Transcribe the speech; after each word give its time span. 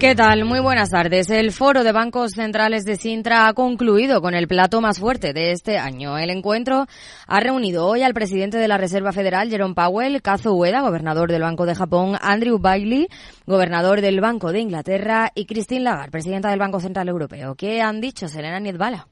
¿Qué 0.00 0.16
tal? 0.16 0.44
Muy 0.44 0.58
buenas 0.58 0.90
tardes. 0.90 1.30
El 1.30 1.52
foro 1.52 1.84
de 1.84 1.92
bancos 1.92 2.32
centrales 2.32 2.84
de 2.84 2.96
Sintra 2.96 3.46
ha 3.46 3.54
concluido 3.54 4.20
con 4.20 4.34
el 4.34 4.48
plato 4.48 4.80
más 4.80 4.98
fuerte 4.98 5.32
de 5.32 5.52
este 5.52 5.78
año. 5.78 6.18
El 6.18 6.30
encuentro 6.30 6.86
ha 7.26 7.40
reunido 7.40 7.86
hoy 7.86 8.02
al 8.02 8.12
presidente 8.12 8.58
de 8.58 8.68
la 8.68 8.76
Reserva 8.76 9.12
Federal, 9.12 9.48
Jerome 9.48 9.74
Powell, 9.74 10.20
Kazo 10.20 10.52
Ueda, 10.54 10.82
gobernador 10.82 11.30
del 11.30 11.42
Banco 11.42 11.64
de 11.64 11.76
Japón, 11.76 12.18
Andrew 12.20 12.58
Bailey, 12.58 13.08
gobernador 13.46 14.00
del 14.00 14.20
Banco 14.20 14.52
de 14.52 14.60
Inglaterra, 14.60 15.30
y 15.34 15.46
Christine 15.46 15.84
Lagarde, 15.84 16.10
presidenta 16.10 16.50
del 16.50 16.58
Banco 16.58 16.80
Central 16.80 17.08
Europeo. 17.08 17.54
¿Qué 17.54 17.80
han 17.80 18.00
dicho, 18.00 18.28
Selena 18.28 18.58
Niedbala? 18.58 19.06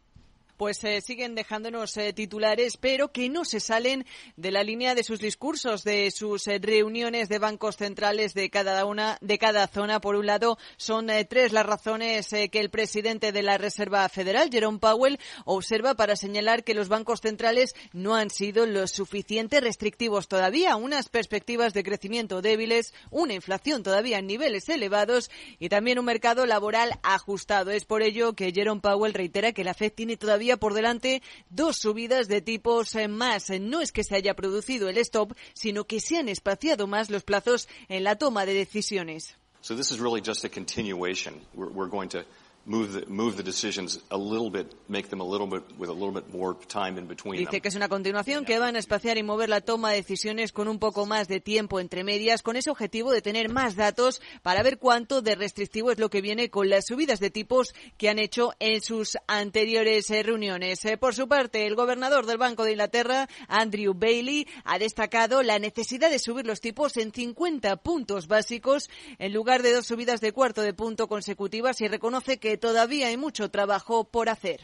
Pues 0.63 0.85
eh, 0.85 1.01
siguen 1.01 1.35
dejándonos 1.35 1.97
eh, 1.97 2.13
titulares, 2.13 2.77
pero 2.77 3.11
que 3.11 3.29
no 3.29 3.45
se 3.45 3.59
salen 3.59 4.07
de 4.37 4.53
la 4.53 4.63
línea 4.63 4.95
de 4.95 5.03
sus 5.03 5.19
discursos, 5.19 5.83
de 5.83 6.13
sus 6.13 6.47
eh, 6.47 6.61
reuniones 6.63 7.29
de 7.29 7.41
bancos 7.41 7.77
centrales 7.77 8.33
de 8.33 8.49
cada 8.49 8.85
una, 8.85 9.19
de 9.21 9.39
cada 9.39 9.67
zona. 9.67 10.01
Por 10.01 10.15
un 10.15 10.27
lado, 10.27 10.59
son 10.77 11.09
tres 11.29 11.53
las 11.53 11.67
razones 11.67 12.29
que 12.29 12.61
el 12.61 12.71
presidente 12.71 13.33
de 13.33 13.43
la 13.43 13.59
Reserva 13.59 14.09
Federal, 14.09 14.51
Jerome 14.53 14.79
Powell, 14.79 15.19
observa 15.45 15.97
para 15.97 16.15
señalar 16.15 16.63
que 16.63 16.75
los 16.75 16.89
bancos 16.89 17.23
centrales 17.23 17.75
no 17.93 18.15
han 18.15 18.31
sido 18.31 18.65
lo 18.65 18.87
suficiente 18.87 19.61
restrictivos 19.61 20.29
todavía, 20.29 20.77
unas 20.77 21.09
perspectivas 21.09 21.75
de 21.75 21.83
crecimiento 21.83 22.41
débiles, 22.41 22.95
una 23.11 23.35
inflación 23.35 23.83
todavía 23.83 24.19
en 24.19 24.29
niveles 24.29 24.69
elevados 24.69 25.29
y 25.59 25.71
también 25.71 25.99
un 25.99 26.05
mercado 26.05 26.47
laboral 26.47 27.01
ajustado. 27.03 27.73
Es 27.73 27.85
por 27.85 28.03
ello 28.03 28.35
que 28.35 28.53
Jerome 28.53 28.81
Powell 28.81 29.13
reitera 29.13 29.51
que 29.51 29.65
la 29.65 29.75
Fed 29.75 29.93
tiene 29.93 30.17
todavía 30.17 30.52
por 30.57 30.75
delante 30.75 31.23
dos 31.51 31.77
subidas 31.79 32.29
de 32.29 32.41
tipos 32.41 32.95
eh, 32.95 33.09
más. 33.09 33.51
No 33.61 33.81
es 33.81 33.93
que 33.93 34.05
se 34.05 34.17
haya 34.17 34.35
producido 34.35 34.89
el 34.89 34.99
stop, 34.99 35.33
sino 35.55 35.85
que 35.85 36.01
se 36.01 36.19
han 36.19 36.29
espaciado 36.29 36.87
más 36.87 37.11
los 37.11 37.23
plazos 37.23 37.69
en 37.89 38.05
la 38.05 38.17
toma 38.17 38.47
de 38.47 38.55
decisiones. 38.55 39.37
So 39.61 39.77
this 39.77 39.93
is 39.93 40.01
really 40.01 40.21
just 40.21 40.45
a 40.45 40.49
continuation. 40.49 41.41
Dice 47.45 47.61
que 47.61 47.69
es 47.69 47.75
una 47.75 47.89
continuación 47.89 48.45
que 48.45 48.61
van 48.61 48.77
a 48.77 48.79
espaciar 48.79 49.19
y 49.19 49.25
mover 49.25 49.49
la 49.49 49.61
toma 49.61 49.91
de 49.91 49.97
decisiones 49.97 50.53
con 50.53 50.69
un 50.69 50.79
poco 50.79 51.05
más 51.05 51.27
de 51.27 51.41
tiempo 51.41 51.81
entre 51.81 52.05
medias, 52.05 52.43
con 52.43 52.55
ese 52.55 52.71
objetivo 52.71 53.11
de 53.11 53.21
tener 53.21 53.49
más 53.49 53.75
datos 53.75 54.23
para 54.43 54.63
ver 54.63 54.79
cuánto 54.79 55.23
de 55.23 55.35
restrictivo 55.35 55.91
es 55.91 55.99
lo 55.99 56.09
que 56.09 56.21
viene 56.21 56.51
con 56.51 56.71
las 56.71 56.87
subidas 56.87 57.19
de 57.19 57.31
tipos 57.31 57.75
que 57.97 58.09
han 58.09 58.21
hecho 58.21 58.53
en 58.61 58.81
sus 58.81 59.19
anteriores 59.27 60.09
eh, 60.11 60.23
reuniones. 60.23 60.85
Eh, 60.85 60.97
por 60.97 61.17
su 61.17 61.27
parte, 61.27 61.67
el 61.67 61.75
gobernador 61.75 62.27
del 62.27 62.39
Banco 62.39 62.63
de 62.63 62.73
Inglaterra, 62.73 63.29
Andrew 63.49 63.93
Bailey, 63.93 64.47
ha 64.65 64.79
destacado 64.79 65.43
la 65.43 65.59
necesidad 65.59 66.11
de 66.11 66.21
subir 66.21 66.47
los 66.47 66.61
tipos 66.61 66.97
en 66.97 67.13
50 67.13 67.77
puntos 67.79 68.29
básicos 68.29 68.89
en 69.19 69.33
lugar 69.33 69.63
de 69.63 69.73
dos 69.73 69.87
subidas 69.87 70.21
de 70.21 70.33
cuarto 70.33 70.63
de 70.63 70.75
punto 70.75 71.09
consecutivas 71.09 71.81
y 71.81 71.89
reconoce 71.89 72.39
que 72.39 72.52
todavía 72.57 73.09
hay 73.09 73.17
mucho 73.17 73.51
trabajo 73.51 74.05
por 74.05 74.29
hacer. 74.29 74.61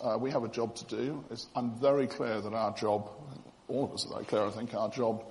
Uh, 0.00 0.18
we 0.18 0.30
have 0.30 0.44
a 0.44 0.48
job 0.48 0.74
to 0.74 0.84
do. 0.84 1.24
I'm 1.54 1.78
very 1.80 2.08
clear 2.08 2.40
that 2.40 2.52
our 2.52 2.72
job, 2.74 3.08
all 3.68 3.84
of 3.84 3.92
us 3.92 4.04
are 4.06 4.14
very 4.14 4.24
clear, 4.24 4.44
I 4.44 4.50
think 4.50 4.74
our 4.74 4.90
job 4.90 5.22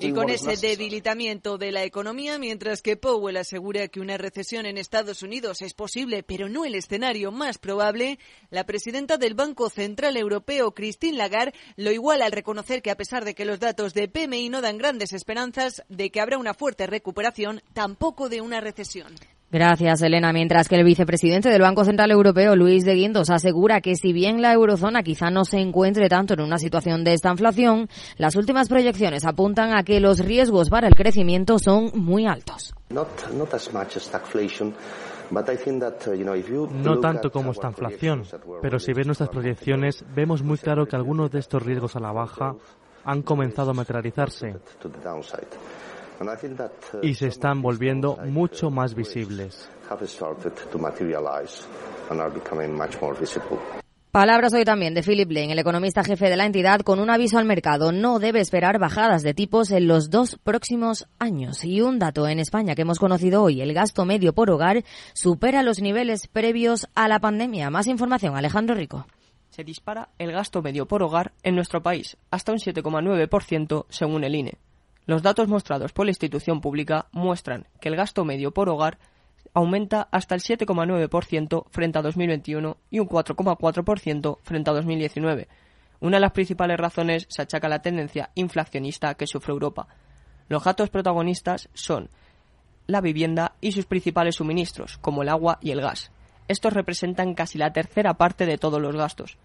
y 0.00 0.12
con 0.12 0.30
ese 0.30 0.56
debilitamiento 0.56 1.58
de 1.58 1.72
la 1.72 1.84
economía, 1.84 2.38
mientras 2.38 2.82
que 2.82 2.96
Powell 2.96 3.36
asegura 3.36 3.88
que 3.88 4.00
una 4.00 4.16
recesión 4.16 4.66
en 4.66 4.78
Estados 4.78 5.22
Unidos 5.22 5.62
es 5.62 5.74
posible, 5.74 6.22
pero 6.22 6.48
no 6.48 6.64
el 6.64 6.74
escenario 6.74 7.30
más 7.30 7.58
probable, 7.58 8.18
la 8.50 8.64
presidenta 8.64 9.16
del 9.16 9.34
Banco 9.34 9.70
Central 9.70 10.16
Europeo, 10.16 10.72
Christine 10.72 11.18
Lagarde, 11.18 11.54
lo 11.76 11.90
iguala 11.90 12.26
al 12.26 12.32
reconocer 12.32 12.82
que 12.82 12.90
a 12.90 12.96
pesar 12.96 13.24
de 13.24 13.34
que 13.34 13.44
los 13.44 13.60
datos 13.60 13.94
de 13.94 14.08
PMI 14.08 14.48
no 14.48 14.60
dan 14.60 14.78
grandes 14.78 15.12
esperanzas 15.12 15.82
de 15.88 16.10
que 16.10 16.20
habrá 16.20 16.38
una 16.38 16.54
fuerte 16.54 16.86
recuperación, 16.86 17.62
tampoco 17.72 18.28
de 18.28 18.40
una 18.40 18.60
recesión. 18.60 19.14
Gracias, 19.50 20.02
Elena. 20.02 20.30
Mientras 20.32 20.68
que 20.68 20.76
el 20.76 20.84
vicepresidente 20.84 21.48
del 21.48 21.62
Banco 21.62 21.82
Central 21.82 22.10
Europeo, 22.10 22.54
Luis 22.54 22.84
de 22.84 22.94
Guindos, 22.94 23.30
asegura 23.30 23.80
que 23.80 23.96
si 23.96 24.12
bien 24.12 24.42
la 24.42 24.52
eurozona 24.52 25.02
quizá 25.02 25.30
no 25.30 25.46
se 25.46 25.58
encuentre 25.58 26.10
tanto 26.10 26.34
en 26.34 26.42
una 26.42 26.58
situación 26.58 27.02
de 27.02 27.14
esta 27.14 27.30
inflación, 27.30 27.88
las 28.18 28.36
últimas 28.36 28.68
proyecciones 28.68 29.24
apuntan 29.24 29.74
a 29.74 29.84
que 29.84 30.00
los 30.00 30.18
riesgos 30.18 30.68
para 30.68 30.86
el 30.86 30.94
crecimiento 30.94 31.58
son 31.58 31.90
muy 31.94 32.26
altos. 32.26 32.74
No 36.84 36.98
tanto 37.00 37.30
como 37.30 37.52
esta 37.52 37.68
inflación, 37.68 38.24
pero 38.60 38.78
si 38.78 38.92
ven 38.92 39.06
nuestras 39.06 39.30
proyecciones, 39.30 40.04
vemos 40.14 40.42
muy 40.42 40.58
claro 40.58 40.86
que 40.86 40.96
algunos 40.96 41.30
de 41.30 41.38
estos 41.38 41.62
riesgos 41.62 41.96
a 41.96 42.00
la 42.00 42.12
baja 42.12 42.54
han 43.04 43.22
comenzado 43.22 43.70
a 43.70 43.74
materializarse 43.74 44.56
y 47.02 47.14
se 47.14 47.28
están 47.28 47.62
volviendo 47.62 48.16
mucho 48.26 48.70
más 48.70 48.94
visibles. 48.94 49.68
Palabras 54.10 54.54
hoy 54.54 54.64
también 54.64 54.94
de 54.94 55.02
Philip 55.02 55.30
Lane, 55.30 55.52
el 55.52 55.58
economista 55.58 56.02
jefe 56.02 56.30
de 56.30 56.36
la 56.36 56.46
entidad, 56.46 56.80
con 56.80 56.98
un 56.98 57.10
aviso 57.10 57.38
al 57.38 57.44
mercado. 57.44 57.92
No 57.92 58.18
debe 58.18 58.40
esperar 58.40 58.78
bajadas 58.78 59.22
de 59.22 59.34
tipos 59.34 59.70
en 59.70 59.86
los 59.86 60.08
dos 60.08 60.38
próximos 60.42 61.06
años. 61.18 61.62
Y 61.62 61.82
un 61.82 61.98
dato 61.98 62.26
en 62.26 62.40
España 62.40 62.74
que 62.74 62.82
hemos 62.82 62.98
conocido 62.98 63.42
hoy, 63.42 63.60
el 63.60 63.74
gasto 63.74 64.06
medio 64.06 64.32
por 64.32 64.50
hogar 64.50 64.82
supera 65.12 65.62
los 65.62 65.80
niveles 65.80 66.26
previos 66.26 66.88
a 66.94 67.06
la 67.06 67.20
pandemia. 67.20 67.68
Más 67.68 67.86
información, 67.86 68.34
Alejandro 68.34 68.74
Rico. 68.74 69.06
Se 69.50 69.62
dispara 69.62 70.08
el 70.18 70.32
gasto 70.32 70.62
medio 70.62 70.86
por 70.86 71.02
hogar 71.02 71.32
en 71.42 71.54
nuestro 71.54 71.82
país, 71.82 72.16
hasta 72.30 72.52
un 72.52 72.58
7,9% 72.58 73.84
según 73.90 74.24
el 74.24 74.34
INE. 74.34 74.58
Los 75.08 75.22
datos 75.22 75.48
mostrados 75.48 75.94
por 75.94 76.04
la 76.04 76.10
institución 76.10 76.60
pública 76.60 77.06
muestran 77.12 77.66
que 77.80 77.88
el 77.88 77.96
gasto 77.96 78.26
medio 78.26 78.52
por 78.52 78.68
hogar 78.68 78.98
aumenta 79.54 80.06
hasta 80.12 80.34
el 80.34 80.42
7,9% 80.42 81.64
frente 81.70 81.98
a 81.98 82.02
2021 82.02 82.76
y 82.90 82.98
un 82.98 83.08
4,4% 83.08 84.38
frente 84.42 84.68
a 84.68 84.74
2019. 84.74 85.48
Una 86.00 86.18
de 86.18 86.20
las 86.20 86.32
principales 86.32 86.76
razones 86.76 87.24
se 87.30 87.40
achaca 87.40 87.68
a 87.68 87.70
la 87.70 87.80
tendencia 87.80 88.28
inflacionista 88.34 89.14
que 89.14 89.26
sufre 89.26 89.54
Europa. 89.54 89.88
Los 90.50 90.64
datos 90.64 90.90
protagonistas 90.90 91.70
son 91.72 92.10
la 92.86 93.00
vivienda 93.00 93.54
y 93.62 93.72
sus 93.72 93.86
principales 93.86 94.34
suministros, 94.34 94.98
como 94.98 95.22
el 95.22 95.30
agua 95.30 95.56
y 95.62 95.70
el 95.70 95.80
gas. 95.80 96.12
Estos 96.48 96.74
representan 96.74 97.32
casi 97.32 97.56
la 97.56 97.72
tercera 97.72 98.12
parte 98.18 98.44
de 98.44 98.58
todos 98.58 98.78
los 98.78 98.94
gastos. 98.94 99.38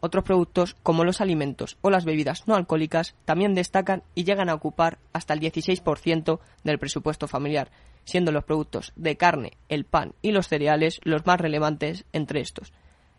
Otros 0.00 0.24
productos, 0.24 0.76
como 0.82 1.04
los 1.04 1.20
alimentos 1.20 1.76
o 1.82 1.90
las 1.90 2.06
bebidas 2.06 2.48
no 2.48 2.54
alcohólicas, 2.54 3.14
también 3.26 3.54
destacan 3.54 4.02
y 4.14 4.24
llegan 4.24 4.48
a 4.48 4.54
ocupar 4.54 4.98
hasta 5.12 5.34
el 5.34 5.40
16% 5.40 6.40
del 6.64 6.78
presupuesto 6.78 7.28
familiar, 7.28 7.70
siendo 8.04 8.32
los 8.32 8.44
productos 8.44 8.92
de 8.96 9.16
carne, 9.16 9.52
el 9.68 9.84
pan 9.84 10.14
y 10.22 10.32
los 10.32 10.48
cereales 10.48 11.00
los 11.04 11.26
más 11.26 11.38
relevantes 11.38 12.06
entre 12.12 12.40
estos. 12.40 12.72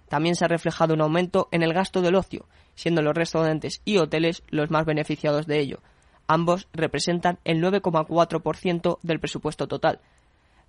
También 0.09 0.35
se 0.35 0.43
ha 0.43 0.49
reflejado 0.49 0.95
un 0.95 1.01
aumento 1.01 1.47
en 1.51 1.61
el 1.63 1.73
gasto 1.73 2.01
del 2.01 2.15
ocio, 2.15 2.47
siendo 2.75 3.01
los 3.01 3.15
restaurantes 3.15 3.81
y 3.85 3.97
hoteles 3.97 4.43
los 4.49 4.71
más 4.71 4.85
beneficiados 4.85 5.45
de 5.45 5.59
ello. 5.59 5.79
Ambos 6.27 6.67
representan 6.73 7.39
el 7.45 7.61
9,4% 7.61 8.99
del 9.03 9.19
presupuesto 9.19 9.67
total. 9.67 9.99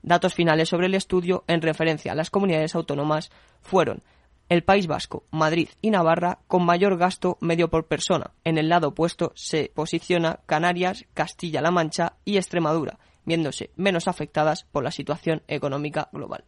Datos 0.03 0.35
finales 0.35 0.69
sobre 0.69 0.87
el 0.87 0.95
estudio 0.95 1.45
en 1.47 1.63
referencia 1.63 2.13
a 2.13 2.15
las 2.15 2.31
comunidades 2.31 2.75
autónomas 2.75 3.31
fueron 3.63 4.03
el 4.53 4.65
País 4.65 4.87
Vasco, 4.87 5.25
Madrid 5.31 5.71
y 5.81 5.89
Navarra 5.89 6.41
con 6.47 6.67
mayor 6.67 6.99
gasto 6.99 7.39
medio 7.41 7.71
por 7.71 7.87
persona. 7.87 8.33
En 8.45 8.59
el 8.59 8.69
lado 8.69 8.89
opuesto 8.89 9.33
se 9.35 9.73
posiciona 9.75 10.41
Canarias, 10.45 11.07
Castilla-La 11.15 11.71
Mancha 11.71 12.17
y 12.27 12.37
Extremadura, 12.37 12.99
viéndose 13.25 13.71
menos 13.77 14.09
afectadas 14.09 14.65
por 14.65 14.85
la 14.85 14.91
situación 14.91 15.43
económica 15.49 16.11
global. 16.13 16.45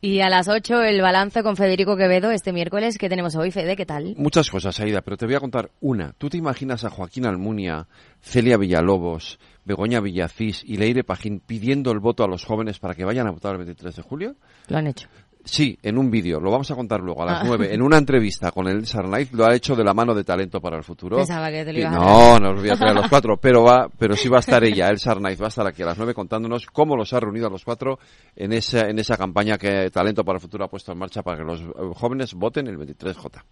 Y 0.00 0.18
a 0.18 0.28
las 0.28 0.48
8 0.48 0.82
el 0.82 1.00
balance 1.00 1.44
con 1.44 1.54
Federico 1.54 1.96
Quevedo 1.96 2.32
este 2.32 2.52
miércoles. 2.52 2.98
¿Qué 2.98 3.08
tenemos 3.08 3.36
hoy, 3.36 3.52
Fede? 3.52 3.76
¿Qué 3.76 3.86
tal? 3.86 4.16
Muchas 4.16 4.50
cosas, 4.50 4.80
Aida, 4.80 5.00
pero 5.02 5.16
te 5.16 5.26
voy 5.26 5.36
a 5.36 5.40
contar 5.40 5.70
una. 5.80 6.12
¿Tú 6.18 6.28
te 6.28 6.38
imaginas 6.38 6.84
a 6.84 6.90
Joaquín 6.90 7.24
Almunia, 7.24 7.86
Celia 8.20 8.56
Villalobos, 8.56 9.38
Begoña 9.64 10.00
Villacís 10.00 10.64
y 10.64 10.76
Leire 10.76 11.04
Pajín 11.04 11.38
pidiendo 11.38 11.92
el 11.92 12.00
voto 12.00 12.24
a 12.24 12.26
los 12.26 12.44
jóvenes 12.44 12.80
para 12.80 12.96
que 12.96 13.04
vayan 13.04 13.28
a 13.28 13.30
votar 13.30 13.52
el 13.52 13.58
23 13.58 13.94
de 13.94 14.02
julio? 14.02 14.34
Lo 14.66 14.78
han 14.78 14.88
hecho. 14.88 15.06
Sí, 15.44 15.76
en 15.82 15.98
un 15.98 16.10
vídeo, 16.10 16.38
lo 16.40 16.50
vamos 16.50 16.70
a 16.70 16.76
contar 16.76 17.00
luego 17.00 17.22
a 17.22 17.26
las 17.26 17.40
ah. 17.40 17.44
nueve, 17.44 17.74
en 17.74 17.82
una 17.82 17.98
entrevista 17.98 18.52
con 18.52 18.68
el 18.68 18.86
Sarnaiz, 18.86 19.32
lo 19.32 19.44
ha 19.44 19.54
hecho 19.54 19.74
de 19.74 19.82
la 19.82 19.92
mano 19.92 20.14
de 20.14 20.22
talento 20.22 20.60
para 20.60 20.76
el 20.76 20.84
futuro. 20.84 21.16
Pensaba 21.16 21.50
que 21.50 21.64
te 21.64 21.72
lo 21.72 21.90
No, 21.90 22.38
no 22.38 22.52
los 22.52 22.60
voy 22.60 22.70
a 22.70 22.76
traer 22.76 22.96
a 22.96 23.00
los 23.00 23.08
cuatro, 23.08 23.36
pero 23.36 23.64
va, 23.64 23.88
pero 23.98 24.14
sí 24.16 24.28
va 24.28 24.36
a 24.36 24.40
estar 24.40 24.62
ella, 24.62 24.88
el 24.88 24.98
Sarnaiz, 24.98 25.40
va 25.40 25.46
a 25.46 25.48
estar 25.48 25.66
aquí 25.66 25.82
a 25.82 25.86
las 25.86 25.98
nueve 25.98 26.14
contándonos 26.14 26.66
cómo 26.66 26.96
los 26.96 27.12
ha 27.12 27.20
reunido 27.20 27.48
a 27.48 27.50
los 27.50 27.64
cuatro 27.64 27.98
en 28.36 28.52
esa, 28.52 28.88
en 28.88 28.98
esa 28.98 29.16
campaña 29.16 29.58
que 29.58 29.90
Talento 29.90 30.24
para 30.24 30.36
el 30.36 30.40
Futuro 30.40 30.64
ha 30.64 30.68
puesto 30.68 30.92
en 30.92 30.98
marcha 30.98 31.22
para 31.22 31.38
que 31.38 31.44
los 31.44 31.62
jóvenes 31.96 32.34
voten 32.34 32.68
el 32.68 32.78
23J. 32.78 33.42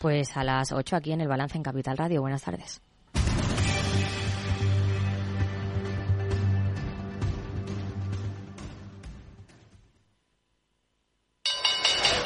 Pues 0.00 0.36
a 0.36 0.44
las 0.44 0.72
ocho 0.72 0.96
aquí 0.96 1.12
en 1.12 1.20
el 1.20 1.28
Balance 1.28 1.56
en 1.56 1.62
Capital 1.62 1.96
Radio. 1.96 2.20
Buenas 2.22 2.42
tardes. 2.42 2.80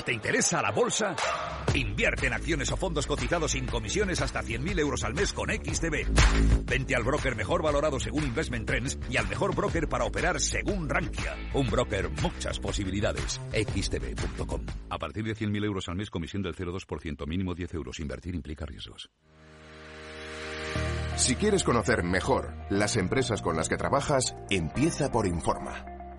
¿Te 0.05 0.13
interesa 0.13 0.61
la 0.61 0.71
bolsa? 0.71 1.17
Invierte 1.75 2.27
en 2.27 2.35
acciones 2.35 2.71
o 2.71 2.77
fondos 2.77 3.07
cotizados 3.07 3.53
sin 3.53 3.67
comisiones 3.67 4.21
hasta 4.21 4.43
100.000 4.43 4.79
euros 4.81 5.03
al 5.03 5.15
mes 5.15 5.33
con 5.33 5.49
XTB. 5.49 6.67
Vente 6.67 6.95
al 6.95 7.05
broker 7.05 7.35
mejor 7.35 7.63
valorado 7.63 7.99
según 7.99 8.25
Investment 8.25 8.67
Trends 8.67 8.99
y 9.09 9.17
al 9.17 9.27
mejor 9.29 9.57
broker 9.57 9.89
para 9.89 10.05
operar 10.05 10.41
según 10.41 10.91
Rankia. 10.91 11.37
Un 11.55 11.71
broker, 11.71 12.11
muchas 12.21 12.61
posibilidades. 12.61 13.41
XTB.com. 13.53 14.67
A 14.91 14.99
partir 14.99 15.25
de 15.25 15.35
100.000 15.35 15.65
euros 15.65 15.89
al 15.89 15.97
mes, 15.97 16.11
comisión 16.11 16.43
del 16.43 16.55
0,2%, 16.55 17.27
mínimo 17.27 17.55
10 17.55 17.73
euros. 17.75 17.99
Invertir 17.99 18.35
implica 18.35 18.67
riesgos. 18.67 19.09
Si 21.17 21.37
quieres 21.37 21.65
conocer 21.65 22.03
mejor 22.03 22.53
las 22.69 22.97
empresas 22.97 23.41
con 23.41 23.57
las 23.57 23.71
que 23.71 23.77
trabajas, 23.77 24.37
empieza 24.51 25.11
por 25.11 25.27
Informa. 25.27 25.94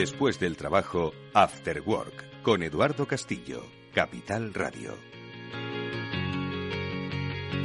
Después 0.00 0.40
del 0.40 0.56
trabajo, 0.56 1.12
After 1.34 1.82
Work, 1.82 2.40
con 2.40 2.62
Eduardo 2.62 3.04
Castillo, 3.04 3.66
Capital 3.92 4.54
Radio. 4.54 4.94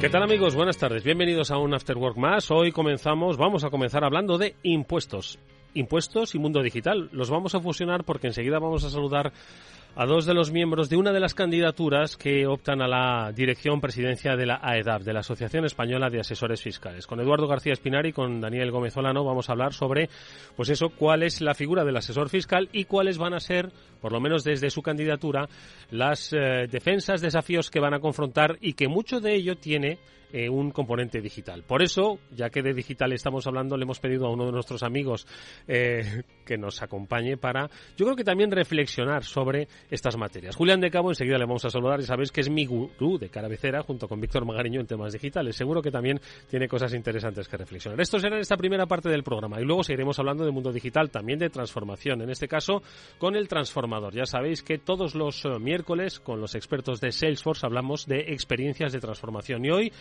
¿Qué 0.02 0.10
tal 0.10 0.22
amigos? 0.22 0.54
Buenas 0.54 0.76
tardes. 0.76 1.02
Bienvenidos 1.02 1.50
a 1.50 1.56
un 1.56 1.72
After 1.72 1.96
Work 1.96 2.18
más. 2.18 2.50
Hoy 2.50 2.72
comenzamos, 2.72 3.38
vamos 3.38 3.64
a 3.64 3.70
comenzar 3.70 4.04
hablando 4.04 4.36
de 4.36 4.54
impuestos. 4.64 5.38
Impuestos 5.72 6.34
y 6.34 6.38
mundo 6.38 6.62
digital. 6.62 7.08
Los 7.10 7.30
vamos 7.30 7.54
a 7.54 7.60
fusionar 7.60 8.04
porque 8.04 8.26
enseguida 8.26 8.58
vamos 8.58 8.84
a 8.84 8.90
saludar 8.90 9.32
a 9.98 10.04
dos 10.04 10.26
de 10.26 10.34
los 10.34 10.52
miembros 10.52 10.90
de 10.90 10.98
una 10.98 11.10
de 11.10 11.20
las 11.20 11.32
candidaturas 11.32 12.18
que 12.18 12.46
optan 12.46 12.82
a 12.82 12.86
la 12.86 13.32
dirección 13.32 13.80
presidencia 13.80 14.36
de 14.36 14.44
la 14.44 14.60
AEDAP, 14.62 15.00
de 15.02 15.14
la 15.14 15.20
Asociación 15.20 15.64
Española 15.64 16.10
de 16.10 16.20
Asesores 16.20 16.60
Fiscales. 16.60 17.06
Con 17.06 17.18
Eduardo 17.18 17.48
García 17.48 17.72
Espinari 17.72 18.10
y 18.10 18.12
con 18.12 18.38
Daniel 18.38 18.70
Gómez 18.70 18.94
Olano 18.98 19.24
vamos 19.24 19.48
a 19.48 19.52
hablar 19.52 19.72
sobre, 19.72 20.10
pues 20.54 20.68
eso, 20.68 20.90
cuál 20.90 21.22
es 21.22 21.40
la 21.40 21.54
figura 21.54 21.82
del 21.82 21.96
asesor 21.96 22.28
fiscal 22.28 22.68
y 22.72 22.84
cuáles 22.84 23.16
van 23.16 23.32
a 23.32 23.40
ser, 23.40 23.72
por 24.02 24.12
lo 24.12 24.20
menos 24.20 24.44
desde 24.44 24.68
su 24.68 24.82
candidatura, 24.82 25.48
las 25.90 26.30
eh, 26.34 26.66
defensas, 26.70 27.22
desafíos 27.22 27.70
que 27.70 27.80
van 27.80 27.94
a 27.94 28.00
confrontar 28.00 28.58
y 28.60 28.74
que 28.74 28.88
mucho 28.88 29.20
de 29.20 29.34
ello 29.34 29.56
tiene 29.56 29.98
eh, 30.32 30.48
un 30.48 30.72
componente 30.72 31.20
digital. 31.20 31.62
Por 31.62 31.82
eso, 31.82 32.18
ya 32.32 32.50
que 32.50 32.60
de 32.60 32.74
digital 32.74 33.12
estamos 33.12 33.46
hablando, 33.46 33.76
le 33.76 33.84
hemos 33.84 34.00
pedido 34.00 34.26
a 34.26 34.30
uno 34.32 34.44
de 34.44 34.50
nuestros 34.50 34.82
amigos 34.82 35.24
eh, 35.68 36.24
que 36.44 36.58
nos 36.58 36.82
acompañe 36.82 37.36
para, 37.36 37.70
yo 37.96 38.04
creo 38.06 38.16
que 38.16 38.24
también 38.24 38.50
reflexionar 38.50 39.22
sobre 39.22 39.68
estas 39.90 40.16
materias. 40.16 40.56
Julián 40.56 40.80
de 40.80 40.90
Cabo, 40.90 41.10
enseguida 41.10 41.38
le 41.38 41.44
vamos 41.44 41.64
a 41.64 41.70
saludar 41.70 42.00
y 42.00 42.04
sabéis 42.04 42.32
que 42.32 42.40
es 42.40 42.50
mi 42.50 42.66
gurú 42.66 43.18
de 43.18 43.28
carabecera 43.28 43.82
junto 43.82 44.08
con 44.08 44.20
Víctor 44.20 44.44
Magariño 44.44 44.80
en 44.80 44.86
temas 44.86 45.12
digitales. 45.12 45.56
Seguro 45.56 45.82
que 45.82 45.90
también 45.90 46.20
tiene 46.48 46.68
cosas 46.68 46.94
interesantes 46.94 47.48
que 47.48 47.56
reflexionar. 47.56 48.00
Esto 48.00 48.18
será 48.18 48.36
en 48.36 48.42
esta 48.42 48.56
primera 48.56 48.86
parte 48.86 49.08
del 49.08 49.22
programa 49.22 49.60
y 49.60 49.64
luego 49.64 49.82
seguiremos 49.82 50.18
hablando 50.18 50.44
de 50.44 50.50
mundo 50.50 50.72
digital, 50.72 51.10
también 51.10 51.38
de 51.38 51.50
transformación, 51.50 52.22
en 52.22 52.30
este 52.30 52.48
caso 52.48 52.82
con 53.18 53.36
el 53.36 53.48
transformador. 53.48 54.14
Ya 54.14 54.26
sabéis 54.26 54.62
que 54.62 54.78
todos 54.78 55.14
los 55.14 55.44
eh, 55.44 55.58
miércoles 55.60 56.20
con 56.20 56.40
los 56.40 56.54
expertos 56.54 57.00
de 57.00 57.12
Salesforce 57.12 57.66
hablamos 57.66 58.06
de 58.06 58.32
experiencias 58.32 58.92
de 58.92 59.00
transformación 59.00 59.64
y 59.64 59.70
hoy 59.70 59.92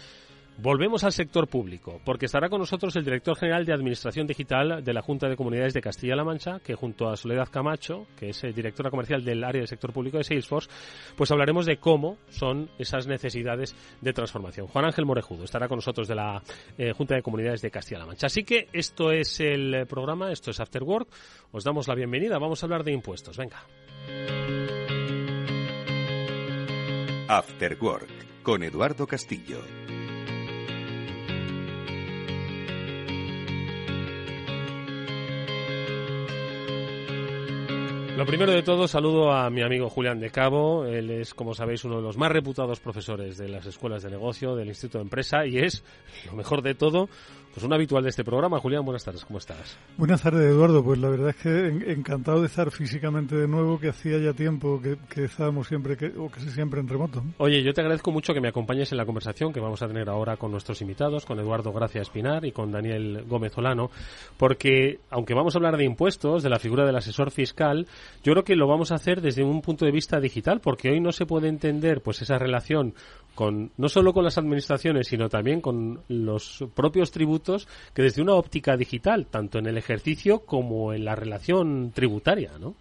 Volvemos 0.57 1.03
al 1.03 1.11
sector 1.11 1.47
público, 1.47 1.99
porque 2.05 2.27
estará 2.27 2.47
con 2.47 2.59
nosotros 2.59 2.95
el 2.95 3.03
director 3.03 3.35
general 3.35 3.65
de 3.65 3.73
Administración 3.73 4.25
Digital 4.25 4.83
de 4.83 4.93
la 4.93 5.01
Junta 5.01 5.27
de 5.27 5.35
Comunidades 5.35 5.73
de 5.73 5.81
Castilla-La 5.81 6.23
Mancha, 6.23 6.59
que 6.59 6.75
junto 6.75 7.09
a 7.09 7.17
Soledad 7.17 7.49
Camacho, 7.51 8.07
que 8.17 8.29
es 8.29 8.41
directora 8.55 8.89
comercial 8.89 9.23
del 9.23 9.43
área 9.43 9.59
del 9.59 9.67
sector 9.67 9.91
público 9.91 10.17
de 10.17 10.23
Salesforce, 10.23 10.69
pues 11.17 11.29
hablaremos 11.31 11.65
de 11.65 11.77
cómo 11.77 12.17
son 12.29 12.69
esas 12.79 13.05
necesidades 13.05 13.75
de 13.99 14.13
transformación. 14.13 14.67
Juan 14.67 14.85
Ángel 14.85 15.05
Morejudo 15.05 15.43
estará 15.43 15.67
con 15.67 15.77
nosotros 15.77 16.07
de 16.07 16.15
la 16.15 16.41
eh, 16.77 16.93
Junta 16.93 17.15
de 17.15 17.21
Comunidades 17.21 17.61
de 17.61 17.69
Castilla-La 17.69 18.05
Mancha. 18.05 18.27
Así 18.27 18.43
que 18.43 18.69
esto 18.71 19.11
es 19.11 19.41
el 19.41 19.85
programa, 19.87 20.31
esto 20.31 20.51
es 20.51 20.59
After 20.61 20.83
Work. 20.83 21.09
Os 21.51 21.65
damos 21.65 21.87
la 21.89 21.95
bienvenida. 21.95 22.39
Vamos 22.39 22.63
a 22.63 22.65
hablar 22.65 22.83
de 22.85 22.93
impuestos. 22.93 23.37
Venga. 23.37 23.61
After 27.27 27.77
Work 27.81 28.43
con 28.43 28.63
Eduardo 28.63 29.05
Castillo. 29.05 29.59
Lo 38.15 38.25
primero 38.25 38.53
de 38.53 38.63
todo, 38.63 38.87
saludo 38.87 39.33
a 39.33 39.49
mi 39.49 39.61
amigo 39.61 39.89
Julián 39.89 40.21
de 40.21 40.29
Cabo. 40.29 40.85
Él 40.85 41.09
es, 41.11 41.33
como 41.33 41.53
sabéis, 41.53 41.83
uno 41.83 41.97
de 41.97 42.01
los 42.01 42.15
más 42.15 42.31
reputados 42.31 42.79
profesores 42.79 43.37
de 43.37 43.49
las 43.49 43.65
escuelas 43.65 44.03
de 44.03 44.09
negocio, 44.09 44.55
del 44.55 44.69
Instituto 44.69 44.99
de 44.99 45.03
Empresa, 45.03 45.45
y 45.45 45.57
es, 45.57 45.83
lo 46.25 46.33
mejor 46.33 46.61
de 46.61 46.75
todo, 46.75 47.09
pues 47.55 47.63
un 47.63 47.71
habitual 47.71 48.03
de 48.03 48.09
este 48.09 48.25
programa. 48.25 48.59
Julián, 48.59 48.83
buenas 48.83 49.05
tardes, 49.05 49.23
¿cómo 49.23 49.39
estás? 49.39 49.77
Buenas 49.95 50.21
tardes, 50.21 50.41
Eduardo. 50.41 50.83
Pues 50.83 50.99
la 50.99 51.07
verdad 51.07 51.29
es 51.29 51.37
que 51.37 51.93
encantado 51.93 52.41
de 52.41 52.47
estar 52.47 52.69
físicamente 52.69 53.33
de 53.33 53.47
nuevo, 53.47 53.79
que 53.79 53.87
hacía 53.87 54.17
ya 54.17 54.33
tiempo 54.33 54.81
que, 54.81 55.23
estábamos 55.23 55.65
siempre, 55.65 55.95
que, 55.95 56.07
o 56.17 56.27
casi 56.27 56.49
siempre 56.49 56.81
en 56.81 56.89
remoto. 56.89 57.23
Oye, 57.37 57.63
yo 57.63 57.73
te 57.73 57.79
agradezco 57.79 58.11
mucho 58.11 58.33
que 58.33 58.41
me 58.41 58.49
acompañes 58.49 58.91
en 58.91 58.97
la 58.97 59.05
conversación 59.05 59.53
que 59.53 59.61
vamos 59.61 59.81
a 59.81 59.87
tener 59.87 60.09
ahora 60.09 60.35
con 60.35 60.51
nuestros 60.51 60.81
invitados, 60.81 61.25
con 61.25 61.39
Eduardo 61.39 61.71
Gracia 61.71 62.01
Espinar 62.01 62.43
y 62.43 62.51
con 62.51 62.73
Daniel 62.73 63.23
Gómez 63.25 63.57
Olano, 63.57 63.89
porque 64.35 64.99
aunque 65.09 65.33
vamos 65.33 65.55
a 65.55 65.59
hablar 65.59 65.77
de 65.77 65.85
impuestos, 65.85 66.43
de 66.43 66.49
la 66.49 66.59
figura 66.59 66.85
del 66.85 66.97
asesor 66.97 67.31
fiscal, 67.31 67.87
yo 68.21 68.33
creo 68.33 68.43
que 68.43 68.57
lo 68.57 68.67
vamos 68.67 68.91
a 68.91 68.95
hacer 68.95 69.21
desde 69.21 69.45
un 69.45 69.61
punto 69.61 69.85
de 69.85 69.91
vista 69.91 70.19
digital, 70.19 70.59
porque 70.59 70.89
hoy 70.89 70.99
no 70.99 71.13
se 71.13 71.25
puede 71.25 71.47
entender 71.47 72.01
pues 72.01 72.21
esa 72.21 72.37
relación 72.37 72.95
con 73.35 73.71
no 73.77 73.89
solo 73.89 74.13
con 74.13 74.23
las 74.23 74.37
administraciones, 74.37 75.07
sino 75.07 75.29
también 75.29 75.61
con 75.61 75.99
los 76.07 76.63
propios 76.73 77.11
tributos, 77.11 77.44
que 77.93 78.01
desde 78.01 78.21
una 78.21 78.33
óptica 78.33 78.77
digital, 78.77 79.27
tanto 79.27 79.59
en 79.59 79.67
el 79.67 79.77
ejercicio 79.77 80.39
como 80.39 80.93
en 80.93 81.05
la 81.05 81.15
relación 81.15 81.91
tributaria, 81.93 82.51
¿no? 82.59 82.75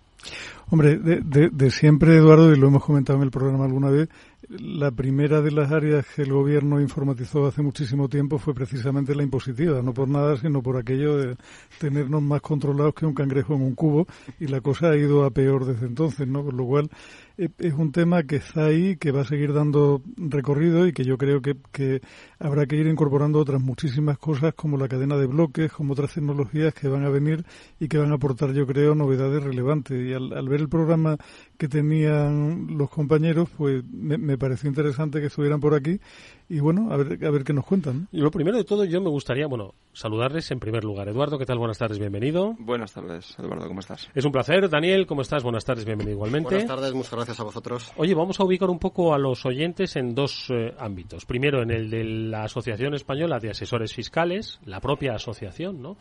Hombre, 0.71 0.97
de, 0.99 1.71
siempre, 1.71 2.17
Eduardo, 2.17 2.53
y 2.53 2.57
lo 2.57 2.69
hemos 2.69 2.83
comentado 2.83 3.19
en 3.19 3.25
el 3.25 3.31
programa 3.31 3.67
alguna 3.67 3.91
vez, 3.91 4.09
la 4.49 4.91
primera 4.91 5.43
de 5.43 5.51
las 5.51 5.71
áreas 5.71 6.07
que 6.15 6.23
el 6.23 6.33
gobierno 6.33 6.81
informatizó 6.81 7.47
hace 7.47 7.63
muchísimo 7.63 8.09
tiempo 8.09 8.39
fue 8.39 8.55
precisamente 8.55 9.15
la 9.15 9.23
impositiva, 9.23 9.83
no 9.83 9.93
por 9.93 10.09
nada, 10.09 10.37
sino 10.37 10.63
por 10.63 10.79
aquello 10.79 11.19
de 11.19 11.37
tenernos 11.79 12.23
más 12.23 12.41
controlados 12.41 12.95
que 12.95 13.05
un 13.05 13.15
cangrejo 13.15 13.55
en 13.55 13.63
un 13.63 13.75
cubo, 13.75 14.07
y 14.41 14.47
la 14.47 14.63
cosa 14.63 14.91
ha 14.91 14.97
ido 14.97 15.25
a 15.25 15.31
peor 15.31 15.67
desde 15.67 15.87
entonces, 15.87 16.27
¿no? 16.27 16.43
Por 16.43 16.55
lo 16.55 16.65
cual, 16.65 16.91
es 17.37 17.75
un 17.75 17.91
tema 17.91 18.23
que 18.23 18.37
está 18.37 18.67
ahí, 18.67 18.97
que 18.97 19.11
va 19.11 19.23
a 19.23 19.25
seguir 19.25 19.53
dando 19.53 20.03
recorrido 20.17 20.87
y 20.87 20.93
que 20.93 21.05
yo 21.05 21.19
creo 21.19 21.43
que, 21.43 21.57
que, 21.73 22.01
habrá 22.39 22.67
que 22.67 22.77
ir 22.77 22.87
incorporando 22.87 23.41
otras 23.41 23.61
muchísimas 23.61 24.19
cosas 24.19 24.55
como 24.55 24.77
la 24.77 24.87
cadena 24.87 25.17
de 25.17 25.27
bloques, 25.27 25.73
como 25.73 25.95
otras 25.95 26.15
tecnologías 26.15 26.73
que 26.75 26.87
van 26.87 27.05
a 27.05 27.09
venir 27.09 27.45
y 27.81 27.89
que 27.89 27.99
van 27.99 28.13
a 28.13 28.17
aportar, 28.17 28.53
yo 28.53 28.67
creo, 28.67 28.95
novedades 28.95 29.43
relevantes. 29.43 30.01
Y 30.01 30.13
al, 30.13 30.49
ver 30.49 30.61
el 30.61 30.69
programa 30.69 31.17
que 31.59 31.67
tenían 31.67 32.79
los 32.79 32.89
compañeros, 32.91 33.49
pues 33.57 33.83
me, 33.85 34.17
me 34.17 34.39
pareció 34.39 34.69
interesante 34.69 35.21
que 35.21 35.27
estuvieran 35.27 35.61
por 35.61 35.75
aquí 35.75 36.01
y 36.49 36.61
bueno, 36.61 36.93
a 36.93 36.97
ver, 36.97 37.25
a 37.25 37.31
ver 37.31 37.45
qué 37.45 37.53
nos 37.53 37.65
cuentan. 37.65 38.09
Y 38.13 38.19
lo 38.19 38.31
primero 38.31 38.57
de 38.57 38.65
todo, 38.65 38.85
yo 38.85 39.01
me 39.01 39.09
gustaría, 39.09 39.47
bueno, 39.47 39.75
saludarles 39.93 40.51
en 40.51 40.61
primer 40.61 40.85
lugar. 40.85 41.09
Eduardo, 41.09 41.39
¿qué 41.39 41.47
tal? 41.47 41.59
Buenas 41.59 41.79
tardes, 41.79 41.99
bienvenido. 41.99 42.55
Buenas 42.59 42.93
tardes, 42.93 43.37
Eduardo, 43.39 43.67
¿cómo 43.67 43.81
estás? 43.81 44.11
Es 44.15 44.25
un 44.25 44.33
placer. 44.33 44.69
Daniel, 44.69 45.07
¿cómo 45.07 45.23
estás? 45.23 45.43
Buenas 45.43 45.65
tardes, 45.65 45.85
bienvenido 45.85 46.17
igualmente. 46.17 46.51
Buenas 46.51 46.69
tardes, 46.69 46.93
muchas 46.93 47.15
gracias 47.15 47.41
a 47.41 47.45
vosotros. 47.45 47.93
Oye, 47.97 48.15
vamos 48.15 48.39
a 48.41 48.45
ubicar 48.45 48.69
un 48.69 48.79
poco 48.79 49.15
a 49.15 49.19
los 49.19 49.47
oyentes 49.47 49.97
en 49.97 50.15
dos 50.15 50.51
eh, 50.51 50.75
ámbitos. 50.79 51.25
Primero, 51.25 51.63
en 51.63 51.71
el 51.71 51.89
de 51.89 52.05
la 52.05 52.45
Asociación 52.45 52.95
Española 52.95 53.39
de 53.39 53.51
Asesores 53.51 53.95
Fiscales, 53.95 54.61
la 54.67 54.81
propia 54.81 55.15
asociación, 55.15 55.81
¿no? 55.81 55.97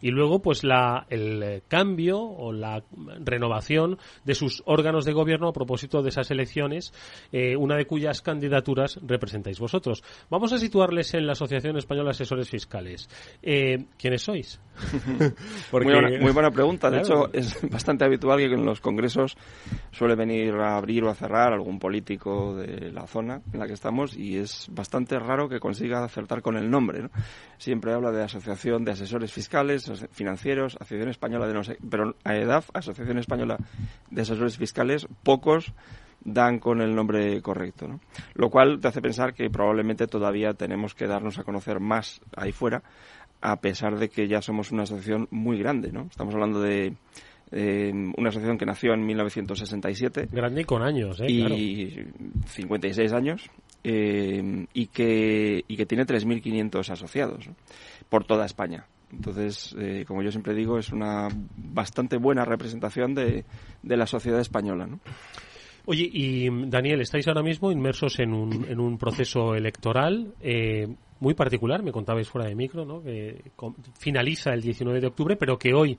Y 0.00 0.10
luego, 0.10 0.40
pues, 0.40 0.62
la, 0.62 1.06
el 1.10 1.62
cambio 1.66 2.20
o 2.20 2.52
la 2.52 2.84
renovación 3.24 3.98
de 4.24 4.34
sus 4.34 4.62
órganos 4.66 5.04
de 5.04 5.12
gobierno 5.12 5.48
a 5.48 5.52
propósito 5.52 6.02
de 6.02 6.10
esas 6.10 6.30
elecciones, 6.30 6.92
eh, 7.32 7.56
una 7.56 7.76
de 7.76 7.86
cuyas 7.86 8.20
candidaturas 8.20 9.00
representáis 9.02 9.58
vosotros. 9.58 9.87
Vamos 10.30 10.52
a 10.52 10.58
situarles 10.58 11.14
en 11.14 11.26
la 11.26 11.32
Asociación 11.32 11.76
Española 11.76 12.06
de 12.06 12.10
Asesores 12.10 12.48
Fiscales. 12.48 13.08
Eh, 13.42 13.84
¿Quiénes 13.96 14.22
sois? 14.22 14.60
muy, 15.72 16.32
buena, 16.32 16.50
pregunta. 16.50 16.90
De 16.90 16.98
hecho, 16.98 17.32
es 17.32 17.58
bastante 17.68 18.04
habitual 18.04 18.38
que 18.38 18.44
en 18.54 18.64
los 18.64 18.80
congresos 18.80 19.36
suele 19.90 20.14
venir 20.14 20.54
a 20.54 20.76
abrir 20.76 21.04
o 21.04 21.10
a 21.10 21.14
cerrar 21.14 21.52
algún 21.52 21.78
político 21.78 22.54
de 22.54 22.92
la 22.92 23.06
zona 23.06 23.42
en 23.52 23.58
la 23.58 23.66
que 23.66 23.72
estamos 23.72 24.16
y 24.16 24.36
es 24.36 24.68
bastante 24.70 25.18
raro 25.18 25.48
que 25.48 25.60
consiga 25.60 26.04
acertar 26.04 26.42
con 26.42 26.56
el 26.56 26.70
nombre. 26.70 27.08
Siempre 27.58 27.92
habla 27.92 28.12
de 28.12 28.22
Asociación 28.22 28.84
de 28.84 28.92
Asesores 28.92 29.32
Fiscales, 29.32 29.90
Financieros, 30.12 30.76
Asociación 30.76 31.10
Española 31.10 31.46
de 31.46 31.54
no 31.54 31.64
sé, 31.64 31.78
pero 31.88 32.14
AEDAF, 32.24 32.70
Asociación 32.74 33.18
Española 33.18 33.58
de 34.10 34.22
Asesores 34.22 34.56
Fiscales, 34.56 35.06
pocos 35.22 35.72
dan 36.20 36.58
con 36.58 36.80
el 36.80 36.94
nombre 36.94 37.40
correcto. 37.42 37.88
¿no? 37.88 38.00
Lo 38.34 38.50
cual 38.50 38.80
te 38.80 38.88
hace 38.88 39.02
pensar 39.02 39.34
que 39.34 39.50
probablemente 39.50 40.06
todavía 40.06 40.54
tenemos 40.54 40.94
que 40.94 41.06
darnos 41.06 41.38
a 41.38 41.44
conocer 41.44 41.80
más 41.80 42.20
ahí 42.36 42.52
fuera, 42.52 42.82
a 43.40 43.60
pesar 43.60 43.98
de 43.98 44.08
que 44.08 44.28
ya 44.28 44.42
somos 44.42 44.72
una 44.72 44.82
asociación 44.82 45.28
muy 45.30 45.58
grande. 45.58 45.92
¿no? 45.92 46.02
Estamos 46.10 46.34
hablando 46.34 46.60
de 46.60 46.94
eh, 47.50 47.92
una 48.16 48.28
asociación 48.28 48.58
que 48.58 48.66
nació 48.66 48.92
en 48.92 49.06
1967. 49.06 50.28
Grande 50.30 50.62
y 50.62 50.64
con 50.64 50.82
años, 50.82 51.20
¿eh? 51.20 51.30
Y 51.30 52.04
56 52.46 53.12
años. 53.12 53.50
Eh, 53.84 54.66
y, 54.74 54.86
que, 54.88 55.64
y 55.66 55.76
que 55.76 55.86
tiene 55.86 56.04
3.500 56.04 56.90
asociados 56.90 57.48
por 58.08 58.24
toda 58.24 58.44
España. 58.44 58.86
Entonces, 59.12 59.74
eh, 59.78 60.04
como 60.06 60.22
yo 60.22 60.30
siempre 60.30 60.52
digo, 60.52 60.78
es 60.78 60.90
una 60.90 61.28
bastante 61.56 62.18
buena 62.18 62.44
representación 62.44 63.14
de, 63.14 63.44
de 63.82 63.96
la 63.96 64.06
sociedad 64.06 64.40
española. 64.40 64.86
¿no? 64.86 65.00
Oye, 65.90 66.06
y 66.12 66.50
Daniel, 66.68 67.00
estáis 67.00 67.26
ahora 67.28 67.42
mismo 67.42 67.72
inmersos 67.72 68.18
en 68.18 68.34
un, 68.34 68.66
en 68.68 68.78
un 68.78 68.98
proceso 68.98 69.54
electoral 69.54 70.34
eh, 70.38 70.86
muy 71.18 71.32
particular, 71.32 71.82
me 71.82 71.92
contabais 71.92 72.28
fuera 72.28 72.46
de 72.46 72.54
micro, 72.54 72.84
¿no? 72.84 73.02
que 73.02 73.42
finaliza 73.98 74.52
el 74.52 74.60
19 74.60 75.00
de 75.00 75.06
octubre, 75.06 75.36
pero 75.36 75.58
que 75.58 75.72
hoy 75.72 75.98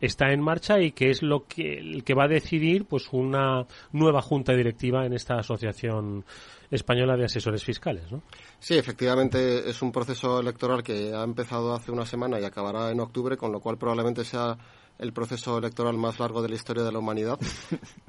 está 0.00 0.32
en 0.32 0.40
marcha 0.40 0.80
y 0.80 0.90
que 0.90 1.10
es 1.10 1.22
lo 1.22 1.46
que 1.46 1.78
el 1.78 2.02
que 2.02 2.12
va 2.12 2.24
a 2.24 2.28
decidir 2.28 2.86
pues 2.86 3.08
una 3.12 3.68
nueva 3.92 4.20
junta 4.20 4.52
directiva 4.52 5.06
en 5.06 5.12
esta 5.12 5.36
asociación 5.36 6.24
española 6.68 7.16
de 7.16 7.26
asesores 7.26 7.62
fiscales, 7.62 8.10
¿no? 8.10 8.22
Sí, 8.58 8.76
efectivamente 8.76 9.70
es 9.70 9.80
un 9.80 9.92
proceso 9.92 10.40
electoral 10.40 10.82
que 10.82 11.14
ha 11.14 11.22
empezado 11.22 11.72
hace 11.72 11.92
una 11.92 12.04
semana 12.04 12.40
y 12.40 12.44
acabará 12.44 12.90
en 12.90 12.98
octubre, 12.98 13.36
con 13.36 13.52
lo 13.52 13.60
cual 13.60 13.78
probablemente 13.78 14.24
sea 14.24 14.58
el 15.00 15.14
proceso 15.14 15.56
electoral 15.56 15.96
más 15.96 16.18
largo 16.20 16.42
de 16.42 16.50
la 16.50 16.54
historia 16.54 16.84
de 16.84 16.92
la 16.92 16.98
humanidad. 16.98 17.38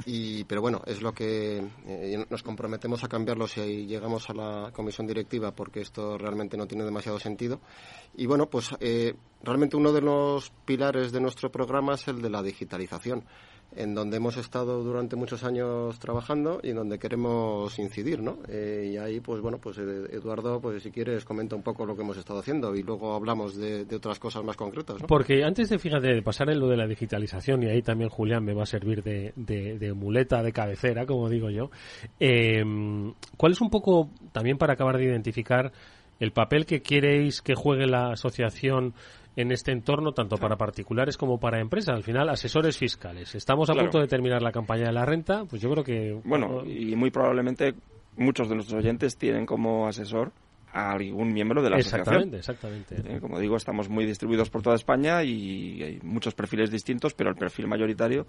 Y, 0.06 0.44
pero 0.46 0.62
bueno, 0.62 0.82
es 0.88 1.02
lo 1.02 1.14
que 1.14 1.64
eh, 1.86 2.26
nos 2.30 2.42
comprometemos 2.42 3.04
a 3.04 3.08
cambiarlo 3.08 3.48
si 3.48 3.86
llegamos 3.86 4.30
a 4.30 4.34
la 4.34 4.72
comisión 4.74 5.06
directiva, 5.06 5.52
porque 5.52 5.82
esto 5.82 6.18
realmente 6.18 6.58
no 6.58 6.68
tiene 6.68 6.84
demasiado 6.84 7.20
sentido. 7.20 7.62
Y 8.16 8.26
bueno, 8.26 8.50
pues 8.50 8.72
eh, 8.80 9.14
realmente 9.44 9.78
uno 9.78 9.94
de 9.94 10.02
los 10.02 10.52
pilares 10.66 11.12
de 11.12 11.22
nuestro 11.22 11.52
programa 11.52 11.94
es 11.94 12.08
el 12.08 12.22
de 12.22 12.30
la 12.32 12.42
digitalización 12.42 13.24
en 13.76 13.96
donde 13.96 14.18
hemos 14.18 14.38
estado 14.38 14.84
durante 14.84 15.16
muchos 15.16 15.44
años 15.44 15.98
trabajando 16.00 16.60
y 16.64 16.70
en 16.70 16.76
donde 16.76 17.00
queremos 17.00 17.78
incidir, 17.80 18.22
¿no? 18.22 18.40
Eh, 18.50 18.92
y 18.94 18.98
ahí, 18.98 19.20
pues 19.20 19.42
bueno, 19.42 19.60
pues 19.60 19.78
eh, 19.78 20.08
Eduardo, 20.12 20.60
pues 20.60 20.84
si 20.84 20.92
quieres 20.92 21.24
comenta 21.24 21.56
un 21.56 21.64
poco 21.64 21.86
lo 21.86 21.96
que 21.96 22.02
hemos 22.02 22.18
estado 22.18 22.40
haciendo 22.40 22.76
y 22.76 22.84
luego 22.84 23.16
hablamos 23.16 23.56
de, 23.56 23.86
otras 23.96 24.20
cosas 24.20 24.44
más 24.44 24.58
concretas, 24.58 25.02
¿no? 25.02 25.08
Porque 25.08 25.44
antes 25.44 25.70
de, 25.70 25.80
fíjate, 25.80 26.14
de 26.14 26.22
pasar 26.22 26.50
en 26.50 26.60
lo 26.60 26.68
de 26.68 26.78
la 26.78 26.88
digitalización, 26.88 27.64
y 27.64 27.68
ahí 27.68 27.82
también 27.82 28.10
Julián 28.10 28.44
me 28.44 28.54
va 28.54 28.64
a 28.64 28.66
servir 28.66 29.04
de, 29.04 29.94
muleta, 29.96 30.42
de 30.44 30.52
cabecera, 30.52 31.06
como 31.06 31.30
digo 31.30 31.50
yo, 31.50 31.70
eh, 32.20 32.64
¿cuál 33.38 33.52
es 33.52 33.62
un 33.62 33.70
poco, 33.70 34.10
también 34.32 34.58
para 34.58 34.74
acabar 34.74 34.98
de 34.98 35.06
identificar, 35.06 35.72
el 36.20 36.32
papel 36.32 36.68
que 36.68 36.82
queréis 36.84 37.42
que 37.42 37.56
juegue 37.56 37.88
la 37.88 38.12
asociación 38.12 38.94
en 39.36 39.52
este 39.52 39.72
entorno, 39.72 40.12
tanto 40.12 40.38
para 40.38 40.58
particulares 40.58 41.18
como 41.18 41.40
para 41.40 41.60
empresas. 41.60 41.96
Al 41.96 42.04
final, 42.04 42.30
asesores 42.30 42.78
fiscales. 42.78 43.34
Estamos 43.36 43.70
a 43.70 43.74
punto 43.74 44.00
de 44.00 44.08
terminar 44.08 44.42
la 44.42 44.52
campaña 44.52 44.86
de 44.86 44.94
la 44.94 45.06
renta, 45.06 45.46
pues 45.46 45.62
yo 45.62 45.70
creo 45.72 45.84
que... 45.84 46.20
Bueno, 46.24 46.66
y 46.66 46.96
muy 46.96 47.12
probablemente 47.12 47.74
muchos 48.18 48.50
de 48.50 48.56
nuestros 48.56 48.84
oyentes 48.84 49.18
tienen 49.18 49.46
como 49.46 49.88
asesor 49.88 50.32
a 50.74 50.92
algún 50.92 51.34
miembro 51.34 51.62
de 51.62 51.70
la 51.70 51.78
asociación. 51.78 52.34
Exactamente, 52.34 52.96
eh, 52.96 53.20
como 53.20 53.40
digo, 53.40 53.58
estamos 53.58 53.90
muy 53.90 54.06
distribuidos 54.06 54.50
por 54.50 54.62
toda 54.62 54.76
España 54.76 55.24
y 55.24 55.84
hay 55.84 56.00
muchos 56.04 56.34
perfiles 56.34 56.72
distintos, 56.72 57.14
pero 57.14 57.30
el 57.30 57.36
perfil 57.36 57.68
mayoritario 57.68 58.26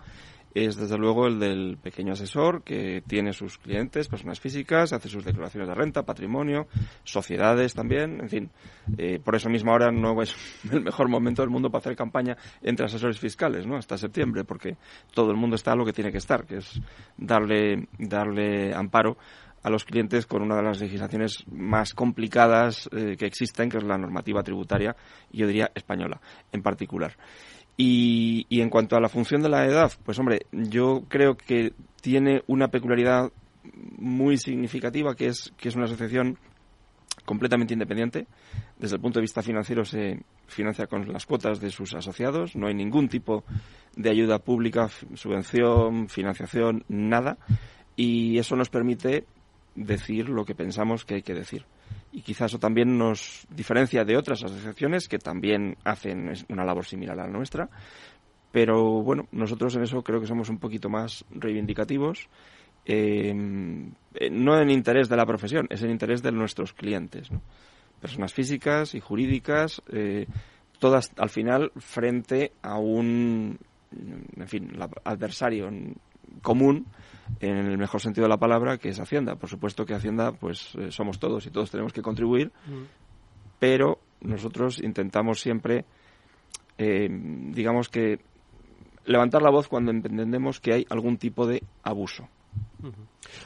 es 0.54 0.76
desde 0.76 0.98
luego 0.98 1.26
el 1.26 1.38
del 1.38 1.78
pequeño 1.82 2.12
asesor 2.12 2.62
que 2.62 3.02
tiene 3.06 3.32
sus 3.32 3.58
clientes, 3.58 4.08
personas 4.08 4.40
físicas, 4.40 4.92
hace 4.92 5.08
sus 5.08 5.24
declaraciones 5.24 5.68
de 5.68 5.74
renta, 5.74 6.02
patrimonio, 6.02 6.66
sociedades 7.04 7.74
también, 7.74 8.20
en 8.20 8.28
fin. 8.28 8.50
Eh, 8.98 9.18
por 9.22 9.34
eso 9.34 9.48
mismo 9.48 9.72
ahora 9.72 9.90
no 9.90 10.20
es 10.20 10.34
el 10.72 10.82
mejor 10.82 11.08
momento 11.08 11.42
del 11.42 11.50
mundo 11.50 11.70
para 11.70 11.80
hacer 11.80 11.96
campaña 11.96 12.36
entre 12.62 12.86
asesores 12.86 13.18
fiscales, 13.18 13.66
¿no? 13.66 13.76
Hasta 13.76 13.96
septiembre, 13.96 14.44
porque 14.44 14.76
todo 15.14 15.30
el 15.30 15.36
mundo 15.36 15.56
está 15.56 15.72
a 15.72 15.76
lo 15.76 15.84
que 15.84 15.92
tiene 15.92 16.12
que 16.12 16.18
estar, 16.18 16.44
que 16.44 16.56
es 16.56 16.80
darle, 17.16 17.88
darle 17.98 18.74
amparo 18.74 19.16
a 19.62 19.70
los 19.70 19.84
clientes 19.84 20.26
con 20.26 20.42
una 20.42 20.56
de 20.56 20.62
las 20.62 20.80
legislaciones 20.80 21.44
más 21.50 21.94
complicadas 21.94 22.88
eh, 22.92 23.16
que 23.18 23.26
existen, 23.26 23.70
que 23.70 23.78
es 23.78 23.84
la 23.84 23.98
normativa 23.98 24.42
tributaria, 24.42 24.96
yo 25.32 25.46
diría 25.46 25.70
española 25.74 26.20
en 26.50 26.62
particular. 26.62 27.16
Y, 27.76 28.46
y 28.48 28.60
en 28.60 28.70
cuanto 28.70 28.96
a 28.96 29.00
la 29.00 29.08
función 29.08 29.42
de 29.42 29.48
la 29.48 29.64
edad, 29.66 29.92
pues 30.04 30.18
hombre, 30.18 30.46
yo 30.52 31.04
creo 31.08 31.36
que 31.36 31.72
tiene 32.00 32.42
una 32.46 32.68
peculiaridad 32.68 33.30
muy 33.98 34.36
significativa, 34.36 35.14
que 35.14 35.26
es 35.26 35.52
que 35.56 35.68
es 35.68 35.76
una 35.76 35.86
asociación 35.86 36.38
completamente 37.24 37.74
independiente. 37.74 38.26
Desde 38.78 38.96
el 38.96 39.02
punto 39.02 39.18
de 39.18 39.22
vista 39.22 39.42
financiero 39.42 39.84
se 39.84 40.22
financia 40.46 40.86
con 40.86 41.12
las 41.12 41.26
cuotas 41.26 41.60
de 41.60 41.70
sus 41.70 41.94
asociados. 41.94 42.56
No 42.56 42.66
hay 42.66 42.74
ningún 42.74 43.08
tipo 43.08 43.44
de 43.96 44.10
ayuda 44.10 44.38
pública, 44.38 44.88
subvención, 45.14 46.08
financiación, 46.08 46.84
nada. 46.88 47.38
Y 47.96 48.38
eso 48.38 48.56
nos 48.56 48.70
permite 48.70 49.26
decir 49.74 50.28
lo 50.28 50.44
que 50.44 50.54
pensamos 50.54 51.04
que 51.04 51.14
hay 51.14 51.22
que 51.22 51.34
decir. 51.34 51.64
Y 52.12 52.22
quizás 52.22 52.50
eso 52.50 52.58
también 52.58 52.98
nos 52.98 53.46
diferencia 53.50 54.04
de 54.04 54.16
otras 54.16 54.44
asociaciones 54.44 55.08
que 55.08 55.18
también 55.18 55.76
hacen 55.84 56.32
una 56.48 56.64
labor 56.64 56.84
similar 56.84 57.18
a 57.18 57.24
la 57.24 57.32
nuestra. 57.32 57.68
Pero 58.50 59.02
bueno, 59.02 59.28
nosotros 59.32 59.74
en 59.76 59.82
eso 59.82 60.02
creo 60.02 60.20
que 60.20 60.26
somos 60.26 60.50
un 60.50 60.58
poquito 60.58 60.90
más 60.90 61.24
reivindicativos. 61.30 62.28
Eh, 62.84 63.32
no 63.34 64.60
en 64.60 64.70
interés 64.70 65.08
de 65.08 65.16
la 65.16 65.24
profesión, 65.24 65.66
es 65.70 65.82
en 65.82 65.90
interés 65.90 66.22
de 66.22 66.32
nuestros 66.32 66.72
clientes. 66.74 67.30
Personas 68.00 68.34
físicas 68.34 68.94
y 68.94 69.00
jurídicas, 69.00 69.80
eh, 69.90 70.26
todas 70.78 71.12
al 71.16 71.30
final 71.30 71.72
frente 71.76 72.52
a 72.60 72.76
un, 72.76 73.58
en 74.36 74.48
fin, 74.48 74.72
adversario 75.04 75.70
común 76.42 76.86
en 77.40 77.56
el 77.56 77.78
mejor 77.78 78.00
sentido 78.00 78.24
de 78.24 78.30
la 78.30 78.38
palabra, 78.38 78.78
que 78.78 78.88
es 78.88 79.00
Hacienda. 79.00 79.36
Por 79.36 79.48
supuesto 79.48 79.84
que 79.84 79.94
Hacienda, 79.94 80.32
pues 80.32 80.74
eh, 80.76 80.90
somos 80.90 81.18
todos 81.18 81.46
y 81.46 81.50
todos 81.50 81.70
tenemos 81.70 81.92
que 81.92 82.02
contribuir, 82.02 82.52
mm. 82.66 82.82
pero 83.58 83.98
nosotros 84.20 84.82
intentamos 84.82 85.40
siempre, 85.40 85.84
eh, 86.78 87.08
digamos 87.10 87.88
que, 87.88 88.20
levantar 89.04 89.42
la 89.42 89.50
voz 89.50 89.66
cuando 89.66 89.90
entendemos 89.90 90.60
que 90.60 90.74
hay 90.74 90.86
algún 90.88 91.16
tipo 91.16 91.46
de 91.46 91.62
abuso. 91.82 92.28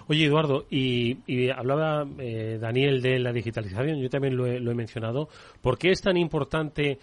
Oye, 0.08 0.26
Eduardo, 0.26 0.66
y, 0.70 1.48
hablaba 1.50 2.06
eh, 2.18 2.58
Daniel 2.60 3.00
de 3.00 3.18
la 3.18 3.32
digitalización, 3.32 4.00
yo 4.00 4.10
también 4.10 4.36
lo 4.36 4.46
he, 4.46 4.60
lo 4.60 4.70
he 4.70 4.74
mencionado. 4.74 5.28
¿Por 5.62 5.78
qué 5.78 5.90
es 5.90 6.02
tan 6.02 6.16
importante 6.16 6.98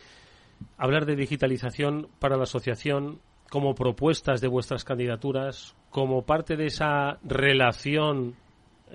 hablar 0.77 1.05
de 1.05 1.15
digitalización 1.15 2.09
para 2.19 2.37
la 2.37 2.43
asociación 2.43 3.19
como 3.53 3.75
propuestas 3.75 4.41
de 4.41 4.47
vuestras 4.47 4.83
candidaturas, 4.83 5.75
como 5.91 6.23
parte 6.23 6.55
de 6.55 6.65
esa 6.65 7.19
relación 7.23 8.33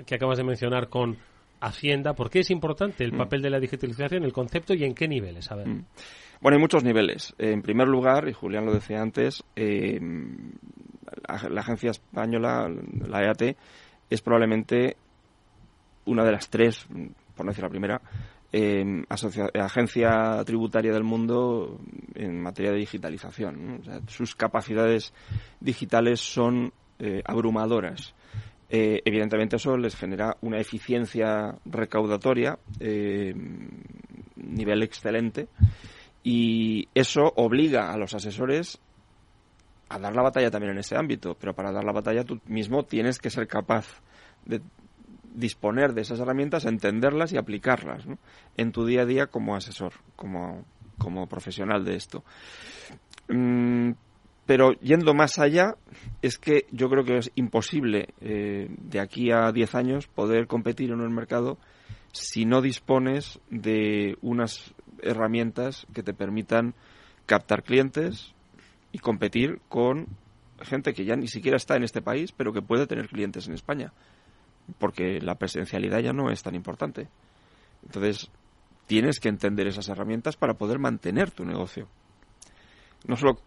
que 0.05 0.17
acabas 0.17 0.37
de 0.37 0.43
mencionar 0.43 0.89
con 0.89 1.17
Hacienda, 1.61 2.15
¿por 2.15 2.29
qué 2.29 2.41
es 2.41 2.51
importante 2.51 3.05
el 3.05 3.13
mm. 3.13 3.19
papel 3.19 3.41
de 3.41 3.51
la 3.51 3.61
digitalización, 3.61 4.25
el 4.25 4.33
concepto 4.33 4.75
y 4.75 4.83
en 4.83 4.97
qué 4.97 5.07
niveles? 5.07 5.53
A 5.53 5.55
ver. 5.55 5.69
Mm. 5.69 5.85
Bueno, 6.41 6.57
hay 6.57 6.61
muchos 6.61 6.83
niveles. 6.83 7.37
En 7.39 7.63
primer 7.63 7.87
lugar, 7.87 8.29
y 8.29 8.33
Julián 8.33 8.67
lo 8.67 8.75
decía 8.75 9.01
antes, 9.01 9.45
eh, 9.55 10.01
la, 11.29 11.61
agencia 11.61 11.93
española, 11.93 12.69
la 13.07 13.23
EAT, 13.27 13.57
es 14.11 14.23
probablemente 14.23 14.97
una 16.05 16.25
de 16.25 16.33
las 16.33 16.51
tres, 16.51 16.85
por 17.37 17.47
no 17.47 17.53
decir 17.53 17.63
la 17.63 17.71
primera, 17.71 18.01
agencia 18.53 20.43
tributaria 20.45 20.93
del 20.93 21.05
mundo 21.05 21.79
en 22.15 22.41
materia 22.41 22.73
de 22.73 22.79
digitalización. 22.79 23.83
sus 24.07 24.35
capacidades 24.35 25.13
digitales 25.61 26.21
son 26.21 26.73
eh, 26.99 27.23
abrumadoras. 27.25 28.15
Eh, 28.71 29.01
evidentemente 29.05 29.57
eso 29.57 29.77
les 29.77 29.97
genera 29.97 30.37
una 30.43 30.59
eficiencia 30.59 31.57
recaudatoria 31.65 32.59
eh, 32.81 33.35
nivel 34.37 34.83
excelente 34.83 35.49
y 36.23 36.87
eso 36.95 37.33
obliga 37.37 37.93
a 37.93 37.97
los 37.97 38.15
asesores 38.15 38.79
a 39.89 39.99
dar 39.99 40.15
la 40.15 40.23
batalla 40.23 40.51
también 40.51 40.73
en 40.73 40.81
ese 40.81 40.97
ámbito, 40.97 41.35
pero 41.41 41.55
para 41.55 41.73
dar 41.73 41.85
la 41.85 41.93
batalla 41.93 42.25
tú 42.25 42.41
mismo 42.47 42.85
tienes 42.85 43.19
que 43.19 43.31
ser 43.31 43.47
capaz 43.47 44.03
de 44.45 44.61
disponer 45.39 45.95
de 45.95 46.03
esas 46.03 46.21
herramientas, 46.21 46.65
entenderlas 46.65 47.33
y 47.33 47.37
aplicarlas 47.37 48.05
en 48.57 48.73
tu 48.73 48.85
día 48.85 49.03
a 49.03 49.07
día 49.07 49.27
como 49.27 49.55
asesor, 49.55 49.93
como, 50.17 50.65
como 50.99 51.27
profesional 51.29 51.85
de 51.85 51.97
esto. 51.97 52.25
Mm, 53.29 53.93
pero 54.47 54.73
yendo 54.81 55.15
más 55.15 55.39
allá, 55.39 55.77
es 56.23 56.39
que 56.39 56.67
yo 56.73 56.89
creo 56.89 57.05
que 57.05 57.19
es 57.19 57.31
imposible 57.35 58.09
eh, 58.21 58.69
de 58.71 59.01
aquí 59.01 59.31
a 59.31 59.53
10 59.53 59.75
años 59.75 60.07
poder 60.07 60.47
competir 60.47 60.91
en 60.91 61.01
un 61.01 61.15
mercado 61.15 61.59
si 62.13 62.47
no 62.47 62.63
dispones 62.63 63.41
de 63.51 64.17
unas 64.23 64.75
herramientas 65.03 65.87
que 65.93 66.03
te 66.03 66.15
permitan 66.15 66.75
captar 67.27 67.63
clientes 67.63 68.35
y 68.91 68.99
competir 68.99 69.61
con 69.69 70.07
gente 70.63 70.95
que 70.95 71.05
ya 71.05 71.15
ni 71.15 71.29
siquiera 71.29 71.57
está 71.57 71.77
en 71.77 71.85
este 71.85 72.03
país, 72.03 72.33
pero 72.33 72.53
que 72.53 72.63
puede 72.63 72.87
tener 72.87 73.09
clientes 73.09 73.47
en 73.47 73.55
España, 73.55 73.93
porque 74.79 75.21
la 75.21 75.37
presencialidad 75.37 76.01
ya 76.01 76.13
no 76.13 76.31
es 76.31 76.43
tan 76.43 76.55
importante. 76.55 77.09
Entonces, 77.85 78.31
tienes 78.87 79.21
que 79.21 79.29
entender 79.29 79.67
esas 79.67 79.89
herramientas 79.89 80.37
para 80.37 80.55
poder 80.55 80.79
mantener 80.79 81.31
tu 81.31 81.45
negocio. 81.45 81.89
No 83.07 83.17
solo 83.17 83.39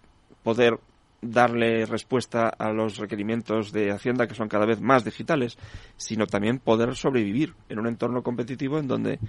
poder 0.43 0.79
darle 1.21 1.85
respuesta 1.85 2.49
a 2.49 2.71
los 2.71 2.97
requerimientos 2.97 3.71
de 3.71 3.91
Hacienda 3.91 4.27
que 4.27 4.35
son 4.35 4.47
cada 4.47 4.65
vez 4.65 4.81
más 4.81 5.03
digitales, 5.03 5.57
sino 5.95 6.25
también 6.25 6.59
poder 6.59 6.95
sobrevivir 6.95 7.53
en 7.69 7.79
un 7.79 7.87
entorno 7.87 8.23
competitivo 8.23 8.79
en 8.79 8.87
donde 8.87 9.19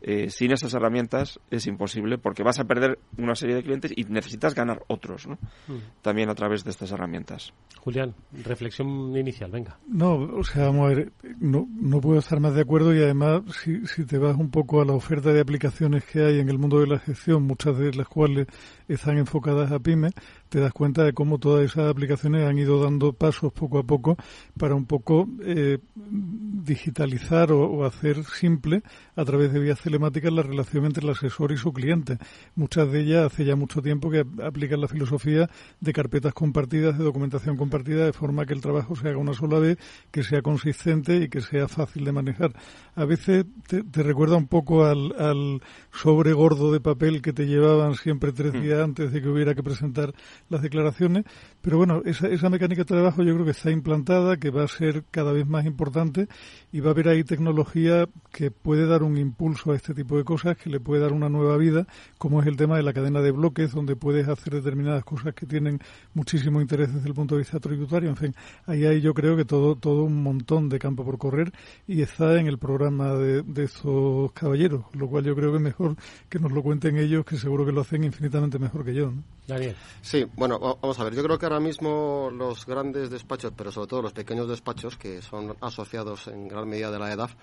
eh, 0.00 0.30
sin 0.30 0.52
esas 0.52 0.74
herramientas 0.74 1.40
es 1.50 1.66
imposible 1.66 2.18
porque 2.18 2.42
vas 2.42 2.58
a 2.60 2.64
perder 2.64 2.98
una 3.16 3.34
serie 3.34 3.56
de 3.56 3.62
clientes 3.62 3.92
y 3.94 4.04
necesitas 4.04 4.54
ganar 4.54 4.82
otros 4.88 5.26
¿no? 5.26 5.34
Mm. 5.66 6.02
también 6.02 6.30
a 6.30 6.34
través 6.34 6.64
de 6.64 6.70
estas 6.70 6.92
herramientas. 6.92 7.52
Julián, 7.80 8.14
reflexión 8.44 9.16
inicial, 9.16 9.50
venga. 9.50 9.78
No, 9.88 10.14
o 10.14 10.44
sea, 10.44 10.66
vamos 10.66 10.86
a 10.86 10.94
ver, 10.94 11.12
no, 11.40 11.66
no 11.70 12.00
puedo 12.00 12.18
estar 12.18 12.40
más 12.40 12.54
de 12.54 12.62
acuerdo 12.62 12.94
y 12.94 12.98
además 12.98 13.42
si, 13.62 13.86
si 13.86 14.04
te 14.04 14.18
vas 14.18 14.36
un 14.36 14.50
poco 14.50 14.80
a 14.80 14.84
la 14.84 14.92
oferta 14.92 15.32
de 15.32 15.40
aplicaciones 15.40 16.04
que 16.04 16.22
hay 16.22 16.38
en 16.40 16.48
el 16.48 16.58
mundo 16.58 16.80
de 16.80 16.86
la 16.86 16.98
gestión, 16.98 17.42
muchas 17.42 17.78
de 17.78 17.92
las 17.94 18.08
cuales 18.08 18.46
están 18.88 19.18
enfocadas 19.18 19.70
a 19.72 19.78
pymes, 19.78 20.12
te 20.48 20.60
das 20.60 20.72
cuenta 20.72 21.04
de 21.04 21.12
cómo 21.12 21.38
todas 21.38 21.64
esas 21.64 21.90
aplicaciones 21.90 22.44
han 22.44 22.58
ido 22.58 22.82
dando 22.82 23.12
pasos 23.12 23.52
poco 23.52 23.78
a 23.78 23.82
poco 23.82 24.16
para 24.56 24.74
un 24.74 24.86
poco 24.86 25.28
eh, 25.42 25.78
digitalizar 25.94 27.52
o, 27.52 27.84
hacer 27.84 28.24
simple 28.24 28.82
a 29.16 29.24
través 29.24 29.52
de 29.52 29.60
vías 29.60 29.80
telemáticas 29.88 30.30
la 30.30 30.42
relación 30.42 30.84
entre 30.84 31.02
el 31.02 31.10
asesor 31.12 31.50
y 31.50 31.56
su 31.56 31.72
cliente. 31.72 32.18
Muchas 32.54 32.92
de 32.92 33.00
ellas 33.00 33.32
hace 33.32 33.46
ya 33.46 33.56
mucho 33.56 33.80
tiempo 33.80 34.10
que 34.10 34.22
aplican 34.44 34.82
la 34.82 34.86
filosofía 34.86 35.48
de 35.80 35.92
carpetas 35.94 36.34
compartidas, 36.34 36.98
de 36.98 37.04
documentación 37.04 37.56
compartida, 37.56 38.04
de 38.04 38.12
forma 38.12 38.44
que 38.44 38.52
el 38.52 38.60
trabajo 38.60 38.94
se 38.96 39.08
haga 39.08 39.16
una 39.16 39.32
sola 39.32 39.58
vez, 39.58 39.78
que 40.10 40.22
sea 40.22 40.42
consistente 40.42 41.16
y 41.16 41.28
que 41.30 41.40
sea 41.40 41.68
fácil 41.68 42.04
de 42.04 42.12
manejar. 42.12 42.52
A 42.96 43.06
veces 43.06 43.46
te, 43.66 44.02
recuerda 44.02 44.36
un 44.36 44.46
poco 44.46 44.84
al, 44.84 45.14
al 45.18 45.62
sobre 45.90 46.34
gordo 46.34 46.70
de 46.70 46.80
papel 46.80 47.22
que 47.22 47.32
te 47.32 47.46
llevaban 47.46 47.94
siempre 47.94 48.32
tres 48.32 48.52
mm. 48.52 48.60
días 48.60 48.80
antes 48.80 49.10
de 49.10 49.22
que 49.22 49.28
hubiera 49.28 49.54
que 49.54 49.62
presentar 49.62 50.12
las 50.50 50.60
declaraciones, 50.60 51.24
pero 51.62 51.78
bueno, 51.78 52.02
esa, 52.04 52.28
esa 52.28 52.50
mecánica 52.50 52.82
de 52.82 52.86
trabajo 52.86 53.22
yo 53.22 53.32
creo 53.32 53.46
que 53.46 53.52
está 53.52 53.70
implantada, 53.70 54.36
que 54.36 54.50
va 54.50 54.64
a 54.64 54.68
ser 54.68 55.04
cada 55.10 55.32
vez 55.32 55.46
más 55.46 55.64
importante 55.64 56.28
y 56.72 56.80
va 56.80 56.90
a 56.90 56.92
haber 56.92 57.08
ahí 57.08 57.24
tecnología 57.24 58.06
que 58.32 58.50
puede 58.50 58.86
dar 58.86 59.02
un 59.02 59.16
impulso 59.16 59.72
a 59.72 59.76
este 59.78 59.94
tipo 59.94 60.16
de 60.16 60.24
cosas, 60.24 60.56
que 60.56 60.70
le 60.70 60.80
puede 60.80 61.00
dar 61.00 61.12
una 61.12 61.28
nueva 61.28 61.56
vida, 61.56 61.86
como 62.18 62.40
es 62.40 62.46
el 62.46 62.56
tema 62.56 62.76
de 62.76 62.82
la 62.82 62.92
cadena 62.92 63.20
de 63.20 63.30
bloques, 63.30 63.72
donde 63.72 63.96
puedes 63.96 64.28
hacer 64.28 64.52
determinadas 64.54 65.04
cosas 65.04 65.34
que 65.34 65.46
tienen 65.46 65.80
muchísimo 66.14 66.60
interés 66.60 66.92
desde 66.92 67.08
el 67.08 67.14
punto 67.14 67.34
de 67.34 67.40
vista 67.40 67.58
tributario. 67.58 68.10
En 68.10 68.16
fin, 68.16 68.34
ahí 68.66 68.84
hay 68.84 69.00
yo 69.00 69.14
creo 69.14 69.36
que 69.36 69.44
todo, 69.44 69.76
todo 69.76 70.04
un 70.04 70.22
montón 70.22 70.68
de 70.68 70.78
campo 70.78 71.04
por 71.04 71.18
correr 71.18 71.52
y 71.86 72.02
está 72.02 72.38
en 72.38 72.46
el 72.46 72.58
programa 72.58 73.14
de, 73.14 73.42
de 73.42 73.64
esos 73.64 74.32
caballeros, 74.32 74.84
lo 74.92 75.08
cual 75.08 75.24
yo 75.24 75.34
creo 75.34 75.50
que 75.50 75.56
es 75.56 75.62
mejor 75.62 75.96
que 76.28 76.38
nos 76.38 76.52
lo 76.52 76.62
cuenten 76.62 76.98
ellos, 76.98 77.24
que 77.24 77.36
seguro 77.36 77.64
que 77.64 77.72
lo 77.72 77.80
hacen 77.80 78.04
infinitamente 78.04 78.58
mejor 78.58 78.84
que 78.84 78.94
yo. 78.94 79.10
¿no? 79.10 79.22
Daniel. 79.48 79.74
Sí, 80.02 80.26
bueno, 80.36 80.58
vamos 80.58 81.00
a 81.00 81.04
ver. 81.04 81.14
Yo 81.14 81.22
creo 81.22 81.38
que 81.38 81.46
ahora 81.46 81.58
mismo 81.58 82.30
los 82.30 82.66
grandes 82.66 83.08
despachos, 83.08 83.52
pero 83.56 83.72
sobre 83.72 83.88
todo 83.88 84.02
los 84.02 84.12
pequeños 84.12 84.46
despachos, 84.46 84.96
que 84.96 85.22
son 85.22 85.56
asociados 85.62 86.28
en 86.28 86.48
gran 86.48 86.68
medida 86.68 86.90
de 86.90 86.98
la 86.98 87.12
EDAF, 87.12 87.34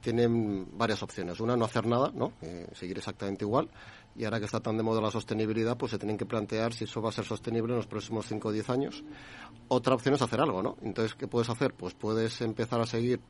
tienen 0.00 0.68
varias 0.76 1.02
opciones. 1.02 1.40
Una, 1.40 1.56
no 1.56 1.64
hacer 1.64 1.86
nada, 1.86 2.10
¿no? 2.14 2.32
Eh, 2.42 2.66
seguir 2.72 2.98
exactamente 2.98 3.44
igual. 3.44 3.68
Y 4.16 4.24
ahora 4.24 4.38
que 4.38 4.46
está 4.46 4.60
tan 4.60 4.76
de 4.76 4.82
moda 4.82 5.00
la 5.00 5.10
sostenibilidad, 5.10 5.76
pues 5.76 5.92
se 5.92 5.98
tienen 5.98 6.16
que 6.16 6.26
plantear 6.26 6.72
si 6.72 6.84
eso 6.84 7.00
va 7.00 7.10
a 7.10 7.12
ser 7.12 7.24
sostenible 7.24 7.72
en 7.72 7.76
los 7.76 7.86
próximos 7.86 8.26
5 8.26 8.48
o 8.48 8.52
10 8.52 8.70
años. 8.70 9.04
Otra 9.68 9.94
opción 9.94 10.14
es 10.14 10.22
hacer 10.22 10.40
algo, 10.40 10.62
¿no? 10.62 10.76
Entonces, 10.82 11.14
¿qué 11.14 11.28
puedes 11.28 11.48
hacer? 11.50 11.74
Pues 11.74 11.94
puedes 11.94 12.40
empezar 12.40 12.80
a 12.80 12.86
seguir 12.86 13.20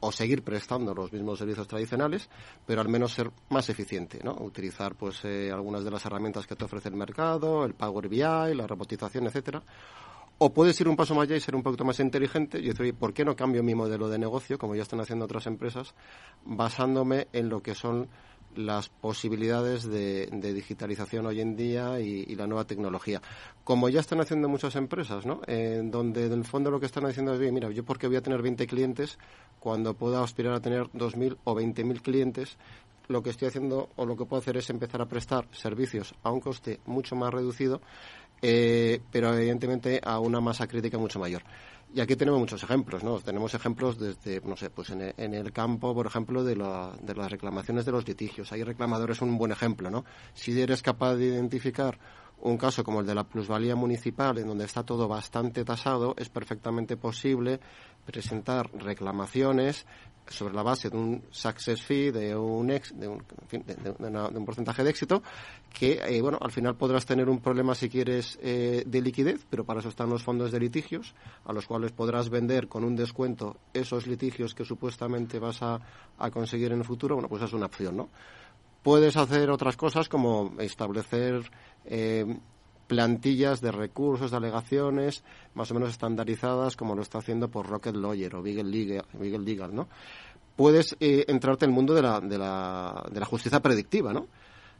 o 0.00 0.12
seguir 0.12 0.42
prestando 0.42 0.94
los 0.94 1.12
mismos 1.12 1.38
servicios 1.38 1.66
tradicionales, 1.66 2.28
pero 2.66 2.82
al 2.82 2.88
menos 2.88 3.12
ser 3.12 3.30
más 3.48 3.70
eficiente, 3.70 4.20
¿no? 4.22 4.32
Utilizar 4.38 4.94
pues 4.96 5.24
eh, 5.24 5.50
algunas 5.50 5.82
de 5.82 5.90
las 5.90 6.04
herramientas 6.04 6.46
que 6.46 6.56
te 6.56 6.64
ofrece 6.66 6.90
el 6.90 6.96
mercado, 6.96 7.64
el 7.64 7.72
Power 7.72 8.08
BI, 8.08 8.18
la 8.18 8.66
robotización, 8.66 9.26
etcétera. 9.26 9.62
O 10.46 10.52
puedes 10.52 10.78
ir 10.78 10.88
un 10.88 10.94
paso 10.94 11.14
más 11.14 11.22
allá 11.22 11.36
y 11.36 11.40
ser 11.40 11.56
un 11.56 11.62
poquito 11.62 11.86
más 11.86 11.98
inteligente 12.00 12.58
y 12.58 12.68
decir, 12.68 12.94
¿por 12.94 13.14
qué 13.14 13.24
no 13.24 13.34
cambio 13.34 13.62
mi 13.62 13.74
modelo 13.74 14.10
de 14.10 14.18
negocio, 14.18 14.58
como 14.58 14.74
ya 14.74 14.82
están 14.82 15.00
haciendo 15.00 15.24
otras 15.24 15.46
empresas, 15.46 15.94
basándome 16.44 17.28
en 17.32 17.48
lo 17.48 17.62
que 17.62 17.74
son 17.74 18.10
las 18.54 18.90
posibilidades 18.90 19.84
de, 19.84 20.26
digitalización 20.30 21.24
hoy 21.24 21.40
en 21.40 21.56
día 21.56 21.98
y, 21.98 22.36
la 22.36 22.46
nueva 22.46 22.66
tecnología. 22.66 23.22
Como 23.64 23.88
ya 23.88 24.00
están 24.00 24.20
haciendo 24.20 24.50
muchas 24.50 24.76
empresas, 24.76 25.24
¿no? 25.24 25.40
En 25.46 25.90
donde 25.90 26.26
en 26.26 26.34
el 26.34 26.44
fondo 26.44 26.70
lo 26.70 26.78
que 26.78 26.84
están 26.84 27.06
haciendo 27.06 27.32
es, 27.32 27.50
mira, 27.50 27.70
yo 27.70 27.82
porque 27.82 28.06
voy 28.06 28.16
a 28.16 28.20
tener 28.20 28.42
20 28.42 28.66
clientes 28.66 29.18
cuando 29.60 29.94
pueda 29.94 30.22
aspirar 30.22 30.52
a 30.52 30.60
tener 30.60 30.88
2.000 30.88 31.38
o 31.44 31.54
20.000 31.54 32.02
clientes, 32.02 32.58
lo 33.08 33.22
que 33.22 33.30
estoy 33.30 33.48
haciendo 33.48 33.88
o 33.96 34.06
lo 34.06 34.16
que 34.16 34.24
puedo 34.24 34.40
hacer 34.40 34.56
es 34.56 34.68
empezar 34.70 35.00
a 35.00 35.06
prestar 35.06 35.46
servicios 35.52 36.14
a 36.22 36.30
un 36.30 36.40
coste 36.40 36.80
mucho 36.86 37.16
más 37.16 37.32
reducido, 37.32 37.80
eh, 38.46 39.00
pero 39.10 39.32
evidentemente 39.32 40.02
a 40.04 40.18
una 40.18 40.38
masa 40.38 40.66
crítica 40.66 40.98
mucho 40.98 41.18
mayor. 41.18 41.42
Y 41.94 42.00
aquí 42.00 42.14
tenemos 42.14 42.38
muchos 42.38 42.62
ejemplos, 42.62 43.02
¿no? 43.02 43.18
Tenemos 43.20 43.54
ejemplos 43.54 43.98
desde, 43.98 44.42
no 44.42 44.54
sé, 44.54 44.68
pues 44.68 44.90
en 44.90 45.00
el, 45.16 45.52
campo, 45.52 45.94
por 45.94 46.06
ejemplo, 46.06 46.44
de, 46.44 46.54
de, 46.54 47.14
las 47.14 47.30
reclamaciones 47.30 47.86
de 47.86 47.92
los 47.92 48.06
litigios. 48.06 48.52
Hay 48.52 48.62
reclamadores, 48.62 49.22
un 49.22 49.38
buen 49.38 49.50
ejemplo, 49.50 49.90
¿no? 49.90 50.04
Si 50.34 50.60
eres 50.60 50.82
capaz 50.82 51.14
de 51.14 51.26
identificar 51.26 51.98
un 52.42 52.58
caso 52.58 52.84
como 52.84 53.00
el 53.00 53.06
de 53.06 53.14
la 53.14 53.24
plusvalía 53.24 53.76
municipal, 53.76 54.36
en 54.36 54.48
donde 54.48 54.66
está 54.66 54.82
todo 54.82 55.08
bastante 55.08 55.64
tasado, 55.64 56.14
es 56.18 56.28
perfectamente 56.28 56.98
posible 56.98 57.60
presentar 58.04 58.70
reclamaciones 58.72 59.86
sobre 60.26 60.54
la 60.54 60.62
base 60.62 60.88
de 60.88 60.96
un 60.96 61.22
success 61.30 61.82
fee, 61.82 62.10
de 62.10 62.34
un, 62.36 62.70
ex, 62.70 62.98
de, 62.98 63.08
un, 63.08 63.22
de, 63.50 64.38
un 64.38 64.44
porcentaje 64.44 64.82
de 64.82 64.90
éxito, 64.90 65.22
que, 65.72 66.00
eh, 66.02 66.20
bueno, 66.22 66.38
al 66.40 66.50
final 66.50 66.76
podrás 66.76 67.04
tener 67.04 67.28
un 67.28 67.40
problema 67.40 67.74
si 67.74 67.88
quieres 67.88 68.38
eh, 68.42 68.84
de 68.86 69.02
liquidez, 69.02 69.44
pero 69.50 69.64
para 69.64 69.80
eso 69.80 69.88
están 69.88 70.08
los 70.08 70.22
fondos 70.22 70.50
de 70.50 70.60
litigios, 70.60 71.14
a 71.44 71.52
los 71.52 71.66
cuales 71.66 71.92
podrás 71.92 72.30
vender 72.30 72.68
con 72.68 72.84
un 72.84 72.96
descuento 72.96 73.56
esos 73.74 74.06
litigios 74.06 74.54
que 74.54 74.64
supuestamente 74.64 75.38
vas 75.38 75.62
a, 75.62 75.80
a 76.18 76.30
conseguir 76.30 76.72
en 76.72 76.78
el 76.78 76.84
futuro. 76.84 77.16
Bueno, 77.16 77.28
pues 77.28 77.42
es 77.42 77.52
una 77.52 77.66
opción, 77.66 77.96
¿no? 77.96 78.08
Puedes 78.82 79.16
hacer 79.16 79.50
otras 79.50 79.76
cosas 79.76 80.08
como 80.08 80.54
establecer 80.58 81.50
eh, 81.86 82.38
plantillas 82.86 83.60
de 83.60 83.72
recursos, 83.72 84.30
de 84.30 84.36
alegaciones, 84.36 85.24
más 85.54 85.70
o 85.70 85.74
menos 85.74 85.90
estandarizadas, 85.90 86.76
como 86.76 86.94
lo 86.94 87.02
está 87.02 87.18
haciendo 87.18 87.48
por 87.48 87.66
Rocket 87.68 87.96
Lawyer 87.96 88.34
o 88.36 88.42
Beagle 88.42 89.38
Legal, 89.38 89.74
¿no? 89.74 89.88
Puedes 90.56 90.96
eh, 91.00 91.24
entrarte 91.28 91.64
en 91.64 91.72
el 91.72 91.74
mundo 91.74 91.94
de 91.94 92.02
la, 92.02 92.20
de 92.20 92.38
la, 92.38 93.04
de 93.10 93.20
la 93.20 93.26
justicia 93.26 93.60
predictiva, 93.60 94.12
¿no? 94.12 94.28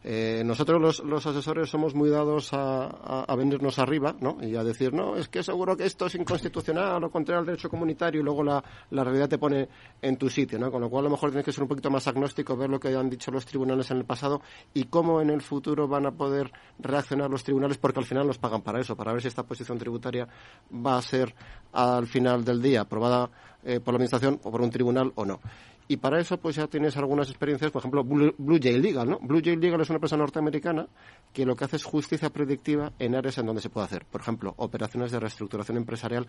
Eh, 0.07 0.43
nosotros 0.45 1.01
los, 1.03 1.27
asesores 1.27 1.71
somos 1.71 1.95
muy 1.95 2.11
dados 2.11 2.51
a, 2.53 3.35
venirnos 3.38 3.79
arriba 3.79 4.14
¿no? 4.21 4.37
y 4.43 4.55
a 4.55 4.62
decir, 4.62 4.93
no, 4.93 5.17
es 5.17 5.29
que 5.29 5.43
seguro 5.43 5.79
que 5.79 5.87
esto 5.87 6.05
es 6.05 6.14
inconstitucional 6.14 7.03
o 7.03 7.11
contrario 7.11 7.40
al 7.40 7.47
derecho 7.47 7.71
comunitario 7.71 8.21
y 8.21 8.25
luego 8.25 8.45
la, 8.45 8.62
la 8.90 9.03
realidad 9.03 9.31
te 9.31 9.38
pone 9.38 9.67
en 10.03 10.19
tu 10.19 10.29
sitio, 10.29 10.59
¿no? 10.59 10.71
con 10.71 10.83
lo 10.83 10.90
cual 10.90 11.07
a 11.07 11.09
lo 11.09 11.12
mejor 11.12 11.31
tienes 11.31 11.47
que 11.47 11.53
ser 11.53 11.62
un 11.62 11.69
poquito 11.69 11.90
más 11.90 12.07
agnóstico, 12.07 12.55
ver 12.55 12.69
lo 12.69 12.79
que 12.79 12.95
han 12.95 13.09
dicho 13.09 13.31
los 13.31 13.47
tribunales 13.47 13.90
en 13.93 13.97
el 13.97 14.05
pasado 14.05 14.43
y 14.75 14.85
cómo 14.85 15.23
en 15.23 15.31
el 15.31 15.40
futuro 15.40 15.88
van 15.88 16.05
a 16.05 16.11
poder 16.11 16.53
reaccionar 16.79 17.31
los 17.31 17.43
tribunales 17.43 17.79
porque 17.79 18.01
al 18.01 18.07
final 18.07 18.27
los 18.27 18.37
pagan 18.37 18.61
para 18.61 18.81
eso, 18.81 18.95
para 18.95 19.11
ver 19.12 19.23
si 19.23 19.29
esta 19.29 19.45
posición 19.45 19.79
tributaria 19.79 20.29
va 20.71 20.99
a 20.99 21.03
ser 21.03 21.35
al 21.73 22.07
final 22.07 22.45
del 22.45 22.61
día 22.61 22.83
aprobada 22.83 23.31
eh, 23.64 23.81
por 23.81 23.95
la 23.95 23.97
Administración 23.97 24.38
o 24.43 24.51
por 24.51 24.61
un 24.61 24.71
tribunal 24.71 25.12
o 25.14 25.25
no. 25.25 25.40
Y 25.87 25.99
para 25.99 26.18
eso, 26.18 26.38
pues 26.38 26.57
ya 26.57 26.66
tienes 26.66 26.97
algunas 26.97 27.29
experiencias, 27.29 27.70
por 27.70 27.81
ejemplo, 27.81 28.03
Blue, 28.05 28.59
Jay 28.62 28.81
Legal, 28.81 29.09
¿no? 29.09 29.18
Blue 29.20 29.42
Jay 29.44 29.57
Legal 29.57 29.81
es 29.83 29.90
una 29.90 29.97
empresa 29.97 30.16
norteamericana 30.16 30.88
que 31.33 31.44
lo 31.44 31.55
que 31.57 31.64
hace 31.64 31.77
es 31.77 31.85
justicia 31.85 32.31
predictiva 32.31 32.92
en 32.99 33.14
áreas 33.14 33.37
en 33.38 33.47
donde 33.47 33.61
se 33.61 33.68
puede 33.68 33.87
hacer. 33.87 34.07
Por 34.07 34.23
ejemplo, 34.23 34.55
operaciones 34.57 35.11
de 35.11 35.20
reestructuración 35.20 35.77
empresarial. 35.77 36.27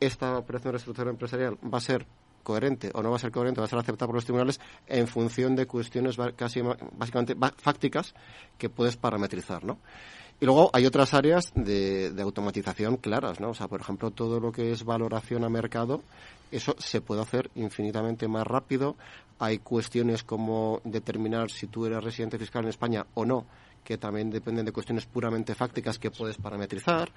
Esta 0.00 0.38
operación 0.38 0.68
de 0.68 0.72
reestructuración 0.72 1.14
empresarial 1.14 1.58
va 1.62 1.78
a 1.78 1.82
ser 1.82 2.06
coherente 2.42 2.90
o 2.94 3.02
no 3.02 3.10
va 3.10 3.16
a 3.16 3.18
ser 3.18 3.32
coherente, 3.32 3.60
va 3.60 3.66
a 3.66 3.68
ser 3.68 3.78
aceptada 3.78 4.06
por 4.06 4.14
los 4.14 4.24
tribunales 4.24 4.60
en 4.86 5.08
función 5.08 5.56
de 5.56 5.66
cuestiones 5.66 6.16
casi 6.36 6.62
básicamente 6.92 7.36
fácticas 7.58 8.14
que 8.56 8.70
puedes 8.70 8.96
parametrizar, 8.96 9.64
¿no? 9.64 9.78
Y 10.40 10.44
luego 10.44 10.70
hay 10.72 10.84
otras 10.84 11.14
áreas 11.14 11.52
de, 11.54 12.12
automatización 12.20 12.98
claras, 12.98 13.40
¿no? 13.40 13.50
O 13.50 13.54
sea, 13.54 13.68
por 13.68 13.80
ejemplo, 13.80 14.10
todo 14.10 14.38
lo 14.38 14.52
que 14.52 14.70
es 14.70 14.84
valoración 14.84 15.44
a 15.44 15.48
mercado, 15.48 16.02
eso 16.50 16.74
se 16.78 17.00
puede 17.00 17.22
hacer 17.22 17.50
infinitamente 17.54 18.28
más 18.28 18.46
rápido. 18.46 18.96
Hay 19.38 19.58
cuestiones 19.58 20.22
como 20.22 20.80
determinar 20.84 21.50
si 21.50 21.66
tú 21.66 21.86
eres 21.86 22.04
residente 22.04 22.38
fiscal 22.38 22.64
en 22.64 22.70
España 22.70 23.06
o 23.14 23.24
no, 23.24 23.46
que 23.86 23.98
también 23.98 24.30
dependen 24.30 24.66
de 24.66 24.72
cuestiones 24.72 25.06
puramente 25.06 25.54
fácticas 25.54 26.00
que 26.00 26.10
puedes 26.10 26.36
parametrizar, 26.38 27.08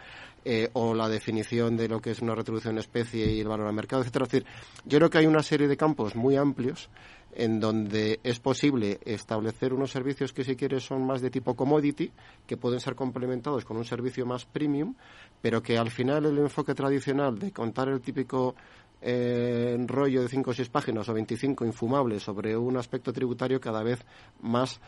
eh, 0.45 0.69
o 0.73 0.93
la 0.93 1.09
definición 1.09 1.75
de 1.75 1.89
lo 1.89 1.99
que 1.99 2.11
es 2.11 2.21
una 2.21 2.35
retribución 2.35 2.77
especie 2.77 3.25
y 3.33 3.39
el 3.39 3.47
valor 3.47 3.65
al 3.65 3.73
mercado, 3.73 4.03
etcétera. 4.03 4.25
Es 4.25 4.31
decir, 4.31 4.47
yo 4.85 4.99
creo 4.99 5.09
que 5.09 5.17
hay 5.17 5.25
una 5.25 5.41
serie 5.41 5.67
de 5.67 5.75
campos 5.75 6.15
muy 6.15 6.35
amplios 6.35 6.89
en 7.33 7.59
donde 7.59 8.19
es 8.23 8.39
posible 8.39 8.99
establecer 9.03 9.73
unos 9.73 9.91
servicios 9.91 10.31
que 10.31 10.43
si 10.43 10.55
quieres 10.55 10.83
son 10.83 11.05
más 11.05 11.21
de 11.21 11.31
tipo 11.31 11.55
commodity, 11.55 12.11
que 12.45 12.57
pueden 12.57 12.79
ser 12.79 12.93
complementados 12.93 13.65
con 13.65 13.77
un 13.77 13.85
servicio 13.85 14.27
más 14.27 14.45
premium, 14.45 14.93
pero 15.41 15.63
que 15.63 15.77
al 15.77 15.89
final 15.89 16.25
el 16.25 16.37
enfoque 16.37 16.75
tradicional 16.75 17.39
de 17.39 17.51
contar 17.51 17.89
el 17.89 18.01
típico 18.01 18.55
eh, 19.01 19.77
rollo 19.87 20.21
de 20.21 20.27
cinco 20.27 20.51
o 20.51 20.53
seis 20.53 20.67
páginas 20.67 21.07
o 21.07 21.13
25 21.13 21.65
infumables 21.65 22.23
sobre 22.23 22.57
un 22.57 22.75
aspecto 22.75 23.13
tributario 23.13 23.61
cada 23.61 23.81
vez 23.81 24.03
más 24.41 24.81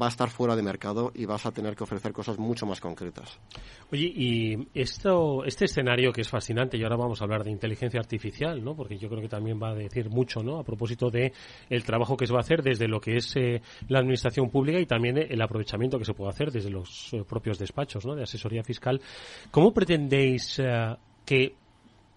va 0.00 0.06
a 0.06 0.08
estar 0.08 0.30
fuera 0.30 0.56
de 0.56 0.62
mercado 0.62 1.12
y 1.14 1.24
vas 1.24 1.46
a 1.46 1.52
tener 1.52 1.74
que 1.76 1.84
ofrecer 1.84 2.12
cosas 2.12 2.38
mucho 2.38 2.66
más 2.66 2.80
concretas. 2.80 3.38
Oye, 3.90 4.12
y 4.14 4.68
esto, 4.74 5.44
este 5.44 5.66
escenario 5.66 6.12
que 6.12 6.22
es 6.22 6.28
fascinante, 6.28 6.76
y 6.76 6.82
ahora 6.82 6.96
vamos 6.96 7.20
a 7.20 7.24
hablar 7.24 7.44
de 7.44 7.50
inteligencia 7.50 8.00
artificial, 8.00 8.62
¿no? 8.62 8.74
Porque 8.74 8.98
yo 8.98 9.08
creo 9.08 9.20
que 9.20 9.28
también 9.28 9.60
va 9.62 9.70
a 9.70 9.74
decir 9.74 10.10
mucho, 10.10 10.42
¿no? 10.42 10.58
A 10.58 10.64
propósito 10.64 11.10
de 11.10 11.32
el 11.68 11.84
trabajo 11.84 12.16
que 12.16 12.26
se 12.26 12.32
va 12.32 12.40
a 12.40 12.42
hacer 12.42 12.62
desde 12.62 12.88
lo 12.88 13.00
que 13.00 13.16
es 13.16 13.36
eh, 13.36 13.62
la 13.88 13.98
administración 13.98 14.50
pública 14.50 14.78
y 14.78 14.86
también 14.86 15.18
el 15.18 15.40
aprovechamiento 15.42 15.98
que 15.98 16.04
se 16.04 16.14
puede 16.14 16.30
hacer 16.30 16.50
desde 16.50 16.70
los 16.70 17.12
eh, 17.12 17.24
propios 17.28 17.58
despachos. 17.58 18.02
De 18.02 18.22
asesoría 18.22 18.62
fiscal. 18.62 19.00
¿Cómo 19.50 19.72
pretendéis 19.72 20.58
eh, 20.58 20.96
que 21.24 21.54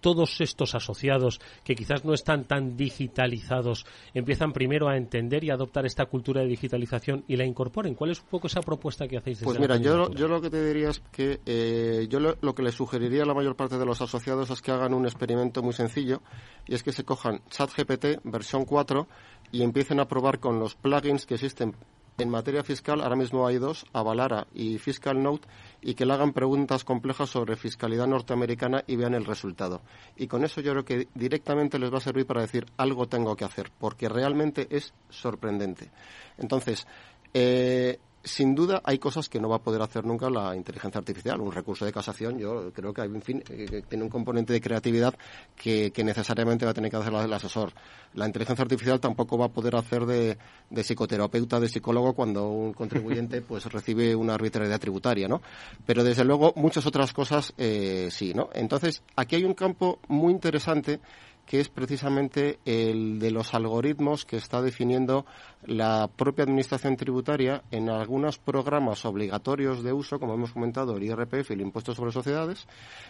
todos 0.05 0.39
estos 0.39 0.75
asociados 0.75 1.41
que 1.63 1.73
quizás 1.73 2.05
no 2.05 2.13
están 2.13 2.43
tan 2.43 2.77
digitalizados 2.77 3.87
empiezan 4.13 4.53
primero 4.53 4.87
a 4.87 4.97
entender 4.97 5.43
y 5.43 5.49
adoptar 5.49 5.87
esta 5.87 6.05
cultura 6.05 6.41
de 6.41 6.47
digitalización 6.47 7.23
y 7.27 7.35
la 7.35 7.43
incorporen? 7.43 7.95
¿Cuál 7.95 8.11
es 8.11 8.19
un 8.19 8.27
poco 8.27 8.45
esa 8.45 8.61
propuesta 8.61 9.07
que 9.07 9.17
hacéis? 9.17 9.39
Desde 9.39 9.45
pues 9.47 9.59
mira, 9.59 9.77
yo, 9.77 10.11
yo 10.11 10.27
lo 10.27 10.39
que 10.41 10.51
te 10.51 10.63
diría 10.63 10.89
es 10.89 10.99
que 11.11 11.39
eh, 11.47 12.05
yo 12.07 12.19
lo, 12.19 12.53
que 12.53 12.61
le 12.61 12.71
sugeriría 12.71 13.23
a 13.23 13.25
la 13.25 13.33
mayor 13.33 13.55
parte 13.55 13.79
de 13.79 13.85
los 13.87 13.99
asociados 13.99 14.51
es 14.51 14.61
que 14.61 14.69
hagan 14.69 14.93
un 14.93 15.05
experimento 15.05 15.63
muy 15.63 15.73
sencillo 15.73 16.21
y 16.67 16.75
es 16.75 16.83
que 16.83 16.91
se 16.91 17.03
cojan 17.03 17.41
ChatGPT 17.49 18.19
versión 18.25 18.65
4 18.65 19.07
y 19.53 19.63
empiecen 19.63 19.99
a 19.99 20.07
probar 20.07 20.37
con 20.39 20.59
los 20.59 20.75
plugins 20.75 21.25
que 21.25 21.33
existen 21.33 21.73
en 22.17 22.29
materia 22.29 22.63
fiscal, 22.63 23.01
ahora 23.01 23.15
mismo 23.15 23.45
hay 23.45 23.57
dos, 23.57 23.85
Avalara 23.93 24.47
y 24.53 24.77
Fiscal 24.77 25.21
Note, 25.21 25.47
y 25.81 25.95
que 25.95 26.05
le 26.05 26.13
hagan 26.13 26.33
preguntas 26.33 26.83
complejas 26.83 27.29
sobre 27.29 27.55
fiscalidad 27.55 28.07
norteamericana 28.07 28.83
y 28.87 28.95
vean 28.95 29.13
el 29.13 29.25
resultado. 29.25 29.81
Y 30.15 30.27
con 30.27 30.43
eso 30.43 30.61
yo 30.61 30.71
creo 30.71 30.85
que 30.85 31.07
directamente 31.13 31.77
les 31.77 31.93
va 31.93 31.97
a 31.97 32.01
servir 32.01 32.25
para 32.25 32.41
decir 32.41 32.65
algo 32.77 33.07
tengo 33.07 33.35
que 33.35 33.45
hacer, 33.45 33.71
porque 33.77 34.07
realmente 34.07 34.67
es 34.69 34.93
sorprendente. 35.09 35.89
Entonces, 36.37 36.87
eh, 37.33 37.99
sin 38.25 38.55
duda 38.55 38.81
hay 38.83 38.97
cosas 38.97 39.29
que 39.29 39.39
no 39.39 39.47
va 39.47 39.57
a 39.57 39.61
poder 39.61 39.81
hacer 39.81 40.03
nunca 40.03 40.29
la 40.29 40.55
inteligencia 40.55 40.99
artificial. 40.99 41.39
Un 41.39 41.51
recurso 41.51 41.85
de 41.85 41.93
casación, 41.93 42.37
yo 42.37 42.73
creo 42.73 42.93
que, 42.93 43.03
en 43.03 43.21
fin, 43.21 43.43
eh, 43.49 43.83
tiene 43.87 44.03
un 44.03 44.09
componente 44.09 44.51
de 44.51 44.59
creatividad 44.59 45.13
que, 45.55 45.91
necesariamente 46.03 46.65
va 46.65 46.71
a 46.71 46.73
tener 46.73 46.91
que 46.91 46.97
hacer 46.97 47.13
el 47.13 47.33
asesor. 47.33 47.71
La 48.13 48.25
inteligencia 48.25 48.63
artificial 48.63 48.99
tampoco 48.99 49.37
va 49.37 49.45
a 49.45 49.49
poder 49.49 49.75
hacer 49.75 50.05
de, 50.05 50.37
psicoterapeuta, 50.83 51.59
de 51.59 51.69
psicólogo 51.69 52.13
cuando 52.13 52.49
un 52.49 52.73
contribuyente 52.73 53.41
pues 53.41 53.65
recibe 53.71 54.15
una 54.15 54.33
arbitrariedad 54.33 54.79
tributaria, 54.79 55.27
¿no? 55.27 55.41
Pero 55.85 56.03
desde 56.03 56.23
luego 56.23 56.53
muchas 56.55 56.85
otras 56.85 57.13
cosas 57.13 57.53
eh, 57.57 58.09
sí, 58.11 58.33
¿no? 58.33 58.49
Entonces 58.53 59.03
aquí 59.15 59.35
hay 59.35 59.43
un 59.43 59.53
campo 59.53 59.99
muy 60.07 60.31
interesante 60.31 60.99
que 61.45 61.59
es 61.59 61.69
precisamente 61.69 62.59
el 62.65 63.19
de 63.19 63.31
los 63.31 63.53
algoritmos 63.53 64.25
que 64.25 64.37
está 64.37 64.61
definiendo 64.61 65.25
la 65.65 66.07
propia 66.07 66.43
Administración 66.43 66.95
Tributaria 66.95 67.63
en 67.71 67.89
algunos 67.89 68.37
programas 68.37 69.05
obligatorios 69.05 69.83
de 69.83 69.93
uso, 69.93 70.19
como 70.19 70.33
hemos 70.33 70.51
comentado, 70.51 70.97
el 70.97 71.03
IRPF 71.03 71.51
y 71.51 71.53
el 71.53 71.61
Impuesto 71.61 71.93
sobre 71.93 72.11
Sociedades, 72.11 72.67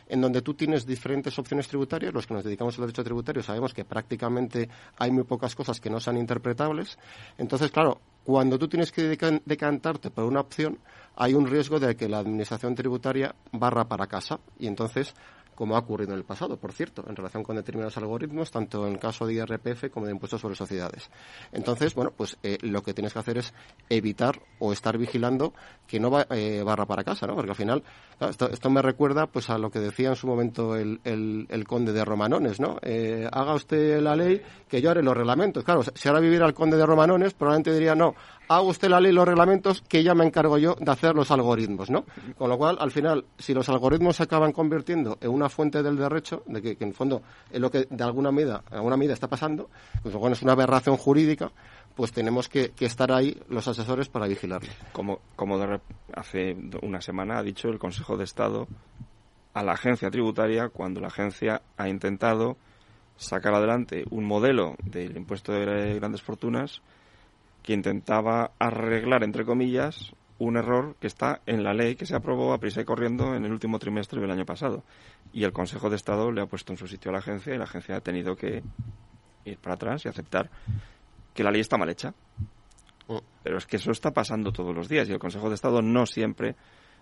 en 0.07 0.21
donde 0.21 0.41
tú 0.41 0.53
tienes 0.53 0.85
diferentes 0.85 1.37
opciones 1.39 1.67
tributarias. 1.67 2.13
Los 2.13 2.27
que 2.27 2.33
nos 2.33 2.43
dedicamos 2.43 2.75
al 2.77 2.81
derecho 2.81 3.03
tributario 3.03 3.43
sabemos 3.43 3.73
que 3.73 3.85
prácticamente 3.85 4.69
hay 4.97 5.11
muy 5.11 5.23
pocas 5.23 5.55
cosas 5.55 5.79
que 5.79 5.89
no 5.89 5.99
sean 5.99 6.17
interpretables. 6.17 6.97
Entonces, 7.37 7.71
claro, 7.71 7.99
cuando 8.23 8.57
tú 8.57 8.67
tienes 8.67 8.91
que 8.91 9.03
decantarte 9.45 10.09
por 10.09 10.25
una 10.25 10.41
opción, 10.41 10.79
hay 11.15 11.33
un 11.33 11.47
riesgo 11.47 11.79
de 11.79 11.95
que 11.95 12.09
la 12.09 12.19
Administración 12.19 12.75
Tributaria 12.75 13.35
barra 13.51 13.87
para 13.87 14.07
casa 14.07 14.39
y 14.59 14.67
entonces 14.67 15.13
como 15.55 15.75
ha 15.75 15.79
ocurrido 15.79 16.11
en 16.11 16.19
el 16.19 16.25
pasado, 16.25 16.57
por 16.57 16.73
cierto, 16.73 17.03
en 17.07 17.15
relación 17.15 17.43
con 17.43 17.55
determinados 17.55 17.97
algoritmos, 17.97 18.51
tanto 18.51 18.85
en 18.85 18.93
el 18.93 18.99
caso 18.99 19.25
de 19.25 19.35
IRPF 19.35 19.89
como 19.91 20.05
de 20.05 20.11
impuestos 20.11 20.41
sobre 20.41 20.55
sociedades. 20.55 21.09
Entonces, 21.51 21.95
bueno, 21.95 22.11
pues 22.15 22.37
eh, 22.43 22.57
lo 22.61 22.83
que 22.83 22.93
tienes 22.93 23.13
que 23.13 23.19
hacer 23.19 23.37
es 23.37 23.53
evitar 23.89 24.41
o 24.59 24.73
estar 24.73 24.97
vigilando 24.97 25.53
que 25.87 25.99
no 25.99 26.11
va, 26.11 26.27
eh, 26.29 26.63
barra 26.63 26.85
para 26.85 27.03
casa, 27.03 27.25
¿no? 27.27 27.35
Porque 27.35 27.51
al 27.51 27.55
final, 27.55 27.83
esto, 28.19 28.69
me 28.69 28.81
recuerda 28.81 29.27
pues 29.27 29.49
a 29.49 29.57
lo 29.57 29.69
que 29.69 29.79
decía 29.79 30.09
en 30.09 30.15
su 30.15 30.27
momento 30.27 30.75
el, 30.75 30.99
el, 31.03 31.67
conde 31.67 31.93
de 31.93 32.03
Romanones, 32.03 32.59
¿no? 32.59 32.77
Eh, 32.81 33.27
haga 33.31 33.53
usted 33.53 34.01
la 34.01 34.15
ley 34.15 34.41
que 34.67 34.81
yo 34.81 34.91
haré 34.91 35.01
los 35.01 35.15
reglamentos. 35.15 35.63
Claro, 35.63 35.83
si 35.83 36.07
ahora 36.07 36.19
viviera 36.19 36.45
el 36.45 36.53
conde 36.53 36.77
de 36.77 36.85
Romanones, 36.85 37.33
probablemente 37.33 37.73
diría, 37.73 37.95
no, 37.95 38.15
haga 38.47 38.62
usted 38.62 38.89
la 38.89 38.99
ley 38.99 39.12
los 39.12 39.27
reglamentos 39.27 39.81
que 39.81 40.03
ya 40.03 40.13
me 40.13 40.25
encargo 40.25 40.58
yo 40.58 40.75
de 40.79 40.91
hacer 40.91 41.15
los 41.15 41.31
algoritmos, 41.31 41.89
¿no? 41.89 42.05
Con 42.38 42.49
lo 42.49 42.58
cual, 42.58 42.77
al 42.79 42.91
final, 42.91 43.25
si 43.38 43.53
los 43.53 43.67
algoritmos 43.69 44.17
se 44.17 44.23
acaban 44.23 44.51
convirtiendo 44.51 45.17
en 45.21 45.31
una 45.31 45.49
fuente 45.49 45.81
del 45.81 45.97
derecho, 45.97 46.43
de 46.45 46.62
que, 46.62 46.77
en 46.79 46.89
el 46.89 46.93
fondo 46.93 47.21
es 47.51 47.60
lo 47.60 47.71
que 47.71 47.88
de 47.89 48.03
alguna 48.03 48.31
medida, 48.31 48.63
alguna 48.71 48.97
medida 48.97 49.13
está 49.13 49.27
pasando, 49.27 49.69
pues 50.01 50.13
bueno, 50.15 50.34
es 50.34 50.41
una 50.41 50.53
aberración 50.53 50.97
jurídica, 50.97 51.51
pues 51.95 52.12
tenemos 52.12 52.49
que, 52.49 52.73
estar 52.79 53.12
ahí 53.12 53.36
los 53.49 53.67
asesores 53.67 54.10
para 54.10 54.27
vigilarlo. 54.27 54.69
Como, 54.91 55.19
como 55.36 55.60
hace 56.13 56.55
una 56.81 57.01
semana 57.01 57.39
ha 57.39 57.43
dicho 57.43 57.69
el 57.69 57.79
Consejo 57.79 58.17
de 58.17 58.25
Estado 58.25 58.67
a 59.53 59.63
la 59.63 59.71
agencia 59.71 60.12
tributaria 60.12 60.69
cuando 60.69 60.99
la 60.99 61.08
agencia 61.08 61.62
ha 61.77 61.88
intentado 61.88 62.58
sacar 63.17 63.53
adelante 63.53 64.03
un 64.12 64.25
modelo 64.25 64.75
del 64.84 65.15
impuesto 65.15 65.53
de 65.53 65.95
grandes 65.95 66.21
fortunas 66.21 66.81
que 67.65 67.73
intentaba 67.73 68.51
arreglar, 68.60 69.23
entre 69.23 69.43
comillas, 69.43 70.13
un 70.38 70.56
error 70.56 70.95
que 70.99 71.08
está 71.08 71.41
en 71.47 71.63
la 71.63 71.73
ley 71.73 71.95
que 71.95 72.06
se 72.06 72.15
aprobó 72.15 72.54
a 72.54 72.60
prisa 72.60 72.82
y 72.82 72.86
corriendo 72.86 73.34
en 73.34 73.43
el 73.43 73.51
último 73.51 73.80
trimestre 73.80 74.21
del 74.21 74.30
año 74.30 74.45
pasado. 74.45 74.84
Y 75.34 75.45
el 75.45 75.51
Consejo 75.51 75.89
de 75.89 75.95
Estado 75.95 76.32
le 76.32 76.41
ha 76.41 76.45
puesto 76.45 76.73
en 76.73 76.78
su 76.78 76.88
sitio 76.88 77.10
a 77.10 77.13
la 77.13 77.19
agencia 77.19 77.56
y 77.56 77.58
la 77.58 77.63
agencia 77.63 77.95
ha 77.95 78.01
tenido 78.01 78.36
que 78.36 78.62
ir 79.45 79.58
para 79.58 79.73
atrás 79.73 80.06
y 80.06 80.10
aceptar 80.10 80.51
que 81.34 81.43
la 81.43 81.49
ley 81.49 81.62
está 81.62 81.75
mal 81.75 81.89
hecha. 81.89 82.13
Oh. 83.08 83.23
Pero 83.41 83.58
es 83.58 83.65
que 83.65 83.78
eso 83.78 83.89
está 83.89 84.12
pasando 84.12 84.51
todos 84.51 84.75
los 84.75 84.88
días 84.88 85.10
y 85.10 85.13
el 85.13 85.19
Consejo 85.19 85.49
de 85.49 85.56
Estado 85.56 85.82
no 85.82 86.06
siempre 86.06 86.56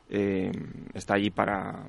eh, 0.10 0.50
está 0.94 1.16
allí 1.16 1.30
para, 1.30 1.88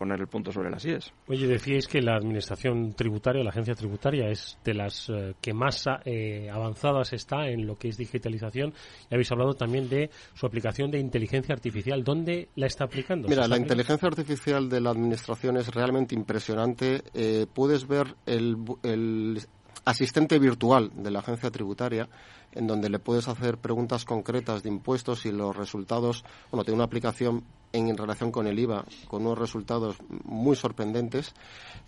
poner 0.00 0.18
el 0.18 0.28
punto 0.28 0.50
sobre 0.50 0.70
las 0.70 0.82
IES. 0.82 1.12
Oye, 1.28 1.46
decíais 1.46 1.86
que 1.86 2.00
la 2.00 2.16
administración 2.16 2.94
tributaria, 2.94 3.44
la 3.44 3.50
agencia 3.50 3.74
tributaria, 3.74 4.30
es 4.30 4.56
de 4.64 4.72
las 4.72 5.10
eh, 5.10 5.34
que 5.42 5.52
más 5.52 5.84
eh, 6.06 6.48
avanzadas 6.50 7.12
está 7.12 7.46
en 7.48 7.66
lo 7.66 7.76
que 7.76 7.88
es 7.88 7.98
digitalización. 7.98 8.72
Y 9.10 9.14
habéis 9.14 9.30
hablado 9.30 9.52
también 9.52 9.90
de 9.90 10.08
su 10.32 10.46
aplicación 10.46 10.90
de 10.90 10.98
inteligencia 11.00 11.54
artificial. 11.54 12.02
¿Dónde 12.02 12.48
la 12.56 12.66
está 12.66 12.84
aplicando? 12.84 13.28
Mira, 13.28 13.46
la 13.46 13.58
inteligencia 13.58 14.08
artificial 14.08 14.70
de 14.70 14.80
la 14.80 14.88
administración 14.88 15.58
es 15.58 15.68
realmente 15.68 16.14
impresionante. 16.14 17.02
Eh, 17.12 17.46
puedes 17.52 17.86
ver 17.86 18.14
el, 18.24 18.56
el 18.82 19.38
asistente 19.84 20.38
virtual 20.38 20.92
de 20.94 21.10
la 21.10 21.18
agencia 21.18 21.50
tributaria 21.50 22.08
en 22.52 22.66
donde 22.66 22.88
le 22.88 22.98
puedes 22.98 23.28
hacer 23.28 23.58
preguntas 23.58 24.04
concretas 24.04 24.62
de 24.62 24.68
impuestos 24.68 25.26
y 25.26 25.32
los 25.32 25.56
resultados, 25.56 26.24
bueno, 26.50 26.64
tiene 26.64 26.76
una 26.76 26.84
aplicación 26.84 27.44
en 27.72 27.96
relación 27.96 28.32
con 28.32 28.46
el 28.46 28.58
IVA, 28.58 28.84
con 29.06 29.22
unos 29.22 29.38
resultados 29.38 29.96
muy 30.24 30.56
sorprendentes. 30.56 31.32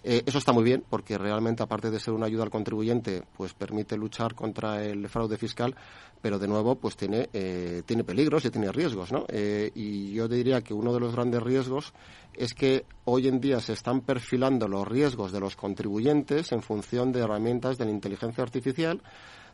Eh, 0.04 0.22
eso 0.26 0.38
está 0.38 0.52
muy 0.52 0.64
bien 0.64 0.84
porque 0.88 1.18
realmente, 1.18 1.62
aparte 1.62 1.90
de 1.90 1.98
ser 1.98 2.14
una 2.14 2.26
ayuda 2.26 2.44
al 2.44 2.50
contribuyente, 2.50 3.22
pues 3.36 3.54
permite 3.54 3.96
luchar 3.96 4.34
contra 4.34 4.84
el 4.84 5.08
fraude 5.08 5.36
fiscal, 5.36 5.74
pero 6.20 6.38
de 6.38 6.46
nuevo, 6.46 6.76
pues 6.76 6.96
tiene, 6.96 7.28
eh, 7.32 7.82
tiene 7.84 8.04
peligros 8.04 8.44
y 8.44 8.50
tiene 8.50 8.70
riesgos, 8.70 9.10
¿no? 9.10 9.24
Eh, 9.28 9.72
y 9.74 10.12
yo 10.12 10.28
diría 10.28 10.60
que 10.60 10.74
uno 10.74 10.92
de 10.92 11.00
los 11.00 11.14
grandes 11.14 11.42
riesgos 11.42 11.92
es 12.34 12.54
que 12.54 12.86
hoy 13.04 13.26
en 13.26 13.40
día 13.40 13.60
se 13.60 13.72
están 13.72 14.02
perfilando 14.02 14.68
los 14.68 14.86
riesgos 14.86 15.32
de 15.32 15.40
los 15.40 15.56
contribuyentes 15.56 16.52
en 16.52 16.62
función 16.62 17.10
de 17.12 17.20
herramientas 17.20 17.76
de 17.76 17.86
la 17.86 17.90
inteligencia 17.90 18.44
artificial, 18.44 19.02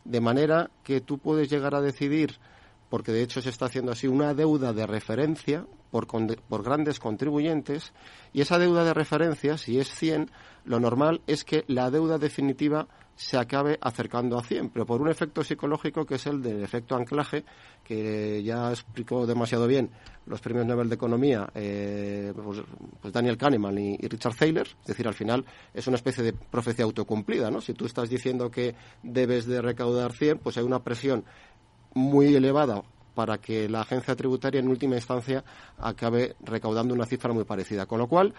de 0.09 0.21
manera 0.21 0.71
que 0.83 1.01
tú 1.01 1.19
puedes 1.19 1.51
llegar 1.51 1.75
a 1.75 1.81
decidir 1.81 2.39
porque 2.89 3.13
de 3.13 3.23
hecho 3.23 3.43
se 3.43 3.51
está 3.51 3.67
haciendo 3.67 3.93
así 3.93 4.07
una 4.07 4.35
deuda 4.35 4.73
de 4.73 4.87
referencia 4.87 5.67
por, 5.91 6.07
por, 6.07 6.63
grandes 6.63 6.99
contribuyentes 6.99 7.93
y 8.33 8.41
esa 8.41 8.59
deuda 8.59 8.85
de 8.85 8.95
referencia, 8.95 9.59
si 9.59 9.79
es 9.79 9.95
100, 9.95 10.31
lo 10.65 10.81
normal 10.81 11.21
es 11.27 11.45
que 11.45 11.65
la 11.67 11.91
deuda 11.91 12.19
definitiva 12.19 12.89
se 13.19 13.37
acabe 13.37 13.77
acercando 13.81 14.39
a 14.39 14.45
100, 14.45 14.71
pero 14.71 14.87
por 14.87 15.03
un 15.03 15.09
efecto 15.09 15.43
psicológico 15.43 16.07
que 16.07 16.15
es 16.15 16.27
el 16.29 16.41
del 16.41 16.63
efecto 16.63 16.95
anclaje, 16.95 17.45
que 17.83 18.41
ya 18.45 18.71
explicó 18.71 19.27
demasiado 19.27 19.67
bien 19.67 19.91
los 20.27 20.41
premios 20.41 20.65
Nobel 20.67 20.89
de 20.89 20.95
Economía, 20.95 21.51
eh, 21.53 22.33
pues, 22.33 22.63
pues, 23.01 23.13
Daniel 23.13 23.37
Kahneman 23.37 23.77
y, 23.77 23.97
Richard 23.97 24.37
Thaler, 24.37 24.69
es 24.69 24.87
decir, 24.87 25.09
al 25.09 25.15
final 25.15 25.45
es 25.75 25.85
una 25.89 25.97
especie 25.97 26.23
de 26.23 26.33
profecía 26.33 26.85
autocumplida, 26.85 27.51
¿no? 27.51 27.61
Si 27.61 27.75
tú 27.75 27.87
estás 27.87 28.09
diciendo 28.09 28.53
que 28.53 28.77
debes 29.03 29.47
de 29.47 29.61
recaudar 29.63 30.13
100, 30.13 30.39
pues 30.39 30.57
hay 30.57 30.63
una 30.63 30.85
presión 30.85 31.25
muy 31.95 32.37
elevada 32.37 32.85
para 33.17 33.39
que 33.39 33.69
la 33.69 33.81
agencia 33.81 34.15
tributaria 34.15 34.61
en 34.61 34.69
última 34.69 34.95
instancia 34.95 35.43
acabe 35.77 36.37
recaudando 36.45 36.95
una 36.95 37.05
cifra 37.05 37.33
muy 37.33 37.43
parecida. 37.43 37.87
Con 37.87 37.99
lo 37.99 38.07
cual, 38.07 38.33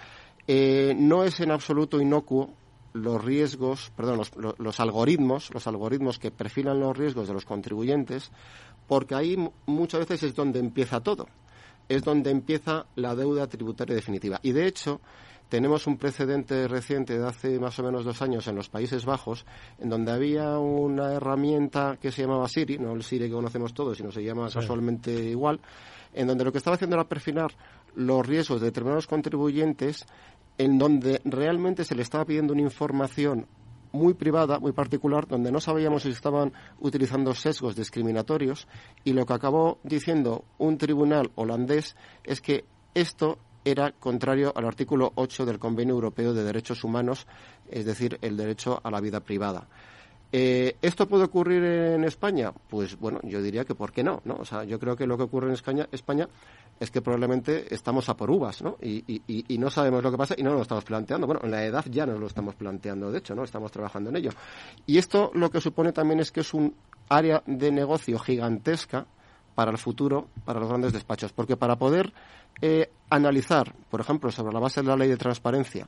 eh, 0.47 0.95
no 0.97 1.25
es 1.25 1.41
en 1.41 1.51
absoluto 1.51 1.99
inocuo 1.99 2.53
los 2.93 3.23
riesgos, 3.23 3.91
perdón, 3.95 4.21
los, 4.57 4.79
algoritmos, 4.79 5.53
los 5.53 5.67
algoritmos 5.67 6.19
que 6.19 6.31
perfilan 6.31 6.79
los 6.79 6.97
riesgos 6.97 7.27
de 7.27 7.33
los 7.33 7.45
contribuyentes, 7.45 8.31
porque 8.87 9.15
ahí 9.15 9.37
muchas 9.65 10.01
veces 10.01 10.23
es 10.23 10.35
donde 10.35 10.59
empieza 10.59 11.01
todo, 11.01 11.27
es 11.87 12.03
donde 12.03 12.31
empieza 12.31 12.85
la 12.95 13.15
deuda 13.15 13.47
tributaria 13.47 13.95
definitiva. 13.95 14.39
Y 14.41 14.51
de 14.51 14.67
hecho, 14.67 15.01
tenemos 15.49 15.87
un 15.87 15.97
precedente 15.97 16.67
reciente 16.67 17.17
de 17.17 17.27
hace 17.27 17.59
más 17.59 17.77
o 17.79 17.83
menos 17.83 18.05
dos 18.05 18.21
años 18.21 18.47
en 18.47 18.55
los 18.55 18.69
Países 18.69 19.05
Bajos, 19.05 19.45
en 19.79 19.89
donde 19.89 20.11
había 20.11 20.57
una 20.59 21.13
herramienta 21.13 21.97
que 21.99 22.11
se 22.11 22.21
llamaba 22.21 22.47
Siri, 22.47 22.77
no 22.77 22.93
el 22.93 23.03
Siri 23.03 23.25
que 23.25 23.33
conocemos 23.33 23.73
todos, 23.73 23.97
sino 23.97 24.11
se 24.11 24.23
llama 24.23 24.49
casualmente 24.51 25.11
igual, 25.11 25.59
en 26.13 26.27
donde 26.27 26.43
lo 26.43 26.51
que 26.51 26.59
estaba 26.59 26.75
haciendo 26.75 26.95
era 26.95 27.07
perfilar 27.07 27.51
los 27.95 28.25
riesgos 28.25 28.61
de 28.61 28.67
determinados 28.67 29.07
contribuyentes 29.07 30.05
en 30.59 30.77
donde 30.77 31.21
realmente 31.23 31.85
se 31.85 31.95
le 31.95 32.03
estaba 32.03 32.25
pidiendo 32.25 32.53
una 32.53 32.61
información 32.61 33.47
muy 33.91 34.13
privada, 34.13 34.59
muy 34.59 34.73
particular, 34.73 35.25
donde 35.25 35.51
no 35.51 35.59
sabíamos 35.61 36.03
si 36.03 36.09
estaban 36.09 36.53
utilizando 36.79 37.33
sesgos 37.33 37.75
discriminatorios 37.75 38.67
y 39.03 39.13
lo 39.13 39.25
que 39.25 39.33
acabó 39.33 39.79
diciendo 39.83 40.43
un 40.57 40.77
tribunal 40.77 41.31
holandés 41.35 41.95
es 42.23 42.41
que 42.41 42.65
esto 42.93 43.39
era 43.63 43.93
contrario 43.93 44.53
al 44.55 44.65
artículo 44.65 45.13
8 45.15 45.45
del 45.45 45.59
Convenio 45.59 45.95
Europeo 45.95 46.33
de 46.33 46.43
Derechos 46.43 46.83
Humanos, 46.83 47.25
es 47.69 47.85
decir, 47.85 48.19
el 48.21 48.35
derecho 48.35 48.79
a 48.83 48.91
la 48.91 48.99
vida 48.99 49.21
privada. 49.21 49.67
Eh, 50.31 50.75
¿Esto 50.81 51.07
puede 51.07 51.23
ocurrir 51.23 51.63
en 51.63 52.03
España? 52.03 52.53
Pues 52.69 52.99
bueno, 52.99 53.19
yo 53.23 53.41
diría 53.41 53.65
que 53.65 53.73
¿por 53.73 53.91
qué 53.91 54.03
no? 54.03 54.21
¿no? 54.25 54.35
O 54.35 54.45
sea, 54.45 54.63
yo 54.63 54.79
creo 54.79 54.95
que 54.95 55.07
lo 55.07 55.17
que 55.17 55.23
ocurre 55.23 55.47
en 55.47 55.53
España, 55.53 55.87
España 55.91 56.27
es 56.79 56.91
que 56.91 57.01
probablemente 57.01 57.73
estamos 57.73 58.07
a 58.09 58.15
por 58.15 58.29
uvas, 58.29 58.61
¿no? 58.61 58.77
Y, 58.81 59.03
y, 59.27 59.57
no 59.57 59.69
sabemos 59.69 60.03
lo 60.03 60.11
que 60.11 60.17
pasa 60.17 60.35
y 60.37 60.43
no 60.43 60.53
lo 60.53 60.61
estamos 60.61 60.85
planteando. 60.85 61.25
Bueno, 61.25 61.41
en 61.43 61.51
la 61.51 61.65
edad 61.65 61.83
ya 61.89 62.05
nos 62.05 62.19
lo 62.19 62.27
estamos 62.27 62.55
planteando, 62.55 63.11
de 63.11 63.17
hecho, 63.17 63.35
¿no? 63.35 63.43
Estamos 63.43 63.71
trabajando 63.71 64.11
en 64.11 64.17
ello. 64.17 64.29
Y 64.85 64.97
esto 64.97 65.31
lo 65.33 65.49
que 65.49 65.59
supone 65.59 65.91
también 65.91 66.19
es 66.19 66.31
que 66.31 66.41
es 66.41 66.53
un 66.53 66.73
área 67.09 67.43
de 67.45 67.71
negocio 67.71 68.19
gigantesca 68.19 69.07
para 69.55 69.71
el 69.71 69.77
futuro, 69.77 70.27
para 70.45 70.59
los 70.59 70.69
grandes 70.69 70.93
despachos. 70.93 71.33
Porque 71.33 71.57
para 71.57 71.75
poder 71.75 72.13
eh, 72.61 72.89
analizar, 73.09 73.73
por 73.89 73.99
ejemplo, 73.99 74.31
sobre 74.31 74.53
la 74.53 74.59
base 74.59 74.81
de 74.81 74.87
la 74.87 74.95
ley 74.95 75.09
de 75.09 75.17
transparencia, 75.17 75.87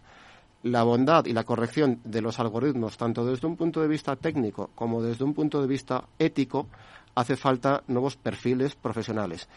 la 0.63 0.84
bondad 0.84 1.26
y 1.26 1.34
la 1.34 1.43
corrección 1.43 2.00
de 2.04 2.21
los 2.21 2.39
algoritmos, 2.39 2.97
tanto 2.97 3.26
desde 3.26 3.47
un 3.47 3.58
punto 3.58 3.82
de 3.82 3.88
vista 3.88 4.15
técnico 4.15 4.69
como 4.76 5.02
desde 5.02 5.24
un 5.24 5.34
punto 5.34 5.62
de 5.62 5.67
vista 5.67 6.06
ético, 6.19 6.67
hace 7.15 7.36
falta 7.36 7.84
nuevos 7.88 8.15
perfiles 8.15 8.76
profesionales. 8.76 9.47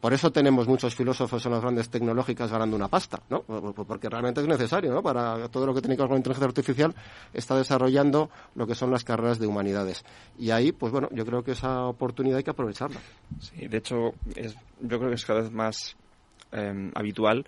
Por 0.00 0.14
eso 0.14 0.32
tenemos 0.32 0.66
muchos 0.66 0.94
filósofos 0.94 1.44
en 1.44 1.52
las 1.52 1.60
grandes 1.60 1.90
tecnológicas 1.90 2.50
ganando 2.50 2.74
una 2.74 2.88
pasta, 2.88 3.20
¿no? 3.28 3.42
Porque 3.42 4.08
realmente 4.08 4.40
es 4.40 4.46
necesario, 4.46 4.94
¿no? 4.94 5.02
Para 5.02 5.46
todo 5.48 5.66
lo 5.66 5.74
que 5.74 5.82
tiene 5.82 5.94
que 5.94 6.02
ver 6.02 6.08
con 6.08 6.14
la 6.14 6.20
inteligencia 6.20 6.46
artificial 6.46 6.94
está 7.34 7.54
desarrollando 7.54 8.30
lo 8.54 8.66
que 8.66 8.74
son 8.74 8.90
las 8.90 9.04
carreras 9.04 9.38
de 9.38 9.46
humanidades. 9.46 10.02
Y 10.38 10.52
ahí, 10.52 10.72
pues 10.72 10.90
bueno, 10.90 11.08
yo 11.12 11.26
creo 11.26 11.44
que 11.44 11.52
esa 11.52 11.84
oportunidad 11.84 12.38
hay 12.38 12.44
que 12.44 12.50
aprovecharla. 12.50 12.98
Sí, 13.40 13.68
de 13.68 13.76
hecho, 13.76 14.14
es, 14.36 14.54
yo 14.80 14.98
creo 14.98 15.10
que 15.10 15.16
es 15.16 15.24
cada 15.26 15.42
vez 15.42 15.52
más 15.52 15.96
eh, 16.52 16.90
habitual 16.94 17.44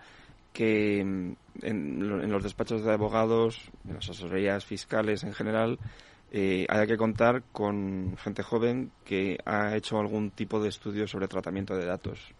que 0.52 1.04
mm, 1.04 1.32
en, 1.62 2.30
los 2.30 2.42
despachos 2.42 2.84
de 2.84 2.92
abogados, 2.92 3.70
en 3.86 3.94
las 3.94 4.10
asesorías 4.10 4.64
fiscales 4.64 5.24
en 5.24 5.32
general, 5.32 5.78
eh, 6.30 6.66
haya 6.68 6.86
que 6.86 6.96
contar 6.96 7.42
con 7.52 8.16
gente 8.16 8.42
joven 8.42 8.90
que 9.04 9.38
ha 9.44 9.76
hecho 9.76 9.98
algún 9.98 10.30
tipo 10.30 10.62
de 10.62 10.68
estudio 10.68 11.06
sobre 11.06 11.28
tratamiento 11.28 11.76
de 11.76 11.86
datos, 11.86 12.32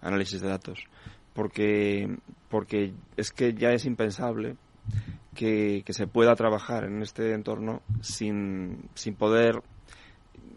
análisis 0.00 0.40
de 0.40 0.48
datos, 0.48 0.84
porque, 1.32 2.16
porque 2.48 2.94
es 3.16 3.32
que 3.32 3.54
ya 3.54 3.72
es 3.72 3.86
impensable 3.86 4.56
que, 5.34 5.82
que 5.84 5.92
se 5.92 6.06
pueda 6.06 6.36
trabajar 6.36 6.84
en 6.84 7.02
este 7.02 7.32
entorno 7.32 7.82
sin, 8.02 8.88
sin 8.94 9.16
poder 9.16 9.62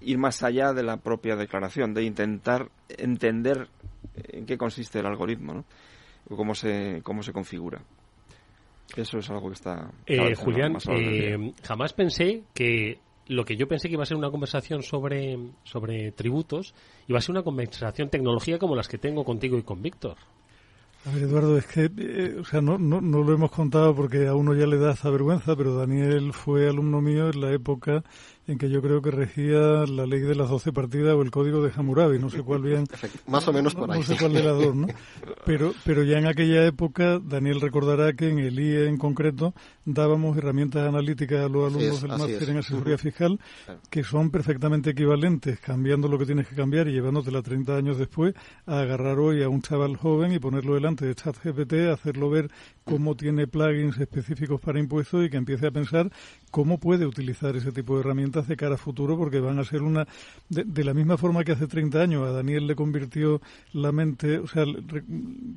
ir 0.02 0.20
más 0.20 0.44
allá 0.44 0.74
de 0.74 0.84
la 0.84 0.98
propia 0.98 1.36
declaración, 1.36 1.94
de 1.94 2.04
intentar 2.04 2.70
entender 2.90 3.70
en 4.16 4.46
qué 4.46 4.58
consiste 4.58 5.00
el 5.00 5.08
algoritmo. 5.08 5.54
¿no? 5.54 5.66
Cómo 6.30 6.56
se, 6.56 7.02
cómo 7.04 7.24
se 7.24 7.34
configura. 7.34 7.82
Eso 8.96 9.20
es 9.20 9.30
algo 9.30 9.48
que 9.50 9.54
está... 9.54 9.92
Eh, 10.06 10.36
Julián, 10.36 10.78
eh, 10.90 11.54
jamás 11.63 11.94
pensé 11.94 12.44
que 12.54 13.00
lo 13.28 13.44
que 13.44 13.58
yo 13.58 13.68
pensé 13.68 13.90
que 13.90 13.96
iba 13.96 14.04
a 14.04 14.06
ser 14.06 14.18
una 14.18 14.32
conversación 14.32 14.82
sobre, 14.84 15.38
sobre 15.63 16.12
tributos 16.12 16.74
iba 17.08 17.20
a 17.20 17.22
ser 17.22 17.32
una 17.32 17.44
conversación 17.44 18.10
tecnología 18.10 18.58
como 18.58 18.76
las 18.76 18.88
que 18.88 18.98
tengo 18.98 19.26
contigo 19.26 19.58
y 19.58 19.63
con 19.63 19.82
Víctor. 19.82 20.18
A 21.06 21.12
ver, 21.12 21.24
Eduardo, 21.24 21.58
es 21.58 21.66
que, 21.68 21.90
eh, 21.98 22.36
o 22.40 22.44
sea, 22.44 22.60
no, 22.60 22.78
no, 22.78 23.00
no, 23.00 23.24
lo 23.24 23.34
hemos 23.34 23.52
contado 23.52 23.96
porque 23.96 24.28
a 24.28 24.34
uno 24.34 24.54
ya 24.54 24.66
le 24.66 24.78
da 24.78 24.92
esa 24.92 25.10
vergüenza, 25.10 25.56
pero 25.56 25.76
Daniel 25.76 26.34
fue 26.34 26.68
alumno 26.68 27.02
mío 27.02 27.30
en 27.30 27.40
la 27.40 27.54
época 27.54 28.04
en 28.48 28.58
que 28.58 28.70
yo 28.70 28.82
creo 28.82 29.02
que 29.02 29.12
regía 29.12 29.86
la 29.86 30.06
ley 30.06 30.22
de 30.22 30.34
las 30.34 30.50
doce 30.50 30.72
partidas 30.72 31.16
o 31.16 31.22
el 31.22 31.32
código 31.32 31.62
de 31.62 31.72
Hammurabi, 31.76 32.18
no 32.18 32.30
sé 32.30 32.42
cuál 32.44 32.62
bien. 32.62 32.86
Más 33.28 33.48
o 33.48 33.54
menos 33.54 33.76
por 33.76 33.92
ahí. 33.92 34.00
No 34.00 34.06
sé 34.06 34.18
cuál 34.18 34.34
de 34.34 34.44
las 34.44 34.58
dos, 34.58 34.76
¿no? 34.76 34.88
Pero, 35.46 35.74
pero 35.84 36.04
ya 36.04 36.18
en 36.18 36.28
aquella 36.28 36.66
época, 36.66 37.20
Daniel 37.20 37.60
recordará 37.60 38.14
que 38.14 38.30
en 38.30 38.40
el 38.40 38.60
IE 38.60 38.88
en 38.88 38.98
concreto 38.98 39.54
dábamos 39.86 40.38
herramientas 40.38 40.88
analíticas 40.88 41.46
a 41.46 41.50
los 41.50 41.74
alumnos 41.74 42.02
del 42.02 42.12
máster 42.12 42.50
en 42.50 42.58
asesoría 42.58 42.98
fiscal 42.98 43.40
que 43.90 44.04
son 44.04 44.32
perfectamente 44.32 44.92
equivalentes, 44.92 45.60
cambiando 45.60 46.08
lo 46.08 46.18
que 46.18 46.26
tienes 46.26 46.48
que 46.48 46.56
cambiar 46.56 46.88
y 46.88 46.94
llevándotela 46.94 47.42
30 47.42 47.76
años 47.76 47.98
después 47.98 48.34
a 48.66 48.80
agarrar 48.80 49.20
hoy 49.20 49.44
a 49.44 49.50
un 49.50 49.62
chaval 49.62 49.98
joven 49.98 50.32
y 50.32 50.40
ponerlo 50.40 50.76
delante 50.76 51.06
de 51.06 51.16
ChatGPT, 51.16 51.74
hacerlo 51.92 52.30
ver 52.30 52.50
cómo 52.84 53.16
tiene 53.16 53.48
plugins 53.48 53.98
específicos 53.98 54.62
para 54.62 54.80
impuestos 54.80 55.26
y 55.26 55.30
que 55.30 55.38
empiece 55.38 55.68
a 55.68 55.72
pensar 55.72 56.12
cómo 56.52 56.80
puede 56.80 57.06
utilizar 57.06 57.56
ese 57.56 57.72
tipo 57.72 57.96
de 57.96 58.02
herramientas 58.02 58.37
de 58.45 58.58
cara 58.58 58.76
a 58.76 58.78
futuro, 58.78 59.17
porque 59.17 59.39
van 59.39 59.58
a 59.58 59.63
ser 59.63 59.82
una. 59.82 60.06
De, 60.50 60.84
la 60.84 60.93
misma 60.93 61.17
forma 61.17 61.43
que 61.43 61.54
hace 61.54 61.67
30 61.67 62.02
años 62.02 62.28
a 62.28 62.32
Daniel 62.32 62.67
le 62.67 62.76
convirtió 62.76 63.41
la 63.71 63.91
mente, 63.91 64.39
o 64.39 64.47
sea, 64.47 64.65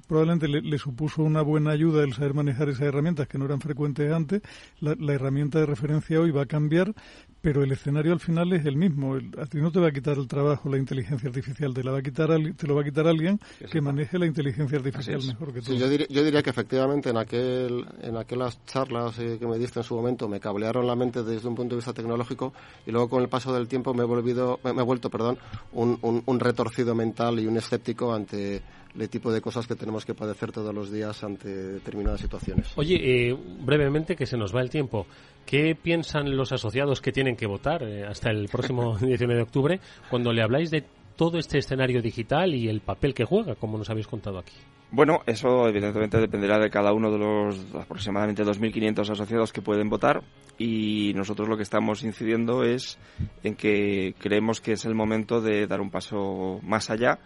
probablemente 0.06 0.46
le, 0.46 0.78
supuso 0.78 1.22
una 1.22 1.42
buena 1.42 1.72
ayuda 1.72 2.04
el 2.04 2.14
saber 2.14 2.34
manejar 2.34 2.68
esas 2.68 2.82
herramientas 2.82 3.28
que 3.28 3.38
no 3.38 3.44
eran 3.44 3.60
frecuentes 3.60 4.12
antes, 4.12 4.42
la 4.80 5.12
herramienta 5.12 5.58
de 5.58 5.66
referencia 5.66 6.20
hoy 6.20 6.30
va 6.30 6.42
a 6.42 6.46
cambiar, 6.46 6.94
pero 7.40 7.62
el 7.62 7.72
escenario 7.72 8.12
al 8.12 8.20
final 8.20 8.53
es 8.53 8.66
el 8.66 8.76
mismo. 8.76 9.16
a 9.16 9.46
ti 9.46 9.59
no 9.59 9.70
te 9.70 9.81
va 9.81 9.88
a 9.88 9.92
quitar 9.92 10.16
el 10.18 10.26
trabajo 10.26 10.68
la 10.68 10.79
inteligencia 10.79 11.29
artificial, 11.29 11.72
te, 11.74 11.83
la 11.83 11.92
va 11.92 11.98
a 11.98 12.03
quitar, 12.03 12.29
te 12.57 12.66
lo 12.66 12.74
va 12.74 12.83
a 12.83 12.85
quitar 12.85 13.07
alguien 13.07 13.40
que 13.70 13.81
maneje 13.81 14.18
la 14.18 14.26
inteligencia 14.26 14.79
artificial 14.79 15.22
mejor 15.26 15.53
que 15.53 15.62
tú. 15.62 15.74
yo, 15.74 15.88
diría, 15.88 16.42
que 16.42 16.50
efectivamente 16.50 17.11
en, 17.11 17.16
aquel, 17.16 17.87
en 18.03 18.16
aquellas 18.16 18.64
charlas 18.66 19.18
eh, 19.18 19.37
que 19.38 19.46
me 19.46 19.59
diste 19.59 19.81
en 19.81 19.85
su 19.85 19.94
momento 19.94 20.29
me 20.29 20.40
cablearon 20.40 20.87
la 20.87 20.96
mente 20.96 21.22
desde 21.22 21.48
un 21.48 21.55
punto 21.55 21.74
de 21.74 21.79
vista 21.79 21.92
tecnológico 21.92 22.53
y 22.87 22.90
luego 22.90 23.09
con 23.09 23.22
el 23.22 23.29
paso 23.29 23.53
del 23.53 23.68
tiempo 23.68 23.94
me 23.94 24.03
he, 24.03 24.07
volvido, 24.07 24.61
me, 24.64 24.70
he 24.70 24.85
vuelto 24.85 25.11
perdón, 25.11 25.38
un, 25.72 25.98
un 26.03 26.40
retorcido 26.40 26.94
mental 26.94 27.40
y 27.40 27.46
un 27.46 27.57
escéptico 27.57 28.12
ante 28.12 28.62
el 28.98 29.09
tipo 29.09 29.33
de 29.33 29.40
cosas 29.40 29.66
que 29.66 29.74
tenemos 29.74 30.05
que 30.05 30.14
padecer 30.14 30.53
todos 30.53 30.74
los 30.74 30.90
días 30.90 31.22
ante 31.22 31.48
determinadas 31.48 32.20
situaciones. 32.20 32.72
Oye, 32.76 32.96
eh, 33.29 33.37
brevemente, 33.61 34.16
que 34.16 34.26
se 34.26 34.37
nos 34.37 34.55
va 34.55 34.61
el 34.61 34.70
tiempo. 34.70 35.07
¿Qué 35.46 35.76
piensan 35.81 36.37
los 36.37 36.53
asociados 36.53 37.00
que 37.00 37.12
tienen 37.12 37.37
que 37.37 37.46
votar 37.46 37.83
eh, 37.83 38.05
hasta 38.05 38.31
el 38.31 38.48
próximo 38.48 38.96
19 39.00 39.35
de 39.35 39.42
octubre 39.42 39.81
cuando 40.09 40.33
le 40.33 40.42
habláis 40.42 40.70
de 40.70 40.85
todo 41.20 41.37
este 41.37 41.59
escenario 41.59 42.00
digital 42.00 42.54
y 42.54 42.66
el 42.66 42.80
papel 42.80 43.12
que 43.12 43.26
juega, 43.26 43.54
como 43.54 43.76
nos 43.76 43.90
habéis 43.90 44.06
contado 44.06 44.38
aquí? 44.38 44.54
Bueno, 44.90 45.20
eso 45.26 45.68
evidentemente 45.68 46.16
dependerá 46.16 46.59
de 46.59 46.70
cada 46.70 46.94
uno 46.94 47.12
de 47.12 47.18
los 47.18 47.74
aproximadamente 47.74 48.42
2.500 48.42 49.11
asociados 49.11 49.52
que 49.52 49.61
pueden 49.61 49.90
votar 49.90 50.22
y 50.56 51.12
nosotros 51.14 51.46
lo 51.46 51.59
que 51.59 51.62
estamos 51.62 52.04
incidiendo 52.04 52.64
es 52.64 52.96
en 53.44 53.54
que 53.54 54.14
creemos 54.18 54.62
que 54.62 54.72
es 54.72 54.87
el 54.87 54.94
momento 54.94 55.42
de 55.42 55.66
dar 55.66 55.83
un 55.83 55.90
paso 55.90 56.59
más 56.62 56.88
allá 56.88 57.18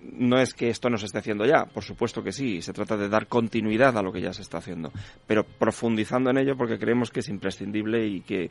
no 0.00 0.38
es 0.38 0.54
que 0.54 0.68
esto 0.68 0.88
no 0.88 0.96
se 0.96 1.06
esté 1.06 1.18
haciendo 1.18 1.44
ya, 1.44 1.64
por 1.64 1.82
supuesto 1.82 2.22
que 2.22 2.30
sí, 2.30 2.62
se 2.62 2.72
trata 2.72 2.96
de 2.96 3.08
dar 3.08 3.26
continuidad 3.26 3.98
a 3.98 4.02
lo 4.02 4.12
que 4.12 4.20
ya 4.20 4.32
se 4.32 4.42
está 4.42 4.58
haciendo, 4.58 4.92
pero 5.26 5.42
profundizando 5.44 6.30
en 6.30 6.38
ello 6.38 6.56
porque 6.56 6.78
creemos 6.78 7.10
que 7.10 7.20
es 7.20 7.28
imprescindible 7.28 8.06
y 8.06 8.20
que 8.20 8.50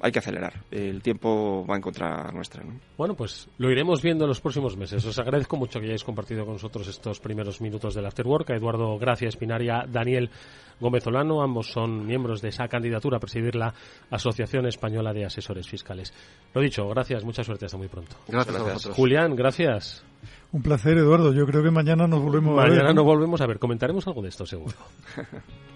hay 0.00 0.12
que 0.12 0.18
acelerar. 0.18 0.64
El 0.70 1.02
tiempo 1.02 1.64
va 1.66 1.76
en 1.76 1.82
contra 1.82 2.30
nuestra. 2.32 2.62
Bueno, 2.98 3.14
pues 3.14 3.48
lo 3.58 3.70
iremos 3.70 4.02
viendo 4.02 4.24
en 4.24 4.28
los 4.28 4.40
próximos 4.40 4.76
meses. 4.76 5.04
Os 5.04 5.18
agradezco 5.18 5.56
mucho 5.56 5.80
que 5.80 5.86
hayáis 5.86 6.04
compartido 6.04 6.44
con 6.44 6.54
nosotros 6.54 6.86
estos 6.88 7.20
primeros 7.20 7.60
minutos 7.60 7.94
del 7.94 8.06
Afterwork. 8.06 8.50
A 8.50 8.56
Eduardo 8.56 8.98
Gracia 8.98 9.28
Espinaria, 9.28 9.86
Daniel 9.88 10.30
Gómez 10.80 11.06
Olano, 11.06 11.42
ambos 11.42 11.68
son 11.68 12.06
miembros 12.06 12.42
de 12.42 12.50
esa 12.50 12.68
candidatura 12.68 13.16
a 13.16 13.20
presidir 13.20 13.54
la 13.56 13.72
Asociación 14.10 14.66
Española 14.66 15.12
de 15.14 15.24
Asesores 15.24 15.66
Fiscales. 15.66 16.12
Lo 16.52 16.60
dicho, 16.60 16.86
gracias, 16.88 17.24
mucha 17.24 17.42
suerte, 17.42 17.64
hasta 17.64 17.78
muy 17.78 17.88
pronto. 17.88 18.16
Gracias, 18.28 18.62
gracias. 18.62 18.94
Julián, 18.94 19.34
gracias. 19.34 20.04
Un 20.52 20.62
placer, 20.62 20.98
Eduardo. 20.98 21.32
Yo 21.32 21.46
creo 21.46 21.62
que 21.62 21.70
mañana 21.70 22.06
nos 22.06 22.22
volvemos 22.22 22.58
a 22.58 22.62
ver. 22.62 22.70
Mañana 22.72 22.92
nos 22.92 23.04
volvemos 23.04 23.40
a 23.40 23.46
ver. 23.46 23.58
Comentaremos 23.58 24.06
algo 24.06 24.22
de 24.22 24.28
esto, 24.28 24.44
seguro. 24.44 24.74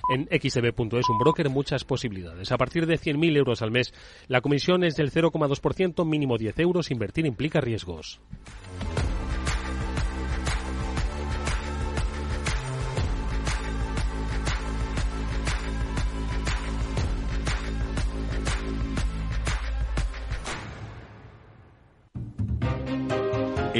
en 0.11 0.27
xtb.es, 0.27 1.09
un 1.09 1.17
broker, 1.17 1.49
muchas 1.49 1.83
posibilidades. 1.83 2.51
A 2.51 2.57
partir 2.57 2.85
de 2.85 2.99
100.000 2.99 3.37
euros 3.37 3.61
al 3.61 3.71
mes, 3.71 3.93
la 4.27 4.41
comisión 4.41 4.83
es 4.83 4.95
del 4.95 5.11
0,2%, 5.11 6.05
mínimo 6.05 6.37
10 6.37 6.59
euros. 6.59 6.91
Invertir 6.91 7.25
implica 7.25 7.61
riesgos. 7.61 8.19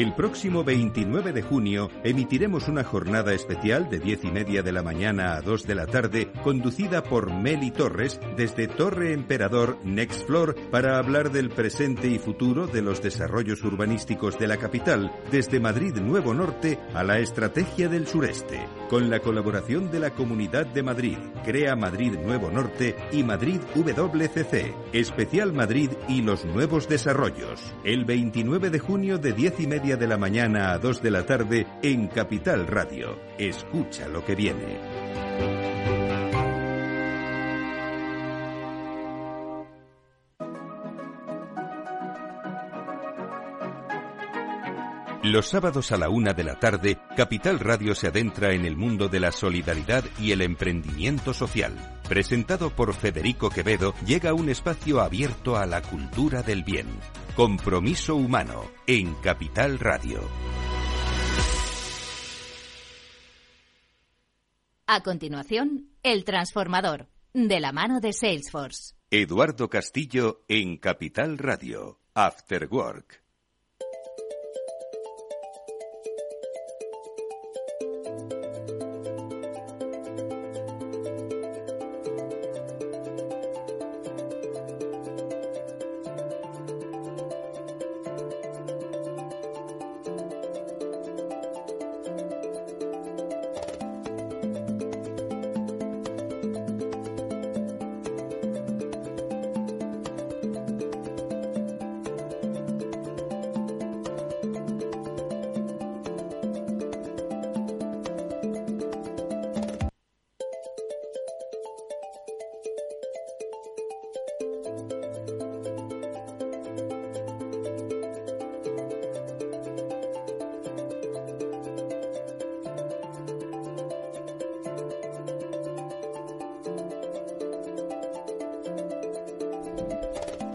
El 0.01 0.15
próximo 0.15 0.63
29 0.63 1.31
de 1.31 1.43
junio 1.43 1.87
emitiremos 2.03 2.67
una 2.67 2.83
jornada 2.83 3.33
especial 3.33 3.87
de 3.87 3.99
10 3.99 4.23
y 4.23 4.31
media 4.31 4.63
de 4.63 4.71
la 4.71 4.81
mañana 4.81 5.35
a 5.35 5.41
2 5.43 5.67
de 5.67 5.75
la 5.75 5.85
tarde, 5.85 6.31
conducida 6.43 7.03
por 7.03 7.31
Meli 7.31 7.69
Torres 7.69 8.19
desde 8.35 8.67
Torre 8.67 9.13
Emperador 9.13 9.77
Next 9.83 10.25
Floor 10.25 10.55
para 10.71 10.97
hablar 10.97 11.31
del 11.31 11.51
presente 11.51 12.07
y 12.07 12.17
futuro 12.17 12.65
de 12.65 12.81
los 12.81 13.03
desarrollos 13.03 13.63
urbanísticos 13.63 14.39
de 14.39 14.47
la 14.47 14.57
capital, 14.57 15.11
desde 15.29 15.59
Madrid 15.59 15.95
Nuevo 15.97 16.33
Norte 16.33 16.79
a 16.95 17.03
la 17.03 17.19
estrategia 17.19 17.87
del 17.87 18.07
sureste, 18.07 18.59
con 18.89 19.07
la 19.11 19.19
colaboración 19.19 19.91
de 19.91 19.99
la 19.99 20.15
Comunidad 20.15 20.65
de 20.65 20.81
Madrid, 20.81 21.17
Crea 21.45 21.75
Madrid 21.75 22.13
Nuevo 22.13 22.49
Norte 22.49 22.95
y 23.11 23.21
Madrid 23.21 23.59
WCC, 23.75 24.73
Especial 24.93 25.53
Madrid 25.53 25.91
y 26.09 26.23
los 26.23 26.43
nuevos 26.43 26.89
desarrollos. 26.89 27.71
El 27.83 28.03
29 28.03 28.71
de 28.71 28.79
junio 28.79 29.19
de 29.19 29.33
10 29.33 29.59
y 29.59 29.67
media 29.67 29.90
de 29.97 30.08
la 30.08 30.17
mañana 30.17 30.71
a 30.71 30.77
2 30.77 31.01
de 31.01 31.12
la 31.12 31.25
tarde 31.25 31.67
en 31.82 32.08
Capital 32.08 32.67
Radio. 32.67 33.19
Escucha 33.38 34.08
lo 34.08 34.23
que 34.23 34.36
viene. 34.36 34.80
Los 45.23 45.49
sábados 45.49 45.91
a 45.91 45.97
la 45.97 46.10
una 46.10 46.34
de 46.34 46.43
la 46.43 46.60
tarde, 46.60 46.97
Capital 47.15 47.60
Radio 47.60 47.93
se 47.93 48.08
adentra 48.08 48.54
en 48.54 48.65
el 48.65 48.75
mundo 48.75 49.08
de 49.08 49.19
la 49.19 49.32
solidaridad 49.32 50.04
y 50.19 50.32
el 50.32 50.41
emprendimiento 50.41 51.34
social. 51.34 51.73
Presentado 52.10 52.71
por 52.71 52.93
Federico 52.95 53.51
Quevedo, 53.51 53.93
llega 54.06 54.34
un 54.34 54.49
espacio 54.49 54.99
abierto 54.99 55.58
a 55.58 55.67
la 55.67 55.82
cultura 55.84 56.41
del 56.41 56.63
bien. 56.63 56.88
Compromiso 57.41 58.15
Humano 58.15 58.69
en 58.86 59.15
Capital 59.15 59.80
Radio. 59.80 60.19
A 64.86 65.01
continuación, 65.01 65.89
El 66.04 66.23
Transformador, 66.23 67.08
de 67.34 67.60
la 67.60 67.71
mano 67.71 67.99
de 67.99 68.13
Salesforce. 68.13 68.93
Eduardo 69.10 69.71
Castillo 69.71 70.45
en 70.47 70.77
Capital 70.77 71.39
Radio. 71.39 71.99
After 72.13 72.67
Work. 72.69 73.20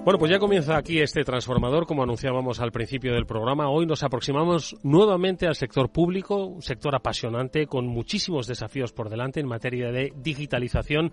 Bueno, 0.07 0.21
pues 0.21 0.31
ya 0.31 0.38
comienza 0.38 0.77
aquí 0.77 1.01
este 1.01 1.25
transformador, 1.25 1.85
como 1.85 2.05
anunciábamos 2.05 2.61
al 2.61 2.71
principio 2.71 3.12
del 3.12 3.27
programa. 3.27 3.69
Hoy 3.69 3.87
nos 3.87 4.05
aproximamos 4.05 4.77
nuevamente 4.85 5.49
al 5.49 5.57
sector 5.57 5.90
público, 5.90 6.45
un 6.47 6.62
sector 6.62 6.95
apasionante 6.95 7.66
con 7.66 7.88
muchísimos 7.88 8.47
desafíos 8.47 8.92
por 8.92 9.11
delante 9.11 9.40
en 9.40 9.49
materia 9.49 9.90
de 9.90 10.12
digitalización. 10.14 11.11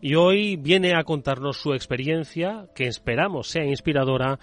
Y 0.00 0.14
hoy 0.14 0.54
viene 0.54 0.94
a 0.94 1.02
contarnos 1.02 1.56
su 1.56 1.74
experiencia, 1.74 2.68
que 2.76 2.86
esperamos 2.86 3.48
sea 3.48 3.64
inspiradora, 3.64 4.38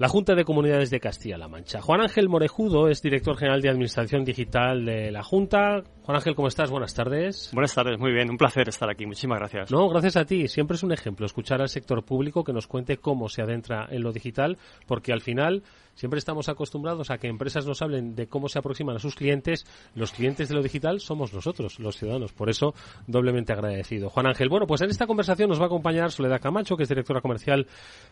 la 0.00 0.08
Junta 0.08 0.34
de 0.34 0.46
Comunidades 0.46 0.88
de 0.88 0.98
Castilla-La 0.98 1.46
Mancha. 1.46 1.82
Juan 1.82 2.00
Ángel 2.00 2.30
Morejudo 2.30 2.88
es 2.88 3.02
director 3.02 3.36
general 3.36 3.60
de 3.60 3.68
Administración 3.68 4.24
Digital 4.24 4.86
de 4.86 5.10
la 5.10 5.22
Junta. 5.22 5.82
Juan 6.04 6.16
Ángel, 6.16 6.34
¿cómo 6.34 6.48
estás? 6.48 6.70
Buenas 6.70 6.94
tardes. 6.94 7.50
Buenas 7.52 7.74
tardes, 7.74 7.98
muy 7.98 8.10
bien, 8.10 8.30
un 8.30 8.38
placer 8.38 8.66
estar 8.66 8.88
aquí, 8.88 9.04
muchísimas 9.04 9.38
gracias. 9.40 9.70
No, 9.70 9.90
gracias 9.90 10.16
a 10.16 10.24
ti. 10.24 10.48
Siempre 10.48 10.76
es 10.76 10.82
un 10.82 10.92
ejemplo 10.92 11.26
escuchar 11.26 11.60
al 11.60 11.68
sector 11.68 12.02
público 12.02 12.44
que 12.44 12.54
nos 12.54 12.66
cuente 12.66 12.96
cómo 12.96 13.28
se 13.28 13.42
adentra 13.42 13.88
en 13.90 14.02
lo 14.02 14.10
digital, 14.10 14.56
porque 14.86 15.12
al 15.12 15.20
final 15.20 15.62
siempre 15.94 16.18
estamos 16.18 16.48
acostumbrados 16.48 17.10
a 17.10 17.18
que 17.18 17.28
empresas 17.28 17.66
nos 17.66 17.82
hablen 17.82 18.14
de 18.14 18.26
cómo 18.26 18.48
se 18.48 18.58
aproximan 18.58 18.96
a 18.96 19.00
sus 19.00 19.14
clientes. 19.14 19.66
Los 19.94 20.12
clientes 20.12 20.48
de 20.48 20.54
lo 20.54 20.62
digital 20.62 21.00
somos 21.00 21.34
nosotros, 21.34 21.78
los 21.78 21.96
ciudadanos. 21.98 22.32
Por 22.32 22.48
eso, 22.48 22.72
doblemente 23.06 23.52
agradecido. 23.52 24.08
Juan 24.08 24.28
Ángel, 24.28 24.48
bueno, 24.48 24.66
pues 24.66 24.80
en 24.80 24.88
esta 24.88 25.06
conversación 25.06 25.50
nos 25.50 25.60
va 25.60 25.64
a 25.64 25.66
acompañar 25.66 26.10
Soledad 26.10 26.40
Camacho, 26.40 26.74
que 26.74 26.84
es 26.84 26.88
directora 26.88 27.20
comercial 27.20 27.66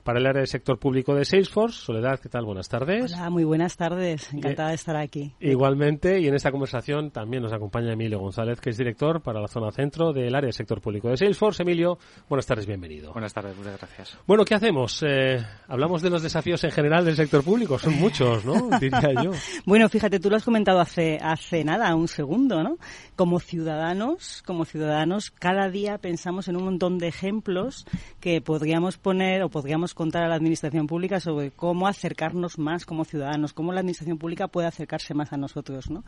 para 0.04 0.18
el 0.18 0.26
área 0.26 0.42
de 0.42 0.46
sector 0.46 0.78
público 0.78 1.14
de 1.14 1.24
Salesforce. 1.24 1.77
Soledad, 1.78 2.20
¿qué 2.20 2.28
tal? 2.28 2.44
Buenas 2.44 2.68
tardes. 2.68 3.12
Hola, 3.12 3.30
muy 3.30 3.44
buenas 3.44 3.76
tardes. 3.76 4.32
Encantada 4.32 4.70
de 4.70 4.74
estar 4.74 4.96
aquí. 4.96 5.32
Igualmente, 5.40 6.20
y 6.20 6.26
en 6.26 6.34
esta 6.34 6.50
conversación 6.50 7.10
también 7.10 7.42
nos 7.42 7.52
acompaña 7.52 7.92
Emilio 7.92 8.18
González, 8.18 8.60
que 8.60 8.70
es 8.70 8.76
director 8.76 9.22
para 9.22 9.40
la 9.40 9.48
zona 9.48 9.70
centro 9.70 10.12
del 10.12 10.34
área 10.34 10.48
de 10.48 10.52
sector 10.52 10.80
público 10.80 11.08
de 11.08 11.16
Salesforce. 11.16 11.62
Emilio, 11.62 11.98
buenas 12.28 12.46
tardes, 12.46 12.66
bienvenido. 12.66 13.12
Buenas 13.12 13.32
tardes, 13.32 13.56
muchas 13.56 13.78
gracias. 13.78 14.18
Bueno, 14.26 14.44
¿qué 14.44 14.54
hacemos? 14.54 15.02
Eh, 15.06 15.38
hablamos 15.68 16.02
de 16.02 16.10
los 16.10 16.22
desafíos 16.22 16.62
en 16.64 16.70
general 16.70 17.04
del 17.04 17.16
sector 17.16 17.42
público. 17.42 17.78
Son 17.78 17.98
muchos, 17.98 18.44
¿no? 18.44 18.78
Diría 18.80 19.22
yo. 19.22 19.30
bueno, 19.64 19.88
fíjate, 19.88 20.20
tú 20.20 20.28
lo 20.28 20.36
has 20.36 20.44
comentado 20.44 20.80
hace, 20.80 21.18
hace 21.22 21.64
nada, 21.64 21.94
un 21.94 22.08
segundo, 22.08 22.62
¿no? 22.62 22.78
Como 23.16 23.40
ciudadanos, 23.40 24.42
como 24.44 24.64
ciudadanos, 24.64 25.30
cada 25.30 25.70
día 25.70 25.98
pensamos 25.98 26.48
en 26.48 26.56
un 26.56 26.64
montón 26.64 26.98
de 26.98 27.08
ejemplos 27.08 27.86
que 28.20 28.40
podríamos 28.40 28.98
poner 28.98 29.42
o 29.42 29.48
podríamos 29.48 29.94
contar 29.94 30.24
a 30.24 30.28
la 30.28 30.34
administración 30.34 30.86
pública 30.86 31.20
sobre 31.20 31.50
cómo 31.50 31.67
acercarnos 31.86 32.58
más 32.58 32.84
como 32.86 33.04
ciudadanos, 33.04 33.52
cómo 33.52 33.72
la 33.72 33.80
administración 33.80 34.18
pública 34.18 34.48
puede 34.48 34.68
acercarse 34.68 35.14
más 35.14 35.32
a 35.32 35.36
nosotros, 35.36 35.90
¿no? 35.90 36.04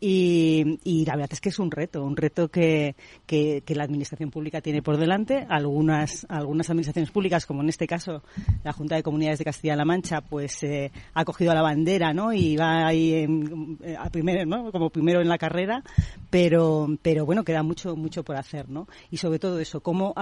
Y, 0.00 1.04
la 1.06 1.14
verdad 1.14 1.32
es 1.32 1.40
que 1.40 1.50
es 1.50 1.58
un 1.58 1.70
reto, 1.70 2.04
un 2.04 2.16
reto 2.16 2.48
que, 2.48 2.96
que, 3.26 3.62
la 3.68 3.84
administración 3.84 4.30
pública 4.30 4.60
tiene 4.60 4.82
por 4.82 4.96
delante. 4.96 5.46
Algunas, 5.48 6.26
algunas 6.28 6.68
administraciones 6.70 7.10
públicas, 7.10 7.46
como 7.46 7.62
en 7.62 7.68
este 7.68 7.86
caso 7.86 8.22
la 8.64 8.72
Junta 8.72 8.96
de 8.96 9.02
Comunidades 9.02 9.38
de 9.38 9.44
Castilla-La 9.44 9.84
Mancha, 9.84 10.20
pues 10.20 10.62
eh, 10.62 10.90
ha 11.14 11.24
cogido 11.24 11.54
la 11.54 11.62
bandera, 11.62 12.12
¿no? 12.12 12.32
Y 12.32 12.56
va 12.56 12.86
ahí 12.86 13.14
en, 13.14 13.78
a 13.98 14.10
primero, 14.10 14.44
¿no? 14.46 14.72
Como 14.72 14.90
primero 14.90 15.20
en 15.20 15.28
la 15.28 15.38
carrera, 15.38 15.82
pero, 16.30 16.88
pero 17.02 17.26
bueno, 17.26 17.44
queda 17.44 17.62
mucho, 17.62 17.96
mucho 17.96 18.24
por 18.24 18.36
hacer, 18.36 18.68
¿no? 18.68 18.88
Y 19.10 19.18
sobre 19.18 19.38
todo 19.38 19.60
eso, 19.60 19.80
cómo, 19.80 20.14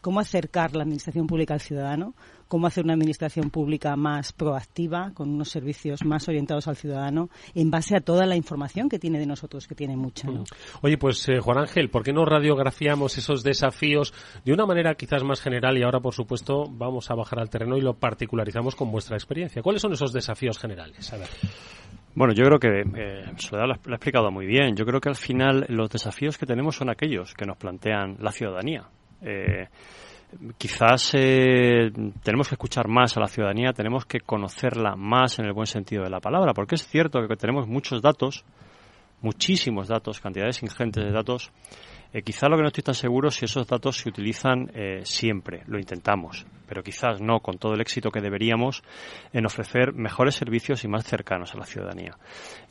cómo 0.00 0.20
acercar 0.20 0.74
la 0.74 0.82
administración 0.82 1.26
pública 1.26 1.54
al 1.54 1.60
ciudadano, 1.60 2.14
cómo 2.48 2.66
hacer 2.66 2.84
una 2.84 2.94
administración 2.94 3.50
pública 3.50 3.96
más 3.96 4.32
proactiva, 4.32 5.12
con 5.14 5.30
unos 5.30 5.50
servicios 5.50 6.04
más 6.04 6.28
orientados 6.28 6.68
al 6.68 6.76
ciudadano, 6.76 7.28
en 7.54 7.70
base 7.70 7.96
a 7.96 8.00
toda 8.00 8.26
la 8.26 8.36
información 8.36 8.88
que 8.88 8.98
tiene 8.98 9.18
de 9.18 9.26
nosotros, 9.26 9.66
que 9.66 9.74
tiene 9.74 9.96
mucha. 9.96 10.28
¿no? 10.28 10.44
Oye, 10.82 10.98
pues 10.98 11.28
eh, 11.28 11.40
Juan 11.40 11.58
Ángel, 11.58 11.90
¿por 11.90 12.02
qué 12.02 12.12
no 12.12 12.24
radiografiamos 12.24 13.18
esos 13.18 13.42
desafíos 13.42 14.12
de 14.44 14.52
una 14.52 14.66
manera 14.66 14.94
quizás 14.94 15.24
más 15.24 15.40
general 15.40 15.76
y 15.78 15.82
ahora, 15.82 16.00
por 16.00 16.14
supuesto, 16.14 16.64
vamos 16.70 17.10
a 17.10 17.14
bajar 17.14 17.40
al 17.40 17.50
terreno 17.50 17.76
y 17.76 17.80
lo 17.80 17.94
particularizamos 17.94 18.74
con 18.74 18.90
vuestra 18.90 19.16
experiencia? 19.16 19.62
¿Cuáles 19.62 19.82
son 19.82 19.92
esos 19.92 20.12
desafíos 20.12 20.58
generales? 20.58 21.12
A 21.12 21.18
ver. 21.18 21.28
Bueno, 22.16 22.32
yo 22.32 22.44
creo 22.46 22.58
que 22.58 22.80
eh, 22.80 23.24
Soledad 23.36 23.66
lo 23.66 23.92
ha, 23.92 23.96
explicado 23.96 24.30
muy 24.30 24.46
bien. 24.46 24.74
Yo 24.74 24.86
creo 24.86 25.00
que 25.00 25.10
al 25.10 25.16
final 25.16 25.66
los 25.68 25.90
desafíos 25.90 26.38
que 26.38 26.46
tenemos 26.46 26.74
son 26.74 26.88
aquellos 26.88 27.34
que 27.34 27.44
nos 27.44 27.58
plantean 27.58 28.16
la 28.20 28.32
ciudadanía. 28.32 28.88
Eh, 29.20 29.68
quizás 30.58 31.12
eh, 31.14 31.90
tenemos 32.22 32.48
que 32.48 32.54
escuchar 32.54 32.88
más 32.88 33.16
a 33.16 33.20
la 33.20 33.28
ciudadanía, 33.28 33.72
tenemos 33.72 34.04
que 34.04 34.20
conocerla 34.20 34.96
más 34.96 35.38
en 35.38 35.46
el 35.46 35.52
buen 35.52 35.66
sentido 35.66 36.02
de 36.04 36.10
la 36.10 36.20
palabra, 36.20 36.52
porque 36.54 36.74
es 36.74 36.86
cierto 36.86 37.26
que 37.26 37.36
tenemos 37.36 37.66
muchos 37.66 38.02
datos, 38.02 38.44
muchísimos 39.22 39.88
datos, 39.88 40.20
cantidades 40.20 40.62
ingentes 40.62 41.04
de 41.04 41.12
datos, 41.12 41.50
eh, 42.12 42.22
quizá 42.22 42.48
lo 42.48 42.56
que 42.56 42.62
no 42.62 42.68
estoy 42.68 42.82
tan 42.82 42.94
seguro 42.94 43.28
es 43.28 43.34
si 43.34 43.44
esos 43.44 43.66
datos 43.66 43.98
se 43.98 44.08
utilizan 44.08 44.70
eh, 44.74 45.00
siempre, 45.04 45.62
lo 45.66 45.78
intentamos, 45.78 46.46
pero 46.66 46.82
quizás 46.82 47.20
no 47.20 47.40
con 47.40 47.58
todo 47.58 47.74
el 47.74 47.80
éxito 47.80 48.10
que 48.10 48.20
deberíamos 48.20 48.82
en 49.32 49.44
ofrecer 49.46 49.92
mejores 49.92 50.34
servicios 50.34 50.84
y 50.84 50.88
más 50.88 51.04
cercanos 51.04 51.54
a 51.54 51.58
la 51.58 51.66
ciudadanía. 51.66 52.16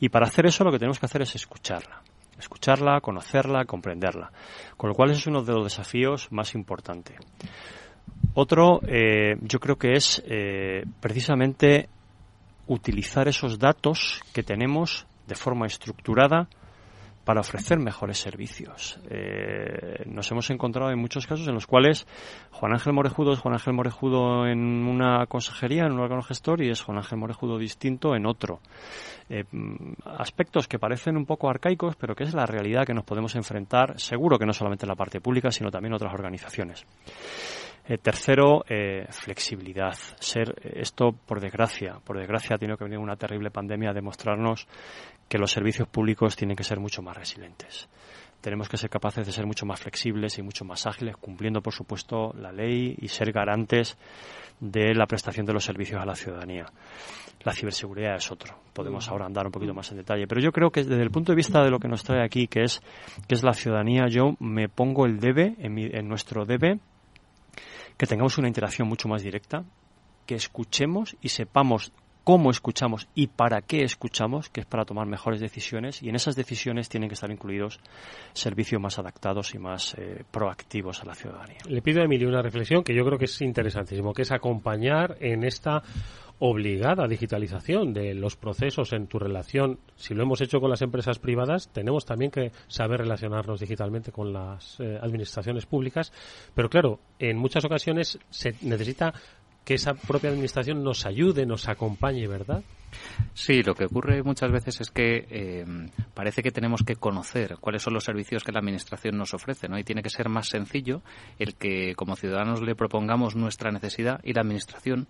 Y 0.00 0.08
para 0.08 0.26
hacer 0.26 0.46
eso 0.46 0.64
lo 0.64 0.72
que 0.72 0.78
tenemos 0.78 0.98
que 0.98 1.06
hacer 1.06 1.22
es 1.22 1.34
escucharla. 1.34 2.02
Escucharla, 2.38 3.00
conocerla, 3.00 3.64
comprenderla. 3.64 4.30
Con 4.76 4.90
lo 4.90 4.94
cual 4.94 5.10
ese 5.10 5.20
es 5.20 5.26
uno 5.26 5.42
de 5.42 5.52
los 5.52 5.64
desafíos 5.64 6.28
más 6.30 6.54
importantes. 6.54 7.16
Otro, 8.34 8.80
eh, 8.86 9.36
yo 9.40 9.58
creo 9.58 9.76
que 9.76 9.92
es 9.92 10.22
precisamente 11.00 11.88
utilizar 12.66 13.28
esos 13.28 13.58
datos 13.58 14.22
que 14.32 14.42
tenemos 14.42 15.06
de 15.26 15.34
forma 15.34 15.66
estructurada 15.66 16.48
para 17.26 17.40
ofrecer 17.40 17.80
mejores 17.80 18.18
servicios. 18.18 19.00
Eh, 19.10 20.04
nos 20.06 20.30
hemos 20.30 20.48
encontrado 20.50 20.92
en 20.92 20.98
muchos 21.00 21.26
casos 21.26 21.48
en 21.48 21.54
los 21.54 21.66
cuales 21.66 22.06
Juan 22.52 22.72
Ángel 22.72 22.92
Morejudo 22.92 23.32
es 23.32 23.40
Juan 23.40 23.54
Ángel 23.54 23.74
Morejudo 23.74 24.46
en 24.46 24.86
una 24.86 25.26
consejería, 25.26 25.86
en 25.86 25.92
un 25.94 25.98
órgano 25.98 26.22
gestor, 26.22 26.62
y 26.62 26.70
es 26.70 26.82
Juan 26.82 26.98
Ángel 26.98 27.18
Morejudo 27.18 27.58
distinto 27.58 28.14
en 28.14 28.26
otro. 28.26 28.60
Eh, 29.28 29.42
aspectos 30.04 30.68
que 30.68 30.78
parecen 30.78 31.16
un 31.16 31.26
poco 31.26 31.50
arcaicos, 31.50 31.96
pero 31.96 32.14
que 32.14 32.22
es 32.22 32.32
la 32.32 32.46
realidad 32.46 32.86
que 32.86 32.94
nos 32.94 33.02
podemos 33.02 33.34
enfrentar, 33.34 33.98
seguro 33.98 34.38
que 34.38 34.46
no 34.46 34.52
solamente 34.52 34.84
en 34.84 34.90
la 34.90 34.94
parte 34.94 35.20
pública, 35.20 35.50
sino 35.50 35.68
también 35.68 35.94
en 35.94 35.96
otras 35.96 36.14
organizaciones. 36.14 36.86
Eh, 37.88 37.98
tercero, 37.98 38.64
flexibilidad. 39.10 39.94
Ser 40.20 40.54
esto, 40.76 41.10
por 41.26 41.40
desgracia, 41.40 41.98
por 42.04 42.18
desgracia, 42.18 42.54
ha 42.54 42.58
tenido 42.58 42.76
que 42.76 42.84
venir 42.84 42.98
una 42.98 43.16
terrible 43.16 43.50
pandemia 43.50 43.90
a 43.90 43.94
demostrarnos 43.94 44.68
que 45.28 45.38
los 45.38 45.50
servicios 45.50 45.88
públicos 45.88 46.36
tienen 46.36 46.56
que 46.56 46.64
ser 46.64 46.80
mucho 46.80 47.02
más 47.02 47.16
resilientes. 47.16 47.88
Tenemos 48.40 48.68
que 48.68 48.76
ser 48.76 48.90
capaces 48.90 49.26
de 49.26 49.32
ser 49.32 49.46
mucho 49.46 49.66
más 49.66 49.80
flexibles 49.80 50.38
y 50.38 50.42
mucho 50.42 50.64
más 50.64 50.86
ágiles, 50.86 51.16
cumpliendo, 51.16 51.62
por 51.62 51.72
supuesto, 51.72 52.32
la 52.38 52.52
ley 52.52 52.94
y 53.00 53.08
ser 53.08 53.32
garantes 53.32 53.96
de 54.60 54.94
la 54.94 55.06
prestación 55.06 55.46
de 55.46 55.52
los 55.52 55.64
servicios 55.64 56.00
a 56.00 56.06
la 56.06 56.14
ciudadanía. 56.14 56.66
La 57.42 57.52
ciberseguridad 57.52 58.16
es 58.16 58.30
otro. 58.30 58.54
Podemos 58.72 59.08
ahora 59.08 59.26
andar 59.26 59.46
un 59.46 59.52
poquito 59.52 59.74
más 59.74 59.90
en 59.90 59.98
detalle. 59.98 60.26
Pero 60.26 60.40
yo 60.40 60.52
creo 60.52 60.70
que 60.70 60.84
desde 60.84 61.02
el 61.02 61.10
punto 61.10 61.32
de 61.32 61.36
vista 61.36 61.62
de 61.62 61.70
lo 61.70 61.78
que 61.78 61.88
nos 61.88 62.04
trae 62.04 62.24
aquí, 62.24 62.46
que 62.46 62.62
es, 62.62 62.80
que 63.26 63.34
es 63.34 63.42
la 63.42 63.52
ciudadanía, 63.52 64.06
yo 64.08 64.36
me 64.38 64.68
pongo 64.68 65.06
el 65.06 65.18
debe, 65.18 65.56
en, 65.58 65.78
en 65.78 66.08
nuestro 66.08 66.44
debe, 66.44 66.78
que 67.96 68.06
tengamos 68.06 68.38
una 68.38 68.48
interacción 68.48 68.88
mucho 68.88 69.08
más 69.08 69.22
directa, 69.22 69.64
que 70.26 70.34
escuchemos 70.34 71.16
y 71.20 71.30
sepamos 71.30 71.92
cómo 72.26 72.50
escuchamos 72.50 73.06
y 73.14 73.28
para 73.28 73.62
qué 73.62 73.84
escuchamos, 73.84 74.50
que 74.50 74.62
es 74.62 74.66
para 74.66 74.84
tomar 74.84 75.06
mejores 75.06 75.38
decisiones, 75.38 76.02
y 76.02 76.08
en 76.08 76.16
esas 76.16 76.34
decisiones 76.34 76.88
tienen 76.88 77.08
que 77.08 77.14
estar 77.14 77.30
incluidos 77.30 77.78
servicios 78.32 78.82
más 78.82 78.98
adaptados 78.98 79.54
y 79.54 79.58
más 79.60 79.94
eh, 79.94 80.24
proactivos 80.32 81.00
a 81.02 81.06
la 81.06 81.14
ciudadanía. 81.14 81.58
Le 81.68 81.82
pido 81.82 82.02
a 82.02 82.04
Emilio 82.04 82.28
una 82.28 82.42
reflexión 82.42 82.82
que 82.82 82.96
yo 82.96 83.04
creo 83.04 83.16
que 83.16 83.26
es 83.26 83.40
interesantísimo, 83.42 84.12
que 84.12 84.22
es 84.22 84.32
acompañar 84.32 85.16
en 85.20 85.44
esta 85.44 85.84
obligada 86.38 87.06
digitalización 87.06 87.94
de 87.94 88.14
los 88.14 88.36
procesos 88.36 88.92
en 88.92 89.06
tu 89.06 89.18
relación. 89.18 89.78
Si 89.94 90.14
lo 90.14 90.22
hemos 90.22 90.40
hecho 90.40 90.60
con 90.60 90.68
las 90.68 90.82
empresas 90.82 91.18
privadas, 91.18 91.70
tenemos 91.72 92.04
también 92.04 92.30
que 92.30 92.52
saber 92.68 93.00
relacionarnos 93.00 93.60
digitalmente 93.60 94.12
con 94.12 94.32
las 94.32 94.78
eh, 94.80 94.98
administraciones 95.00 95.64
públicas. 95.64 96.12
Pero 96.54 96.68
claro, 96.68 97.00
en 97.18 97.38
muchas 97.38 97.64
ocasiones 97.64 98.18
se 98.30 98.54
necesita 98.62 99.14
que 99.66 99.74
esa 99.74 99.94
propia 99.94 100.30
administración 100.30 100.84
nos 100.84 101.06
ayude, 101.06 101.44
nos 101.44 101.68
acompañe, 101.68 102.28
¿verdad? 102.28 102.62
Sí, 103.34 103.64
lo 103.64 103.74
que 103.74 103.86
ocurre 103.86 104.22
muchas 104.22 104.52
veces 104.52 104.80
es 104.80 104.90
que 104.92 105.26
eh, 105.28 105.66
parece 106.14 106.44
que 106.44 106.52
tenemos 106.52 106.84
que 106.84 106.94
conocer 106.94 107.56
cuáles 107.60 107.82
son 107.82 107.92
los 107.92 108.04
servicios 108.04 108.44
que 108.44 108.52
la 108.52 108.60
Administración 108.60 109.18
nos 109.18 109.34
ofrece, 109.34 109.68
¿no? 109.68 109.76
Y 109.76 109.82
tiene 109.82 110.04
que 110.04 110.08
ser 110.08 110.28
más 110.28 110.48
sencillo 110.48 111.02
el 111.40 111.56
que 111.56 111.96
como 111.96 112.14
ciudadanos 112.14 112.62
le 112.62 112.76
propongamos 112.76 113.34
nuestra 113.34 113.72
necesidad 113.72 114.20
y 114.22 114.34
la 114.34 114.42
Administración 114.42 115.08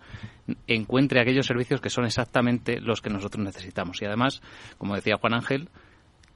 encuentre 0.65 1.21
aquellos 1.21 1.45
servicios 1.45 1.79
que 1.79 1.91
son 1.91 2.05
exactamente 2.05 2.81
los 2.81 2.99
que 3.01 3.11
nosotros 3.11 3.45
necesitamos. 3.45 4.01
Y 4.01 4.05
además, 4.05 4.41
como 4.79 4.95
decía 4.95 5.17
Juan 5.21 5.35
Ángel, 5.35 5.69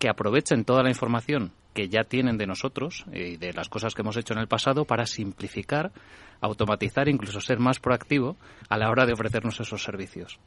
que 0.02 0.10
aprovechen 0.10 0.66
toda 0.66 0.82
la 0.82 0.90
información 0.90 1.52
que 1.76 1.88
ya 1.88 2.04
tienen 2.04 2.40
de 2.40 2.48
nosotros 2.48 3.06
y 3.14 3.38
de 3.38 3.54
las 3.54 3.70
cosas 3.70 3.94
que 3.94 4.02
hemos 4.02 4.18
hecho 4.18 4.34
en 4.34 4.40
el 4.40 4.48
pasado 4.48 4.84
para 4.84 5.06
simplificar, 5.06 5.92
automatizar, 6.42 7.08
incluso 7.08 7.40
ser 7.40 7.60
más 7.60 7.80
proactivo 7.80 8.36
a 8.68 8.80
la 8.80 8.90
hora 8.90 9.06
de 9.06 9.14
ofrecernos 9.14 9.60
esos 9.60 9.84
servicios. 9.84 10.40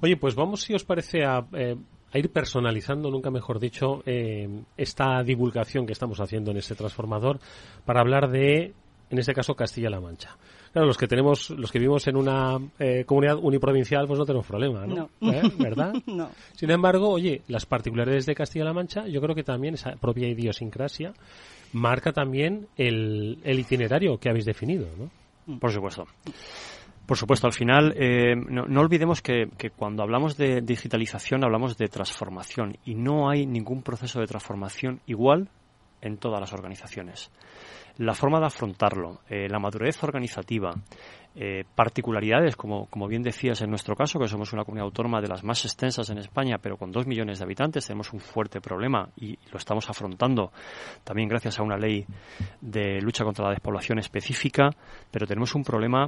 Oye, 0.00 0.16
pues 0.16 0.34
vamos, 0.34 0.62
si 0.62 0.74
os 0.74 0.82
parece, 0.84 1.24
a, 1.24 1.46
eh, 1.52 1.76
ir 2.14 2.32
personalizando, 2.32 3.08
nunca 3.08 3.30
mejor 3.30 3.60
dicho, 3.60 4.02
eh, 4.04 4.48
esta 4.76 5.22
divulgación 5.22 5.86
que 5.86 5.92
estamos 5.92 6.20
haciendo 6.20 6.50
en 6.50 6.56
este 6.56 6.74
transformador 6.74 7.38
para 7.84 8.00
hablar 8.00 8.30
de, 8.30 8.74
en 9.12 9.18
este 9.18 9.34
caso, 9.34 9.54
Castilla-La 9.54 10.00
Mancha. 10.00 10.30
Claro, 10.72 10.86
los 10.86 10.96
que 10.96 11.06
tenemos, 11.06 11.50
los 11.50 11.70
que 11.70 11.78
vivimos 11.78 12.08
en 12.08 12.16
una 12.16 12.58
eh, 12.78 13.04
comunidad 13.04 13.36
uniprovincial, 13.36 14.06
pues 14.06 14.18
no 14.18 14.24
tenemos 14.24 14.46
problema, 14.46 14.86
¿no? 14.86 15.10
¿Eh? 15.20 15.42
¿Verdad? 15.58 15.92
no. 16.06 16.30
Sin 16.54 16.70
embargo, 16.70 17.10
oye, 17.10 17.42
las 17.48 17.66
particularidades 17.66 18.24
de 18.24 18.34
Castilla-La 18.34 18.72
Mancha, 18.72 19.06
yo 19.06 19.20
creo 19.20 19.34
que 19.34 19.42
también 19.44 19.74
esa 19.74 19.96
propia 19.96 20.28
idiosincrasia 20.28 21.12
marca 21.74 22.12
también 22.12 22.68
el, 22.78 23.38
itinerario 23.44 24.16
que 24.16 24.30
habéis 24.30 24.46
definido, 24.46 24.88
¿no? 24.96 25.58
Por 25.58 25.72
supuesto. 25.72 26.06
Por 27.04 27.18
supuesto, 27.18 27.46
al 27.46 27.52
final, 27.52 27.92
eh, 27.98 28.34
no, 28.34 28.80
olvidemos 28.80 29.20
que, 29.20 29.50
que, 29.58 29.70
cuando 29.70 30.02
hablamos 30.02 30.38
de 30.38 30.62
digitalización 30.62 31.44
hablamos 31.44 31.76
de 31.76 31.88
transformación 31.88 32.78
y 32.86 32.94
no 32.94 33.28
hay 33.28 33.44
ningún 33.44 33.82
proceso 33.82 34.20
de 34.20 34.26
transformación 34.26 35.00
igual 35.04 35.50
en 36.00 36.16
todas 36.16 36.40
las 36.40 36.52
organizaciones 36.54 37.30
la 37.98 38.14
forma 38.14 38.40
de 38.40 38.46
afrontarlo, 38.46 39.20
eh, 39.28 39.48
la 39.48 39.58
madurez 39.58 40.02
organizativa, 40.02 40.74
eh, 41.34 41.64
particularidades, 41.74 42.56
como, 42.56 42.86
como 42.86 43.08
bien 43.08 43.22
decías 43.22 43.62
en 43.62 43.70
nuestro 43.70 43.96
caso, 43.96 44.18
que 44.18 44.28
somos 44.28 44.52
una 44.52 44.64
comunidad 44.64 44.84
autónoma 44.86 45.20
de 45.20 45.28
las 45.28 45.42
más 45.44 45.64
extensas 45.64 46.10
en 46.10 46.18
España, 46.18 46.58
pero 46.60 46.76
con 46.76 46.92
dos 46.92 47.06
millones 47.06 47.38
de 47.38 47.44
habitantes, 47.44 47.86
tenemos 47.86 48.12
un 48.12 48.20
fuerte 48.20 48.60
problema 48.60 49.08
y 49.16 49.38
lo 49.50 49.56
estamos 49.56 49.88
afrontando 49.88 50.52
también 51.04 51.28
gracias 51.28 51.58
a 51.58 51.62
una 51.62 51.78
ley 51.78 52.04
de 52.60 53.00
lucha 53.00 53.24
contra 53.24 53.46
la 53.46 53.52
despoblación 53.52 53.98
específica, 53.98 54.70
pero 55.10 55.26
tenemos 55.26 55.54
un 55.54 55.64
problema 55.64 56.06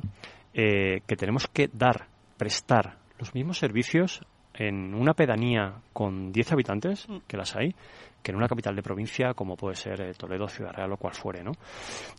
eh, 0.52 1.00
que 1.06 1.16
tenemos 1.16 1.48
que 1.48 1.70
dar, 1.72 2.06
prestar 2.36 2.98
los 3.18 3.34
mismos 3.34 3.58
servicios 3.58 4.20
en 4.54 4.94
una 4.94 5.14
pedanía 5.14 5.74
con 5.92 6.32
10 6.32 6.52
habitantes, 6.52 7.08
mm. 7.08 7.18
que 7.26 7.36
las 7.36 7.54
hay, 7.56 7.74
que 8.22 8.32
en 8.32 8.36
una 8.36 8.48
capital 8.48 8.74
de 8.74 8.82
provincia 8.82 9.34
como 9.34 9.56
puede 9.56 9.76
ser 9.76 10.00
eh, 10.00 10.14
Toledo, 10.14 10.48
Ciudad 10.48 10.72
Real 10.72 10.92
o 10.92 10.96
cual 10.96 11.14
fuere, 11.14 11.44
¿no? 11.44 11.52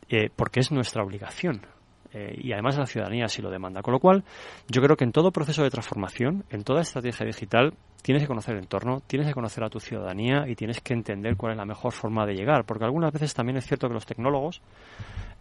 Eh, 0.08 0.30
porque 0.34 0.60
es 0.60 0.72
nuestra 0.72 1.04
obligación. 1.04 1.62
Eh, 2.14 2.40
y 2.44 2.54
además 2.54 2.78
la 2.78 2.86
ciudadanía 2.86 3.26
así 3.26 3.42
lo 3.42 3.50
demanda. 3.50 3.82
Con 3.82 3.94
lo 3.94 4.00
cual, 4.00 4.24
yo 4.70 4.82
creo 4.82 4.96
que 4.96 5.04
en 5.04 5.12
todo 5.12 5.32
proceso 5.32 5.64
de 5.64 5.70
transformación, 5.70 6.46
en 6.50 6.64
toda 6.64 6.82
estrategia 6.82 7.26
digital, 7.26 7.74
tienes 8.02 8.24
que 8.24 8.28
conocer 8.28 8.56
el 8.56 8.62
entorno, 8.62 9.02
tienes 9.06 9.28
que 9.28 9.34
conocer 9.34 9.64
a 9.64 9.70
tu 9.70 9.80
ciudadanía 9.80 10.48
y 10.48 10.56
tienes 10.56 10.80
que 10.80 10.94
entender 10.94 11.36
cuál 11.36 11.54
es 11.54 11.58
la 11.58 11.66
mejor 11.66 11.92
forma 11.92 12.26
de 12.26 12.36
llegar. 12.36 12.66
Porque 12.66 12.86
algunas 12.86 13.12
veces 13.12 13.34
también 13.34 13.58
es 13.58 13.66
cierto 13.66 13.88
que 13.88 13.96
los 13.96 14.06
tecnólogos, 14.06 14.62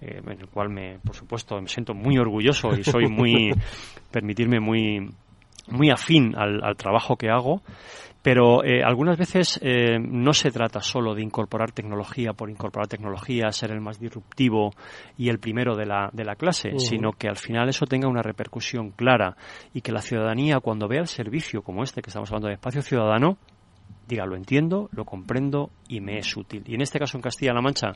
en 0.01 0.29
el 0.29 0.49
cual 0.49 0.71
me, 0.71 0.99
por 0.99 1.15
supuesto, 1.15 1.61
me 1.61 1.69
siento 1.69 1.95
muy 1.95 2.19
orgulloso 2.19 2.71
y 2.77 2.83
soy 2.83 3.07
muy, 3.07 3.53
permitirme 4.11 4.59
muy, 4.59 5.11
muy 5.69 5.91
afín 5.91 6.35
al 6.37 6.77
trabajo 6.77 7.17
que 7.17 7.31
hago, 7.31 7.63
pero 8.25 8.65
eh, 8.65 8.83
algunas 8.83 9.19
veces 9.19 9.61
eh, 9.63 9.99
no 9.99 10.33
se 10.33 10.51
trata 10.51 10.81
solo 10.81 11.15
de 11.15 11.21
incorporar 11.21 11.73
tecnología 11.73 12.33
por 12.33 12.49
incorporar 12.49 12.89
tecnología, 12.89 13.53
ser 13.53 13.71
el 13.71 13.83
más 13.83 14.01
disruptivo 14.01 14.71
y 15.19 15.29
el 15.29 15.39
primero 15.39 15.77
de 15.77 15.85
la, 15.85 16.09
de 16.11 16.25
la 16.25 16.35
clase, 16.35 16.79
sino 16.79 17.13
que 17.13 17.29
al 17.29 17.37
final 17.37 17.69
eso 17.69 17.85
tenga 17.85 18.09
una 18.09 18.23
repercusión 18.23 18.93
clara 18.93 19.37
y 19.75 19.83
que 19.83 19.93
la 19.93 20.01
ciudadanía 20.01 20.61
cuando 20.61 20.89
vea 20.89 21.03
el 21.03 21.07
servicio 21.07 21.61
como 21.61 21.83
este 21.83 22.01
que 22.01 22.09
estamos 22.09 22.31
hablando 22.31 22.49
de 22.49 22.55
espacio 22.55 22.81
ciudadano, 22.81 23.37
diga 24.09 24.25
lo 24.25 24.37
entiendo, 24.37 24.89
lo 24.93 25.05
comprendo 25.05 25.69
y 25.87 26.01
me 26.01 26.17
es 26.17 26.35
útil. 26.35 26.63
Y 26.67 26.77
en 26.77 26.81
este 26.81 26.99
caso 26.99 27.19
en 27.19 27.23
Castilla-La 27.23 27.61
Mancha, 27.61 27.93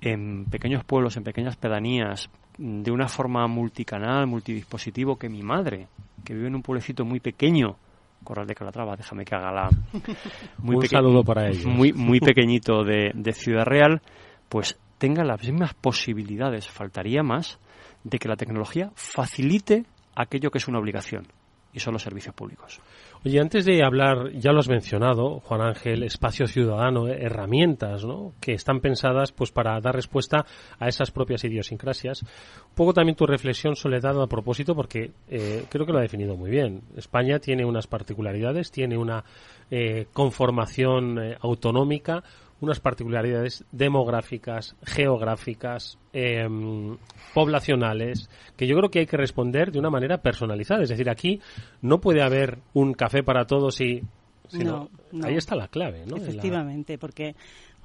en 0.00 0.46
pequeños 0.46 0.82
pueblos, 0.82 1.16
en 1.16 1.22
pequeñas 1.22 1.54
pedanías, 1.54 2.28
de 2.58 2.90
una 2.90 3.08
forma 3.08 3.46
multicanal, 3.46 4.26
multidispositivo, 4.26 5.16
que 5.16 5.28
mi 5.28 5.42
madre, 5.42 5.88
que 6.24 6.34
vive 6.34 6.48
en 6.48 6.54
un 6.54 6.62
pueblecito 6.62 7.04
muy 7.04 7.20
pequeño, 7.20 7.76
Corral 8.22 8.46
de 8.46 8.54
Calatrava, 8.54 8.96
déjame 8.96 9.24
que 9.24 9.34
haga 9.34 9.52
la... 9.52 9.70
Muy 10.58 10.76
un 10.76 10.86
saludo 10.86 11.22
para 11.22 11.48
ellos. 11.48 11.66
Muy, 11.66 11.92
muy 11.92 12.20
pequeñito 12.20 12.82
de, 12.82 13.12
de 13.14 13.32
Ciudad 13.32 13.64
Real, 13.64 14.00
pues 14.48 14.78
tenga 14.96 15.24
las 15.24 15.42
mismas 15.42 15.74
posibilidades, 15.74 16.66
faltaría 16.68 17.22
más, 17.22 17.58
de 18.02 18.18
que 18.18 18.28
la 18.28 18.36
tecnología 18.36 18.90
facilite 18.94 19.84
aquello 20.16 20.50
que 20.50 20.58
es 20.58 20.68
una 20.68 20.78
obligación, 20.78 21.26
y 21.74 21.80
son 21.80 21.92
los 21.92 22.02
servicios 22.02 22.34
públicos. 22.34 22.80
Oye, 23.26 23.40
antes 23.40 23.64
de 23.64 23.82
hablar, 23.82 24.32
ya 24.32 24.52
lo 24.52 24.60
has 24.60 24.68
mencionado, 24.68 25.40
Juan 25.40 25.62
Ángel, 25.62 26.02
espacio 26.02 26.46
ciudadano, 26.46 27.08
eh, 27.08 27.18
herramientas, 27.22 28.04
¿no? 28.04 28.34
Que 28.40 28.52
están 28.52 28.80
pensadas, 28.80 29.32
pues, 29.32 29.50
para 29.50 29.80
dar 29.80 29.94
respuesta 29.94 30.44
a 30.78 30.88
esas 30.88 31.10
propias 31.10 31.42
idiosincrasias. 31.42 32.22
Un 32.22 32.74
poco 32.74 32.92
también 32.92 33.16
tu 33.16 33.26
reflexión, 33.26 33.76
Soledad, 33.76 34.20
a 34.22 34.26
propósito, 34.26 34.74
porque 34.74 35.12
eh, 35.28 35.64
creo 35.68 35.84
que 35.84 35.92
lo 35.92 35.98
ha 35.98 36.02
definido 36.02 36.36
muy 36.36 36.50
bien. 36.50 36.82
España 36.96 37.38
tiene 37.38 37.64
unas 37.64 37.86
particularidades, 37.86 38.70
tiene 38.70 38.96
una 38.96 39.24
eh, 39.70 40.06
conformación 40.12 41.18
autonómica, 41.40 42.22
unas 42.64 42.80
particularidades 42.80 43.64
demográficas, 43.72 44.76
geográficas, 44.84 45.98
em, 46.12 46.96
poblacionales, 47.32 48.28
que 48.56 48.66
yo 48.66 48.76
creo 48.76 48.90
que 48.90 49.00
hay 49.00 49.06
que 49.06 49.16
responder 49.16 49.70
de 49.70 49.78
una 49.78 49.90
manera 49.90 50.18
personalizada. 50.18 50.82
Es 50.82 50.88
decir, 50.88 51.08
aquí 51.08 51.40
no 51.82 52.00
puede 52.00 52.22
haber 52.22 52.58
un 52.72 52.94
café 52.94 53.22
para 53.22 53.46
todos 53.46 53.80
y... 53.80 54.02
Sino, 54.48 54.90
Ahí 55.22 55.36
está 55.36 55.56
la 55.56 55.68
clave, 55.68 56.04
¿no? 56.06 56.16
Efectivamente, 56.16 56.98
porque 56.98 57.34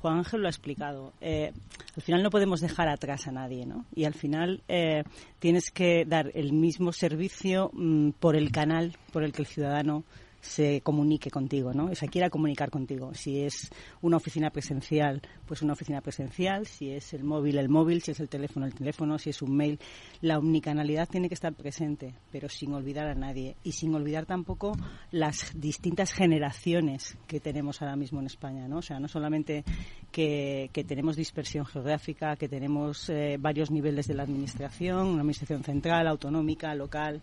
Juan 0.01 0.17
Ángel 0.17 0.41
lo 0.41 0.47
ha 0.47 0.49
explicado. 0.49 1.13
Eh, 1.21 1.51
al 1.95 2.01
final 2.01 2.23
no 2.23 2.29
podemos 2.29 2.61
dejar 2.61 2.89
atrás 2.89 3.27
a 3.27 3.31
nadie, 3.31 3.65
¿no? 3.65 3.85
Y 3.95 4.05
al 4.05 4.13
final 4.13 4.61
eh, 4.67 5.03
tienes 5.39 5.71
que 5.71 6.05
dar 6.05 6.31
el 6.33 6.53
mismo 6.53 6.91
servicio 6.91 7.69
mm, 7.73 8.11
por 8.19 8.35
el 8.35 8.51
canal 8.51 8.97
por 9.11 9.23
el 9.23 9.31
que 9.33 9.41
el 9.41 9.47
ciudadano 9.47 10.03
se 10.41 10.81
comunique 10.81 11.29
contigo, 11.29 11.73
¿no? 11.73 11.85
O 11.85 11.95
sea, 11.95 12.07
quiera 12.07 12.29
comunicar 12.29 12.69
contigo. 12.69 13.13
Si 13.13 13.41
es 13.41 13.69
una 14.01 14.17
oficina 14.17 14.49
presencial, 14.49 15.21
pues 15.45 15.61
una 15.61 15.73
oficina 15.73 16.01
presencial. 16.01 16.65
Si 16.65 16.91
es 16.91 17.13
el 17.13 17.23
móvil, 17.23 17.57
el 17.57 17.69
móvil. 17.69 18.01
Si 18.01 18.11
es 18.11 18.19
el 18.19 18.29
teléfono, 18.29 18.65
el 18.65 18.73
teléfono. 18.73 19.17
Si 19.17 19.29
es 19.29 19.41
un 19.41 19.55
mail. 19.55 19.79
La 20.21 20.37
omnicanalidad 20.37 21.07
tiene 21.09 21.27
que 21.27 21.35
estar 21.35 21.53
presente, 21.53 22.15
pero 22.31 22.49
sin 22.49 22.73
olvidar 22.73 23.07
a 23.07 23.15
nadie. 23.15 23.57
Y 23.63 23.73
sin 23.73 23.93
olvidar 23.95 24.25
tampoco 24.25 24.73
las 25.11 25.59
distintas 25.59 26.13
generaciones 26.13 27.17
que 27.27 27.39
tenemos 27.39 27.81
ahora 27.81 27.95
mismo 27.95 28.19
en 28.19 28.27
España, 28.27 28.67
¿no? 28.67 28.77
O 28.77 28.81
sea, 28.81 28.99
no 28.99 29.07
solamente 29.07 29.63
que, 30.11 30.69
tenemos 30.87 31.15
dispersión 31.15 31.65
geográfica, 31.65 32.35
que 32.35 32.49
tenemos 32.49 33.09
eh, 33.09 33.37
varios 33.39 33.71
niveles 33.71 34.07
de 34.07 34.15
la 34.15 34.23
administración, 34.23 35.07
una 35.07 35.21
administración 35.21 35.63
central, 35.63 36.07
autonómica, 36.07 36.73
local, 36.75 37.21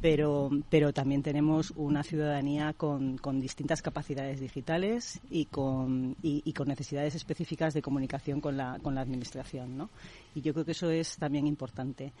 pero, 0.00 0.50
pero 0.68 0.92
también 0.92 1.22
tenemos 1.22 1.72
una 1.76 2.02
ciudadanía 2.02 2.72
con, 2.72 3.18
con 3.18 3.40
distintas 3.40 3.82
capacidades 3.82 4.40
digitales 4.40 5.20
y 5.30 5.46
con, 5.46 6.16
y, 6.22 6.52
con 6.52 6.68
necesidades 6.68 7.14
específicas 7.14 7.74
de 7.74 7.82
comunicación 7.82 8.40
con 8.40 8.56
la, 8.56 8.78
con 8.82 8.94
la 8.94 9.00
administración. 9.00 9.76
¿no? 9.76 9.90
Y 10.34 10.40
yo 10.40 10.52
creo 10.52 10.64
que 10.64 10.72
eso 10.72 10.90
es 10.90 11.16
también 11.16 11.46
importante. 11.46 12.12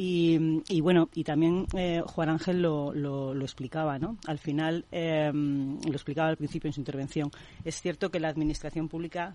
Y, 0.00 0.62
y, 0.68 0.80
bueno, 0.80 1.08
y 1.12 1.24
también 1.24 1.66
eh, 1.76 2.02
Juan 2.06 2.28
Ángel 2.28 2.62
lo, 2.62 2.94
lo, 2.94 3.34
explicaba, 3.42 3.98
¿no? 3.98 4.16
Al 4.28 4.38
final, 4.38 4.84
eh, 4.92 5.32
lo 5.34 5.92
explicaba 5.92 6.28
al 6.28 6.36
principio 6.36 6.68
en 6.68 6.72
su 6.72 6.80
intervención. 6.80 7.32
Es 7.64 7.80
cierto 7.82 8.08
que 8.08 8.20
la 8.20 8.28
administración 8.28 8.88
pública 8.88 9.34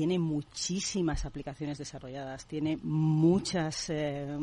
tiene 0.00 0.18
muchísimas 0.18 1.26
aplicaciones 1.26 1.76
desarrolladas, 1.76 2.46
tiene 2.46 2.78
muchas, 2.82 3.90
eh, 3.90 4.34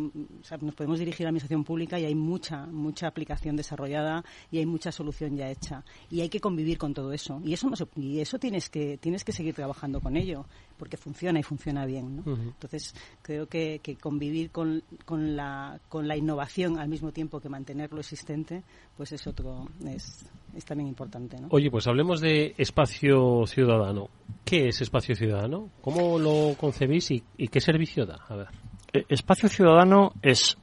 nos 0.61 0.75
podemos 0.75 0.99
dirigir 0.99 1.23
a 1.23 1.25
la 1.25 1.29
administración 1.29 1.63
pública 1.63 1.99
y 1.99 2.05
hay 2.05 2.13
mucha, 2.13 2.67
mucha 2.67 3.07
aplicación 3.07 3.55
desarrollada 3.55 4.23
y 4.51 4.59
hay 4.59 4.67
mucha 4.67 4.91
solución 4.91 5.35
ya 5.35 5.49
hecha. 5.49 5.83
Y 6.11 6.21
hay 6.21 6.29
que 6.29 6.39
convivir 6.39 6.77
con 6.77 6.93
todo 6.93 7.11
eso. 7.11 7.41
Y 7.43 7.53
eso, 7.53 7.71
no 7.71 7.75
y 7.95 8.19
eso 8.19 8.37
tienes 8.37 8.69
que, 8.69 8.99
tienes 8.99 9.23
que 9.23 9.31
seguir 9.31 9.55
trabajando 9.55 9.99
con 9.99 10.15
ello, 10.15 10.45
porque 10.77 10.95
funciona 10.95 11.39
y 11.39 11.43
funciona 11.43 11.87
bien. 11.87 12.21
Entonces, 12.27 12.93
creo 13.23 13.47
que, 13.47 13.81
convivir 13.99 14.51
con, 14.51 14.83
con, 15.05 15.35
la, 15.35 15.81
con 15.89 16.07
la 16.07 16.15
innovación 16.15 16.77
al 16.77 16.87
mismo 16.87 17.11
tiempo 17.11 17.39
que 17.39 17.49
mantener 17.49 17.91
lo 17.91 18.01
existente, 18.01 18.63
pues 18.95 19.11
es 19.11 19.25
otro, 19.25 19.67
es, 19.87 20.23
es 20.55 20.65
también 20.65 20.87
importante. 20.87 21.39
¿no? 21.39 21.47
Oye, 21.51 21.69
pues 21.69 21.87
hablemos 21.87 22.21
de 22.21 22.55
espacio 22.57 23.45
ciudadano. 23.45 24.09
¿Qué 24.43 24.67
es 24.67 24.81
espacio 24.81 25.15
ciudadano? 25.15 25.69
¿Cómo 25.81 26.17
lo 26.17 26.55
concebís 26.57 27.11
y, 27.11 27.21
qué 27.47 27.59
servicio 27.59 28.05
da? 28.05 28.19
A 28.27 28.35
ver. 28.35 28.47
Eh, 28.93 29.05
espacio 29.09 29.49
ciudadano 29.49 30.13
es 30.21 30.57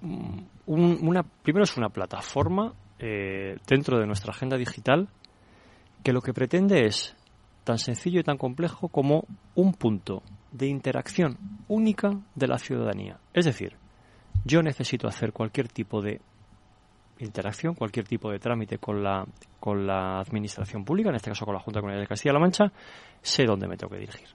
mm, 0.00 0.38
una, 0.66 1.22
primero 1.22 1.64
es 1.64 1.76
una 1.76 1.88
plataforma 1.88 2.72
eh, 2.98 3.56
dentro 3.66 3.98
de 3.98 4.06
nuestra 4.06 4.32
agenda 4.32 4.56
digital 4.56 5.08
que 6.02 6.12
lo 6.12 6.20
que 6.20 6.32
pretende 6.32 6.86
es 6.86 7.16
tan 7.64 7.78
sencillo 7.78 8.20
y 8.20 8.24
tan 8.24 8.38
complejo 8.38 8.88
como 8.88 9.26
un 9.54 9.74
punto 9.74 10.22
de 10.52 10.68
interacción 10.68 11.36
única 11.68 12.18
de 12.34 12.48
la 12.48 12.58
ciudadanía. 12.58 13.18
Es 13.34 13.44
decir, 13.44 13.76
yo 14.44 14.62
necesito 14.62 15.06
hacer 15.06 15.32
cualquier 15.32 15.68
tipo 15.68 16.00
de 16.00 16.20
interacción, 17.18 17.74
cualquier 17.74 18.06
tipo 18.06 18.30
de 18.30 18.38
trámite 18.38 18.78
con 18.78 19.02
la, 19.02 19.26
con 19.58 19.86
la 19.86 20.20
administración 20.20 20.84
pública, 20.84 21.10
en 21.10 21.16
este 21.16 21.30
caso 21.30 21.44
con 21.44 21.54
la 21.54 21.60
Junta 21.60 21.80
Comunal 21.80 22.00
de 22.00 22.06
Castilla-La 22.06 22.38
Mancha, 22.38 22.72
sé 23.20 23.44
dónde 23.44 23.68
me 23.68 23.76
tengo 23.76 23.90
que 23.90 23.98
dirigir. 23.98 24.28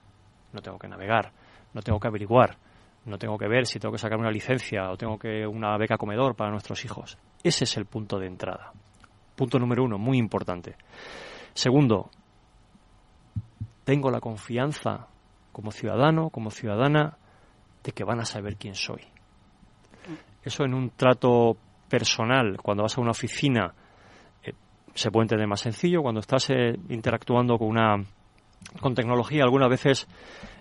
No 0.52 0.60
tengo 0.60 0.78
que 0.78 0.88
navegar, 0.88 1.32
no 1.72 1.82
tengo 1.82 1.98
que 1.98 2.08
averiguar, 2.08 2.56
no 3.06 3.18
tengo 3.18 3.36
que 3.36 3.48
ver 3.48 3.66
si 3.66 3.78
tengo 3.78 3.92
que 3.92 3.98
sacar 3.98 4.18
una 4.18 4.30
licencia 4.30 4.90
o 4.90 4.96
tengo 4.96 5.18
que 5.18 5.46
una 5.46 5.76
beca 5.76 5.96
comedor 5.96 6.34
para 6.34 6.50
nuestros 6.50 6.84
hijos. 6.84 7.18
Ese 7.42 7.64
es 7.64 7.76
el 7.76 7.86
punto 7.86 8.18
de 8.18 8.26
entrada. 8.26 8.72
Punto 9.36 9.58
número 9.58 9.84
uno, 9.84 9.98
muy 9.98 10.18
importante. 10.18 10.76
Segundo, 11.52 12.10
tengo 13.84 14.10
la 14.10 14.20
confianza 14.20 15.08
como 15.52 15.70
ciudadano, 15.70 16.30
como 16.30 16.50
ciudadana, 16.50 17.18
de 17.82 17.92
que 17.92 18.04
van 18.04 18.20
a 18.20 18.24
saber 18.24 18.56
quién 18.56 18.74
soy. 18.74 19.02
Eso 20.42 20.64
en 20.64 20.74
un 20.74 20.90
trato 20.90 21.56
personal, 21.94 22.56
cuando 22.60 22.82
vas 22.82 22.98
a 22.98 23.00
una 23.00 23.12
oficina, 23.12 23.72
eh, 24.42 24.52
se 24.94 25.12
puede 25.12 25.26
entender 25.26 25.46
más 25.46 25.60
sencillo. 25.60 26.02
Cuando 26.02 26.18
estás 26.18 26.50
eh, 26.50 26.76
interactuando 26.88 27.56
con 27.56 27.68
una 27.68 28.02
con 28.80 28.94
tecnología, 28.94 29.44
algunas 29.44 29.68
veces 29.68 30.08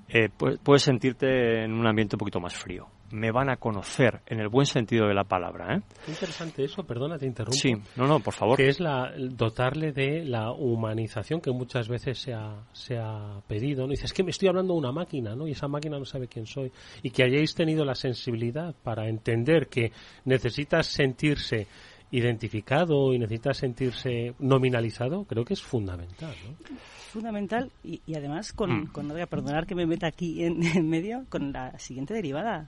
eh, 0.09 0.29
puedes 0.29 0.83
sentirte 0.83 1.63
en 1.63 1.73
un 1.73 1.87
ambiente 1.87 2.15
un 2.15 2.19
poquito 2.19 2.39
más 2.39 2.53
frío. 2.53 2.85
Me 3.13 3.31
van 3.31 3.49
a 3.49 3.57
conocer 3.57 4.21
en 4.25 4.39
el 4.39 4.49
buen 4.49 4.65
sentido 4.65 5.07
de 5.07 5.13
la 5.13 5.23
palabra. 5.23 5.75
¿eh? 5.75 5.81
Interesante 6.07 6.63
eso, 6.63 6.83
perdona, 6.83 7.19
te 7.19 7.27
interrumpo. 7.27 7.55
Sí, 7.55 7.73
no, 7.95 8.07
no, 8.07 8.19
por 8.19 8.33
favor. 8.33 8.57
Que 8.57 8.69
es 8.69 8.79
la, 8.79 9.13
dotarle 9.15 9.91
de 9.91 10.25
la 10.25 10.51
humanización 10.51 11.39
que 11.39 11.51
muchas 11.51 11.87
veces 11.87 12.17
se 12.17 12.33
ha, 12.33 12.55
se 12.71 12.97
ha 12.97 13.39
pedido. 13.47 13.83
¿no? 13.83 13.91
Dices, 13.91 14.05
es 14.05 14.13
que 14.13 14.23
me 14.23 14.31
estoy 14.31 14.47
hablando 14.47 14.73
de 14.73 14.79
una 14.79 14.91
máquina, 14.91 15.35
¿no? 15.35 15.47
Y 15.47 15.51
esa 15.51 15.67
máquina 15.67 15.99
no 15.99 16.05
sabe 16.05 16.27
quién 16.27 16.47
soy. 16.47 16.71
Y 17.03 17.11
que 17.11 17.23
hayáis 17.23 17.53
tenido 17.53 17.85
la 17.85 17.95
sensibilidad 17.95 18.73
para 18.83 19.07
entender 19.07 19.67
que 19.67 19.91
necesitas 20.25 20.87
sentirse 20.87 21.67
identificado 22.13 23.11
y 23.11 23.17
necesita 23.17 23.53
sentirse 23.53 24.35
nominalizado, 24.37 25.25
creo 25.25 25.43
que 25.43 25.55
es 25.55 25.61
fundamental. 25.63 26.35
¿no? 26.45 26.77
Fundamental 27.11 27.71
y, 27.83 28.01
además 28.15 28.53
con, 28.53 28.83
mm. 28.83 28.87
con, 28.91 29.07
voy 29.07 29.21
a 29.21 29.25
perdonar 29.25 29.65
que 29.65 29.73
me 29.73 29.87
meta 29.87 30.07
aquí 30.07 30.43
en, 30.43 30.63
en, 30.77 30.87
medio, 30.87 31.25
con 31.29 31.51
la 31.51 31.77
siguiente 31.79 32.13
derivada. 32.13 32.67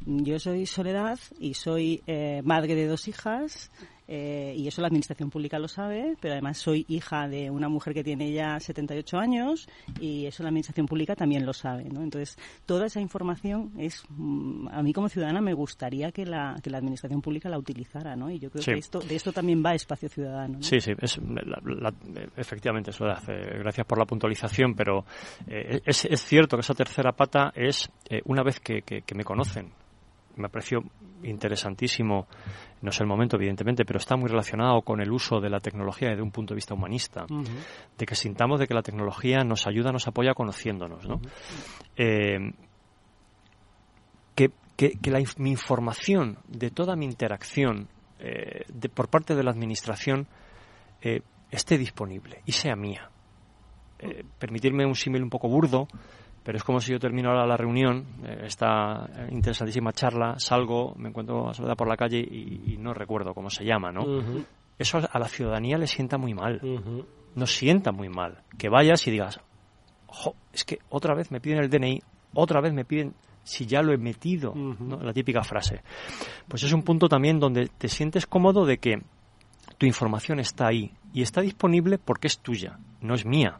Yo 0.00 0.38
soy 0.38 0.64
Soledad 0.66 1.18
y 1.38 1.54
soy 1.54 2.02
eh, 2.06 2.40
madre 2.42 2.74
de 2.74 2.86
dos 2.86 3.06
hijas 3.06 3.70
eh, 4.08 4.54
y 4.56 4.68
eso 4.68 4.80
la 4.80 4.88
administración 4.88 5.30
pública 5.30 5.58
lo 5.58 5.68
sabe, 5.68 6.16
pero 6.20 6.34
además 6.34 6.58
soy 6.58 6.84
hija 6.88 7.28
de 7.28 7.50
una 7.50 7.68
mujer 7.68 7.94
que 7.94 8.04
tiene 8.04 8.32
ya 8.32 8.58
78 8.60 9.18
años 9.18 9.68
y 10.00 10.26
eso 10.26 10.42
la 10.42 10.50
administración 10.50 10.86
pública 10.86 11.16
también 11.16 11.44
lo 11.44 11.52
sabe. 11.52 11.84
¿no? 11.84 12.02
Entonces, 12.02 12.36
toda 12.66 12.86
esa 12.86 13.00
información 13.00 13.72
es, 13.78 14.04
mm, 14.08 14.68
a 14.68 14.82
mí 14.82 14.92
como 14.92 15.08
ciudadana 15.08 15.40
me 15.40 15.54
gustaría 15.54 16.12
que 16.12 16.24
la, 16.24 16.56
que 16.62 16.70
la 16.70 16.78
administración 16.78 17.20
pública 17.20 17.48
la 17.48 17.58
utilizara, 17.58 18.16
¿no? 18.16 18.30
Y 18.30 18.38
yo 18.38 18.50
creo 18.50 18.64
que 18.64 18.78
esto, 18.78 19.00
de 19.00 19.16
esto 19.16 19.32
también 19.32 19.62
va 19.64 19.74
espacio 19.74 20.08
ciudadano. 20.08 20.62
Sí, 20.62 20.80
sí, 20.80 20.92
es, 21.00 21.20
efectivamente, 22.36 22.90
eso 22.90 23.04
gracias 23.04 23.86
por 23.86 23.98
la 23.98 24.04
puntualización, 24.04 24.74
pero 24.74 25.04
eh, 25.46 25.80
es, 25.84 26.04
es, 26.04 26.20
cierto 26.22 26.56
que 26.56 26.60
esa 26.60 26.74
tercera 26.74 27.12
pata 27.12 27.52
es 27.54 27.90
eh, 28.08 28.20
una 28.24 28.42
vez 28.42 28.60
que, 28.60 28.82
que, 28.82 29.02
que 29.02 29.14
me 29.14 29.24
conocen, 29.24 29.72
me 30.36 30.48
pareció 30.48 30.82
interesantísimo, 31.22 32.26
no 32.82 32.90
es 32.90 33.00
el 33.00 33.06
momento 33.06 33.36
evidentemente, 33.36 33.84
pero 33.84 33.98
está 33.98 34.16
muy 34.16 34.28
relacionado 34.28 34.82
con 34.82 35.00
el 35.00 35.10
uso 35.10 35.40
de 35.40 35.50
la 35.50 35.60
tecnología 35.60 36.10
desde 36.10 36.22
un 36.22 36.30
punto 36.30 36.54
de 36.54 36.56
vista 36.56 36.74
humanista, 36.74 37.26
de 37.98 38.06
que 38.06 38.14
sintamos 38.14 38.60
de 38.60 38.66
que 38.66 38.74
la 38.74 38.82
tecnología 38.82 39.42
nos 39.44 39.66
ayuda, 39.66 39.92
nos 39.92 40.06
apoya 40.06 40.34
conociéndonos, 40.34 41.06
¿no? 41.08 41.20
Eh, 41.96 42.52
que, 44.34 44.50
que, 44.76 45.10
la, 45.10 45.22
mi 45.38 45.50
información 45.50 46.38
de 46.48 46.70
toda 46.70 46.96
mi 46.96 47.06
interacción 47.06 47.88
eh, 48.18 48.64
de, 48.68 48.88
por 48.90 49.08
parte 49.08 49.34
de 49.34 49.42
la 49.42 49.50
administración 49.50 50.26
eh, 51.00 51.22
esté 51.50 51.78
disponible 51.78 52.42
y 52.44 52.52
sea 52.52 52.76
mía. 52.76 53.10
permitirme 54.38 54.84
un 54.84 54.94
símil 54.94 55.22
un 55.22 55.30
poco 55.30 55.48
burdo, 55.48 55.88
pero 56.46 56.58
es 56.58 56.62
como 56.62 56.78
si 56.78 56.92
yo 56.92 57.00
termino 57.00 57.30
ahora 57.30 57.44
la 57.44 57.56
reunión, 57.56 58.06
eh, 58.24 58.42
esta 58.44 59.10
interesantísima 59.32 59.92
charla, 59.92 60.36
salgo, 60.38 60.94
me 60.96 61.08
encuentro 61.08 61.48
a 61.48 61.54
Soledad 61.54 61.74
por 61.74 61.88
la 61.88 61.96
calle 61.96 62.20
y, 62.20 62.76
no 62.78 62.94
recuerdo 62.94 63.34
cómo 63.34 63.50
se 63.50 63.64
llama, 63.64 63.90
¿no? 63.90 64.04
Eso 64.78 65.00
a 65.10 65.18
la 65.18 65.26
ciudadanía 65.26 65.76
le 65.76 65.88
sienta 65.88 66.18
muy 66.18 66.34
mal. 66.34 66.60
Nos 67.34 67.50
sienta 67.50 67.90
muy 67.90 68.08
mal. 68.08 68.44
Que 68.56 68.68
vayas 68.68 69.04
y 69.08 69.10
digas, 69.10 69.40
es 70.52 70.64
que 70.64 70.78
otra 70.88 71.16
vez 71.16 71.32
me 71.32 71.40
piden 71.40 71.58
el 71.58 71.68
DNI, 71.68 72.00
otra 72.34 72.60
vez 72.60 72.72
me 72.72 72.84
piden 72.84 73.14
si 73.42 73.66
ya 73.66 73.82
lo 73.82 73.92
he 73.92 73.98
metido, 73.98 74.54
la 75.02 75.12
típica 75.12 75.42
frase. 75.42 75.82
Pues 76.46 76.62
es 76.62 76.72
un 76.72 76.84
punto 76.84 77.08
también 77.08 77.40
donde 77.40 77.66
te 77.76 77.88
sientes 77.88 78.24
cómodo 78.24 78.64
de 78.64 78.78
que 78.78 79.02
tu 79.78 79.86
información 79.86 80.38
está 80.38 80.68
ahí 80.68 80.92
y 81.12 81.22
está 81.22 81.40
disponible 81.40 81.98
porque 81.98 82.28
es 82.28 82.38
tuya, 82.38 82.78
no 83.00 83.14
es 83.14 83.26
mía. 83.26 83.58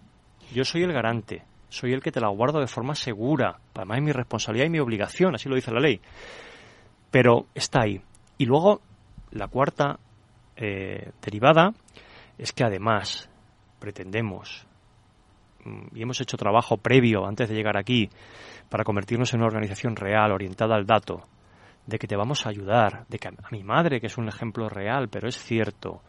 Yo 0.55 0.65
soy 0.65 0.85
el 0.85 0.93
garante 0.93 1.43
soy 1.69 1.93
el 1.93 2.03
que 2.03 2.13
te 2.13 2.21
la 2.21 2.29
guardo 2.29 2.61
de 2.61 2.67
forma 2.67 2.95
segura. 2.95 3.59
Además 3.75 3.99
es 3.99 4.05
mi 4.05 4.13
responsabilidad 4.13 4.67
y 4.67 4.71
mi 4.71 4.79
obligación, 4.79 5.35
así 5.35 5.49
lo 5.49 5.57
dice 5.57 5.73
la 5.73 5.81
ley. 5.81 6.01
Pero 7.11 7.47
está 7.55 7.83
ahí. 7.83 8.01
Y 8.39 8.47
luego, 8.47 8.81
la 9.31 9.49
cuarta 9.49 9.99
eh, 10.57 11.11
derivada 11.23 11.73
es 12.39 12.53
que 12.53 12.65
además 12.65 13.31
pretendemos, 13.79 14.67
mm, 15.65 15.97
y 15.97 16.03
hemos 16.03 16.21
hecho 16.21 16.37
trabajo 16.37 16.77
previo 16.77 17.27
antes 17.27 17.49
de 17.49 17.55
llegar 17.55 17.77
aquí, 17.77 18.09
para 18.69 18.85
convertirnos 18.85 19.33
en 19.33 19.41
una 19.41 19.49
organización 19.49 19.97
real, 19.97 20.33
orientada 20.33 20.75
al 20.75 20.87
dato, 20.87 21.23
de 21.87 21.99
que 21.99 22.07
te 22.07 22.17
vamos 22.17 22.47
a 22.47 22.51
ayudar, 22.51 23.07
de 23.09 23.19
que 23.19 23.29
a 23.29 23.51
mi 23.51 23.63
madre, 23.63 24.01
que 24.01 24.07
es 24.07 24.19
un 24.19 24.29
ejemplo 24.29 24.69
real, 24.69 25.09
pero 25.09 25.29
es 25.29 25.37
cierto, 25.37 26.03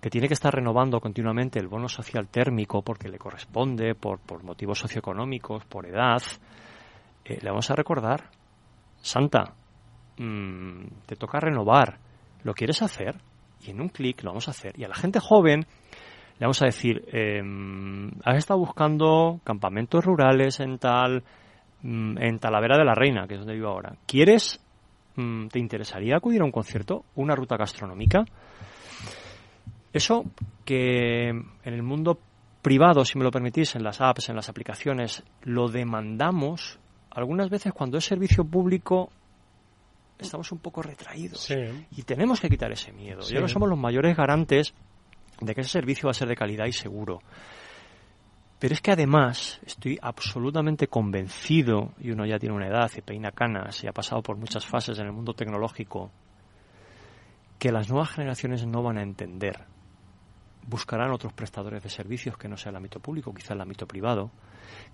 que 0.00 0.10
tiene 0.10 0.28
que 0.28 0.34
estar 0.34 0.54
renovando 0.54 1.00
continuamente 1.00 1.58
el 1.58 1.68
bono 1.68 1.88
social 1.88 2.28
térmico 2.28 2.82
porque 2.82 3.08
le 3.08 3.18
corresponde, 3.18 3.94
por, 3.94 4.20
por 4.20 4.44
motivos 4.44 4.78
socioeconómicos, 4.78 5.64
por 5.64 5.86
edad, 5.86 6.22
eh, 7.24 7.38
le 7.42 7.50
vamos 7.50 7.70
a 7.70 7.74
recordar, 7.74 8.30
Santa, 9.00 9.54
mm, 10.18 10.84
te 11.06 11.16
toca 11.16 11.40
renovar, 11.40 11.98
¿lo 12.44 12.54
quieres 12.54 12.82
hacer? 12.82 13.16
Y 13.60 13.70
en 13.70 13.80
un 13.80 13.88
clic 13.88 14.22
lo 14.22 14.30
vamos 14.30 14.48
a 14.48 14.52
hacer. 14.52 14.78
Y 14.78 14.84
a 14.84 14.88
la 14.88 14.94
gente 14.94 15.18
joven 15.18 15.66
le 16.38 16.46
vamos 16.46 16.62
a 16.62 16.66
decir, 16.66 17.04
em, 17.12 18.10
has 18.24 18.36
estado 18.36 18.60
buscando 18.60 19.40
campamentos 19.42 20.04
rurales 20.04 20.60
en 20.60 20.78
tal, 20.78 21.24
mm, 21.82 22.18
en 22.18 22.38
Talavera 22.38 22.78
de 22.78 22.84
la 22.84 22.94
Reina, 22.94 23.26
que 23.26 23.34
es 23.34 23.40
donde 23.40 23.54
vivo 23.54 23.68
ahora. 23.68 23.96
¿Quieres, 24.06 24.60
mm, 25.16 25.48
te 25.48 25.58
interesaría 25.58 26.16
acudir 26.16 26.40
a 26.40 26.44
un 26.44 26.52
concierto, 26.52 27.04
una 27.16 27.34
ruta 27.34 27.56
gastronómica? 27.56 28.24
Eso 29.92 30.24
que 30.64 31.28
en 31.28 31.48
el 31.64 31.82
mundo 31.82 32.18
privado, 32.62 33.04
si 33.04 33.16
me 33.18 33.24
lo 33.24 33.30
permitís, 33.30 33.74
en 33.76 33.82
las 33.82 34.00
apps, 34.00 34.28
en 34.28 34.36
las 34.36 34.48
aplicaciones, 34.48 35.22
lo 35.42 35.68
demandamos, 35.68 36.78
algunas 37.10 37.48
veces 37.48 37.72
cuando 37.72 37.98
es 37.98 38.04
servicio 38.04 38.44
público 38.44 39.10
estamos 40.18 40.50
un 40.52 40.58
poco 40.58 40.82
retraídos 40.82 41.48
y 41.92 42.02
tenemos 42.02 42.40
que 42.40 42.48
quitar 42.48 42.72
ese 42.72 42.92
miedo. 42.92 43.20
Y 43.30 43.36
ahora 43.36 43.48
somos 43.48 43.68
los 43.68 43.78
mayores 43.78 44.16
garantes 44.16 44.74
de 45.40 45.54
que 45.54 45.60
ese 45.60 45.70
servicio 45.70 46.06
va 46.06 46.10
a 46.10 46.14
ser 46.14 46.28
de 46.28 46.36
calidad 46.36 46.66
y 46.66 46.72
seguro. 46.72 47.20
Pero 48.58 48.74
es 48.74 48.80
que 48.80 48.90
además 48.90 49.60
estoy 49.64 49.98
absolutamente 50.02 50.88
convencido, 50.88 51.92
y 52.00 52.10
uno 52.10 52.26
ya 52.26 52.40
tiene 52.40 52.56
una 52.56 52.66
edad 52.66 52.90
y 52.96 53.02
peina 53.02 53.30
canas 53.30 53.84
y 53.84 53.86
ha 53.86 53.92
pasado 53.92 54.20
por 54.20 54.36
muchas 54.36 54.66
fases 54.66 54.98
en 54.98 55.06
el 55.06 55.12
mundo 55.12 55.32
tecnológico, 55.32 56.10
que 57.60 57.70
las 57.70 57.88
nuevas 57.88 58.10
generaciones 58.10 58.66
no 58.66 58.82
van 58.82 58.98
a 58.98 59.02
entender 59.02 59.64
buscarán 60.66 61.10
otros 61.10 61.32
prestadores 61.32 61.82
de 61.82 61.88
servicios 61.88 62.36
que 62.36 62.48
no 62.48 62.56
sea 62.56 62.70
el 62.70 62.76
ámbito 62.76 63.00
público, 63.00 63.32
quizá 63.32 63.54
el 63.54 63.60
ámbito 63.60 63.86
privado, 63.86 64.30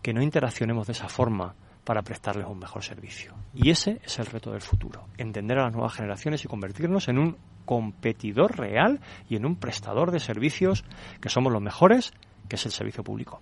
que 0.02 0.12
no 0.12 0.22
interaccionemos 0.22 0.86
de 0.86 0.92
esa 0.92 1.08
forma 1.08 1.54
para 1.84 2.02
prestarles 2.02 2.46
un 2.46 2.58
mejor 2.58 2.82
servicio. 2.82 3.34
Y 3.52 3.70
ese 3.70 4.00
es 4.04 4.18
el 4.18 4.26
reto 4.26 4.50
del 4.50 4.62
futuro, 4.62 5.06
entender 5.18 5.58
a 5.58 5.64
las 5.64 5.72
nuevas 5.72 5.94
generaciones 5.94 6.44
y 6.44 6.48
convertirnos 6.48 7.08
en 7.08 7.18
un 7.18 7.36
competidor 7.64 8.56
real 8.58 9.00
y 9.28 9.36
en 9.36 9.46
un 9.46 9.56
prestador 9.56 10.10
de 10.10 10.20
servicios 10.20 10.84
que 11.20 11.28
somos 11.28 11.52
los 11.52 11.62
mejores, 11.62 12.12
que 12.48 12.56
es 12.56 12.66
el 12.66 12.72
servicio 12.72 13.04
público. 13.04 13.40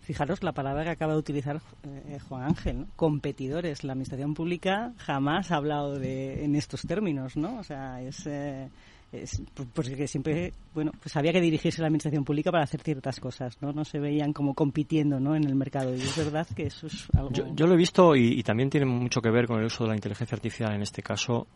Fijaros 0.00 0.42
la 0.42 0.52
palabra 0.52 0.84
que 0.84 0.90
acaba 0.90 1.12
de 1.12 1.18
utilizar 1.18 1.60
eh, 1.84 2.18
Juan 2.28 2.42
Ángel, 2.42 2.86
competidores. 2.96 3.84
La 3.84 3.92
administración 3.92 4.34
pública 4.34 4.92
jamás 4.96 5.52
ha 5.52 5.56
hablado 5.56 5.98
de, 5.98 6.44
en 6.44 6.56
estos 6.56 6.82
términos, 6.82 7.36
¿no? 7.36 7.58
O 7.58 7.62
sea, 7.62 8.00
es... 8.00 8.26
Eh, 8.26 8.70
es, 9.12 9.42
porque 9.74 10.06
siempre, 10.06 10.52
bueno, 10.72 10.92
pues 11.00 11.16
había 11.16 11.32
que 11.32 11.40
dirigirse 11.40 11.80
a 11.80 11.82
la 11.82 11.86
administración 11.88 12.24
pública 12.24 12.52
para 12.52 12.62
hacer 12.62 12.80
ciertas 12.80 13.18
cosas, 13.18 13.60
¿no? 13.60 13.72
No 13.72 13.84
se 13.84 13.98
veían 13.98 14.32
como 14.32 14.54
compitiendo, 14.54 15.18
¿no? 15.18 15.34
En 15.34 15.44
el 15.44 15.56
mercado. 15.56 15.94
Y 15.94 16.00
es 16.00 16.16
verdad 16.16 16.46
que 16.54 16.64
eso 16.64 16.86
es 16.86 17.08
algo... 17.14 17.30
Yo, 17.32 17.66
lo 17.66 17.74
he 17.74 17.76
visto 17.76 18.14
y, 18.14 18.42
también 18.44 18.70
tiene 18.70 18.86
mucho 18.86 19.20
que 19.20 19.30
ver 19.30 19.46
con 19.46 19.58
el 19.58 19.66
uso 19.66 19.84
de 19.84 19.90
la 19.90 19.96
inteligencia 19.96 20.36
artificial 20.36 20.72
en 20.74 20.82
este 20.82 21.02
caso 21.02 21.48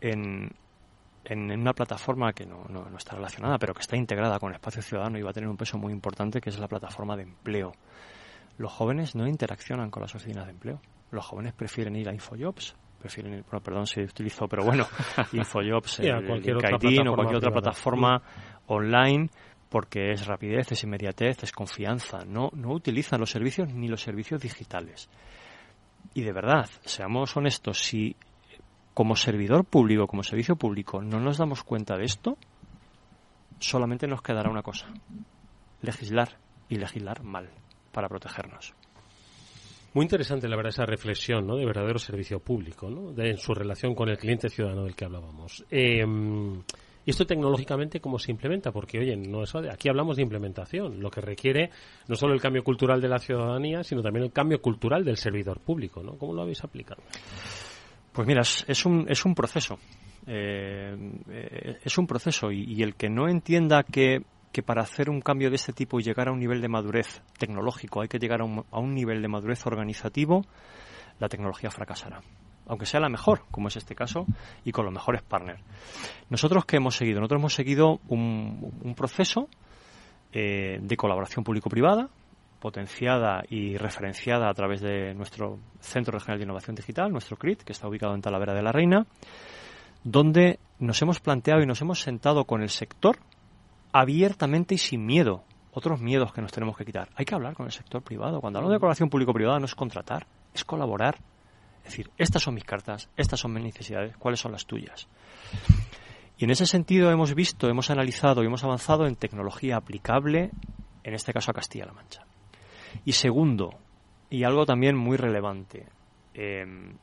en, 0.00 0.50
en 1.24 1.50
una 1.52 1.74
plataforma 1.74 2.32
que 2.32 2.46
no, 2.46 2.64
no, 2.70 2.96
está 2.96 3.14
relacionada, 3.14 3.58
pero 3.58 3.74
que 3.74 3.82
está 3.82 3.96
integrada 3.96 4.38
con 4.38 4.50
el 4.50 4.54
espacio 4.56 4.80
ciudadano 4.80 5.18
y 5.18 5.22
va 5.22 5.30
a 5.30 5.34
tener 5.34 5.50
un 5.50 5.56
peso 5.58 5.76
muy 5.76 5.92
importante, 5.92 6.40
que 6.40 6.48
es 6.48 6.58
la 6.58 6.68
plataforma 6.68 7.16
de 7.16 7.24
empleo. 7.24 7.72
Los 8.56 8.72
jóvenes 8.72 9.14
no 9.14 9.26
interaccionan 9.26 9.90
con 9.90 10.00
las 10.00 10.14
oficinas 10.14 10.46
de 10.46 10.52
empleo. 10.52 10.80
Los 11.10 11.26
jóvenes 11.26 11.52
prefieren 11.52 11.94
ir 11.96 12.08
a 12.08 12.14
Infojobs, 12.14 12.74
prefieren, 13.02 13.44
bueno, 13.50 13.62
perdón 13.62 13.86
si 13.86 14.00
utilizo, 14.00 14.48
pero 14.48 14.64
bueno, 14.64 14.86
Infojobs, 15.32 16.00
cualquier 16.26 16.56
o 16.56 17.14
cualquier 17.14 17.36
otra 17.36 17.50
plataforma 17.50 18.22
online 18.66 19.28
porque 19.68 20.12
es 20.12 20.26
rapidez, 20.26 20.70
es 20.72 20.84
inmediatez, 20.84 21.42
es 21.42 21.50
confianza. 21.50 22.24
No, 22.26 22.50
no 22.52 22.72
utilizan 22.72 23.20
los 23.20 23.30
servicios 23.30 23.72
ni 23.72 23.88
los 23.88 24.02
servicios 24.02 24.40
digitales. 24.42 25.08
Y 26.12 26.20
de 26.22 26.32
verdad, 26.32 26.68
seamos 26.84 27.34
honestos, 27.38 27.78
si 27.78 28.14
como 28.92 29.16
servidor 29.16 29.64
público, 29.64 30.06
como 30.06 30.22
servicio 30.22 30.56
público, 30.56 31.00
no 31.00 31.20
nos 31.20 31.38
damos 31.38 31.64
cuenta 31.64 31.96
de 31.96 32.04
esto, 32.04 32.36
solamente 33.58 34.06
nos 34.06 34.20
quedará 34.20 34.50
una 34.50 34.62
cosa, 34.62 34.88
legislar 35.80 36.36
y 36.68 36.76
legislar 36.76 37.22
mal 37.22 37.48
para 37.92 38.08
protegernos. 38.08 38.74
Muy 39.94 40.04
interesante, 40.04 40.48
la 40.48 40.56
verdad, 40.56 40.70
esa 40.70 40.86
reflexión 40.86 41.46
¿no? 41.46 41.56
de 41.56 41.66
verdadero 41.66 41.98
servicio 41.98 42.40
público, 42.40 42.88
¿no? 42.88 43.12
de, 43.12 43.30
en 43.30 43.36
su 43.36 43.52
relación 43.52 43.94
con 43.94 44.08
el 44.08 44.16
cliente 44.16 44.48
ciudadano 44.48 44.84
del 44.84 44.94
que 44.94 45.04
hablábamos. 45.04 45.64
Eh, 45.70 46.04
¿Y 47.04 47.10
esto 47.10 47.26
tecnológicamente 47.26 48.00
cómo 48.00 48.18
se 48.18 48.30
implementa? 48.30 48.70
Porque, 48.70 48.98
oye, 48.98 49.16
no 49.16 49.42
es, 49.42 49.52
aquí 49.54 49.88
hablamos 49.88 50.16
de 50.16 50.22
implementación, 50.22 51.00
lo 51.00 51.10
que 51.10 51.20
requiere 51.20 51.70
no 52.06 52.14
solo 52.14 52.32
el 52.32 52.40
cambio 52.40 52.62
cultural 52.62 53.00
de 53.00 53.08
la 53.08 53.18
ciudadanía, 53.18 53.82
sino 53.82 54.02
también 54.02 54.24
el 54.24 54.32
cambio 54.32 54.62
cultural 54.62 55.04
del 55.04 55.16
servidor 55.16 55.60
público. 55.60 56.02
¿no? 56.02 56.16
¿Cómo 56.16 56.32
lo 56.32 56.42
habéis 56.42 56.62
aplicado? 56.62 57.02
Pues 58.12 58.28
mira, 58.28 58.42
es 58.42 58.86
un, 58.86 59.06
es 59.08 59.24
un 59.24 59.34
proceso. 59.34 59.78
Eh, 60.26 60.94
eh, 61.28 61.78
es 61.82 61.98
un 61.98 62.06
proceso 62.06 62.52
y, 62.52 62.80
el 62.82 62.94
que 62.94 63.08
no 63.08 63.28
entienda 63.28 63.82
que 63.82 64.22
que 64.52 64.62
para 64.62 64.82
hacer 64.82 65.10
un 65.10 65.20
cambio 65.20 65.50
de 65.50 65.56
este 65.56 65.72
tipo 65.72 65.98
y 65.98 66.02
llegar 66.02 66.28
a 66.28 66.32
un 66.32 66.38
nivel 66.38 66.60
de 66.60 66.68
madurez 66.68 67.22
tecnológico 67.38 68.02
hay 68.02 68.08
que 68.08 68.18
llegar 68.18 68.42
a 68.42 68.44
un, 68.44 68.94
nivel 68.94 69.22
de 69.22 69.28
madurez 69.28 69.66
organizativo, 69.66 70.44
la 71.18 71.28
tecnología 71.28 71.70
fracasará 71.70 72.20
aunque 72.64 72.86
sea 72.86 73.00
la 73.00 73.08
mejor, 73.08 73.42
como 73.50 73.68
es 73.68 73.76
este 73.76 73.96
caso, 73.96 74.24
y 74.64 74.70
con 74.70 74.84
los 74.84 74.94
mejores 74.94 75.20
partners. 75.20 75.60
Nosotros 76.30 76.64
qué 76.64 76.76
hemos 76.76 76.96
seguido, 76.96 77.18
nosotros 77.18 77.40
hemos 77.40 77.54
seguido 77.54 78.00
un, 78.08 78.94
proceso 78.96 79.48
eh, 80.32 80.78
de 80.80 80.96
colaboración 80.96 81.44
público-privada, 81.44 82.08
potenciada 82.60 83.42
y 83.50 83.76
referenciada 83.76 84.48
a 84.48 84.54
través 84.54 84.80
de 84.80 85.12
nuestro 85.12 85.58
Centro 85.80 86.12
Regional 86.12 86.38
de 86.38 86.44
Innovación 86.44 86.76
Digital, 86.76 87.10
nuestro 87.10 87.36
CRIT, 87.36 87.64
que 87.64 87.72
está 87.72 87.88
ubicado 87.88 88.14
en 88.14 88.22
Talavera 88.22 88.54
de 88.54 88.62
la 88.62 88.70
Reina, 88.70 89.06
donde 90.04 90.60
nos 90.78 91.02
hemos 91.02 91.18
planteado 91.18 91.62
y 91.62 91.66
nos 91.66 91.80
hemos 91.80 92.00
sentado 92.00 92.44
con 92.44 92.62
el 92.62 92.70
sector 92.70 93.18
abiertamente 93.92 94.74
y 94.74 94.78
sin 94.78 95.04
miedo. 95.04 95.44
Otros 95.72 96.00
miedos 96.00 96.32
que 96.32 96.42
nos 96.42 96.52
tenemos 96.52 96.76
que 96.76 96.84
quitar. 96.84 97.08
Hay 97.14 97.24
que 97.24 97.34
hablar 97.34 97.54
con 97.54 97.66
el 97.66 97.72
sector 97.72 98.02
privado. 98.02 98.40
Cuando 98.40 98.58
hablamos 98.58 98.74
de 98.74 98.80
colaboración 98.80 99.08
público-privada 99.08 99.58
no 99.58 99.64
es 99.64 99.74
contratar, 99.74 100.26
es 100.52 100.64
colaborar. 100.64 101.18
Es 101.78 101.90
decir, 101.90 102.10
estas 102.18 102.42
son 102.42 102.54
mis 102.54 102.64
cartas, 102.64 103.08
estas 103.16 103.40
son 103.40 103.52
mis 103.52 103.64
necesidades, 103.64 104.16
¿cuáles 104.16 104.40
son 104.40 104.52
las 104.52 104.66
tuyas? 104.66 105.08
Y 106.38 106.44
en 106.44 106.50
ese 106.50 106.66
sentido 106.66 107.10
hemos 107.10 107.34
visto, 107.34 107.68
hemos 107.68 107.90
analizado 107.90 108.42
y 108.42 108.46
hemos 108.46 108.64
avanzado 108.64 109.06
en 109.06 109.16
tecnología 109.16 109.76
aplicable, 109.76 110.50
en 111.02 111.14
este 111.14 111.32
caso 111.32 111.50
a 111.50 111.54
Castilla-La 111.54 111.92
Mancha. 111.92 112.24
Y 113.04 113.12
segundo, 113.12 113.70
y 114.30 114.44
algo 114.44 114.66
también 114.66 114.96
muy 114.96 115.16
relevante, 115.16 115.86
em, 116.34 116.96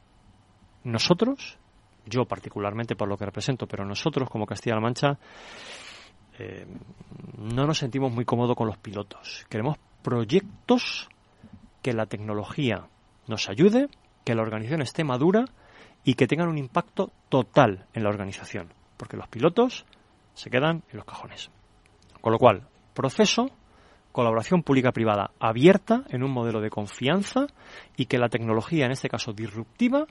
nosotros, 0.83 1.57
yo 2.05 2.25
particularmente 2.25 2.95
por 2.95 3.07
lo 3.07 3.17
que 3.17 3.25
represento, 3.25 3.67
pero 3.67 3.85
nosotros 3.85 4.29
como 4.29 4.45
Castilla-La 4.45 4.81
Mancha, 4.81 5.17
eh, 6.39 6.65
no 7.37 7.67
nos 7.67 7.77
sentimos 7.77 8.11
muy 8.11 8.25
cómodos 8.25 8.55
con 8.55 8.67
los 8.67 8.77
pilotos. 8.77 9.45
Queremos 9.49 9.77
proyectos 10.01 11.09
que 11.81 11.93
la 11.93 12.05
tecnología 12.05 12.87
nos 13.27 13.49
ayude, 13.49 13.87
que 14.23 14.35
la 14.35 14.41
organización 14.41 14.81
esté 14.81 15.03
madura 15.03 15.45
y 16.03 16.15
que 16.15 16.27
tengan 16.27 16.49
un 16.49 16.57
impacto 16.57 17.11
total 17.29 17.85
en 17.93 18.03
la 18.03 18.09
organización. 18.09 18.73
Porque 18.97 19.17
los 19.17 19.27
pilotos 19.27 19.85
se 20.33 20.49
quedan 20.49 20.83
en 20.89 20.97
los 20.97 21.05
cajones. 21.05 21.51
Con 22.21 22.33
lo 22.33 22.39
cual, 22.39 22.67
proceso, 22.93 23.49
colaboración 24.11 24.63
pública-privada 24.63 25.31
abierta 25.39 26.03
en 26.09 26.23
un 26.23 26.31
modelo 26.31 26.61
de 26.61 26.69
confianza 26.69 27.47
y 27.95 28.05
que 28.05 28.17
la 28.17 28.29
tecnología, 28.29 28.85
en 28.85 28.91
este 28.91 29.09
caso 29.09 29.33
disruptiva, 29.33 30.05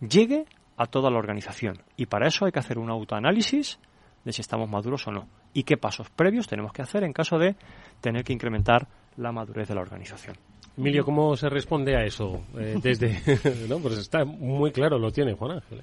llegue 0.00 0.46
a 0.76 0.86
toda 0.86 1.10
la 1.10 1.18
organización. 1.18 1.82
Y 1.96 2.06
para 2.06 2.28
eso 2.28 2.44
hay 2.44 2.52
que 2.52 2.58
hacer 2.58 2.78
un 2.78 2.90
autoanálisis 2.90 3.78
de 4.24 4.32
si 4.32 4.40
estamos 4.40 4.68
maduros 4.68 5.06
o 5.06 5.12
no 5.12 5.28
y 5.52 5.62
qué 5.62 5.76
pasos 5.76 6.10
previos 6.10 6.46
tenemos 6.46 6.72
que 6.72 6.82
hacer 6.82 7.04
en 7.04 7.12
caso 7.12 7.38
de 7.38 7.56
tener 8.00 8.24
que 8.24 8.32
incrementar 8.32 8.88
la 9.16 9.32
madurez 9.32 9.68
de 9.68 9.74
la 9.74 9.80
organización. 9.80 10.36
Emilio, 10.76 11.04
¿cómo 11.04 11.36
se 11.36 11.48
responde 11.48 11.96
a 11.96 12.04
eso? 12.04 12.42
Eh, 12.58 12.76
desde, 12.82 13.20
no, 13.68 13.78
pues 13.78 13.98
está 13.98 14.24
muy 14.24 14.70
claro, 14.72 14.98
lo 14.98 15.10
tiene 15.10 15.34
Juan 15.34 15.52
Ángel. 15.52 15.82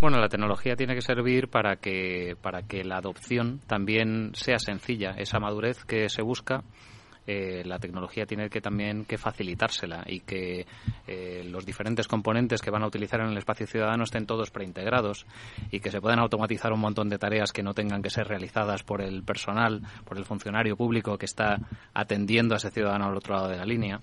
Bueno, 0.00 0.18
la 0.18 0.28
tecnología 0.28 0.76
tiene 0.76 0.94
que 0.94 1.02
servir 1.02 1.48
para 1.48 1.76
que, 1.76 2.34
para 2.40 2.62
que 2.62 2.84
la 2.84 2.96
adopción 2.96 3.60
también 3.66 4.30
sea 4.32 4.58
sencilla. 4.58 5.10
Esa 5.10 5.38
madurez 5.38 5.84
que 5.84 6.08
se 6.08 6.22
busca 6.22 6.64
eh, 7.26 7.62
la 7.64 7.78
tecnología 7.78 8.26
tiene 8.26 8.48
que 8.48 8.60
también 8.60 9.04
que 9.04 9.18
facilitársela 9.18 10.04
y 10.06 10.20
que 10.20 10.66
eh, 11.06 11.42
los 11.44 11.66
diferentes 11.66 12.08
componentes 12.08 12.60
que 12.62 12.70
van 12.70 12.82
a 12.82 12.86
utilizar 12.86 13.20
en 13.20 13.28
el 13.28 13.38
espacio 13.38 13.66
ciudadano 13.66 14.04
estén 14.04 14.26
todos 14.26 14.50
preintegrados 14.50 15.26
y 15.70 15.80
que 15.80 15.90
se 15.90 16.00
puedan 16.00 16.18
automatizar 16.18 16.72
un 16.72 16.80
montón 16.80 17.08
de 17.08 17.18
tareas 17.18 17.52
que 17.52 17.62
no 17.62 17.74
tengan 17.74 18.02
que 18.02 18.10
ser 18.10 18.26
realizadas 18.26 18.82
por 18.82 19.02
el 19.02 19.22
personal, 19.22 19.82
por 20.04 20.16
el 20.16 20.24
funcionario 20.24 20.76
público 20.76 21.18
que 21.18 21.26
está 21.26 21.58
atendiendo 21.94 22.54
a 22.54 22.58
ese 22.58 22.70
ciudadano 22.70 23.06
al 23.06 23.16
otro 23.16 23.34
lado 23.34 23.48
de 23.48 23.56
la 23.56 23.64
línea 23.64 24.00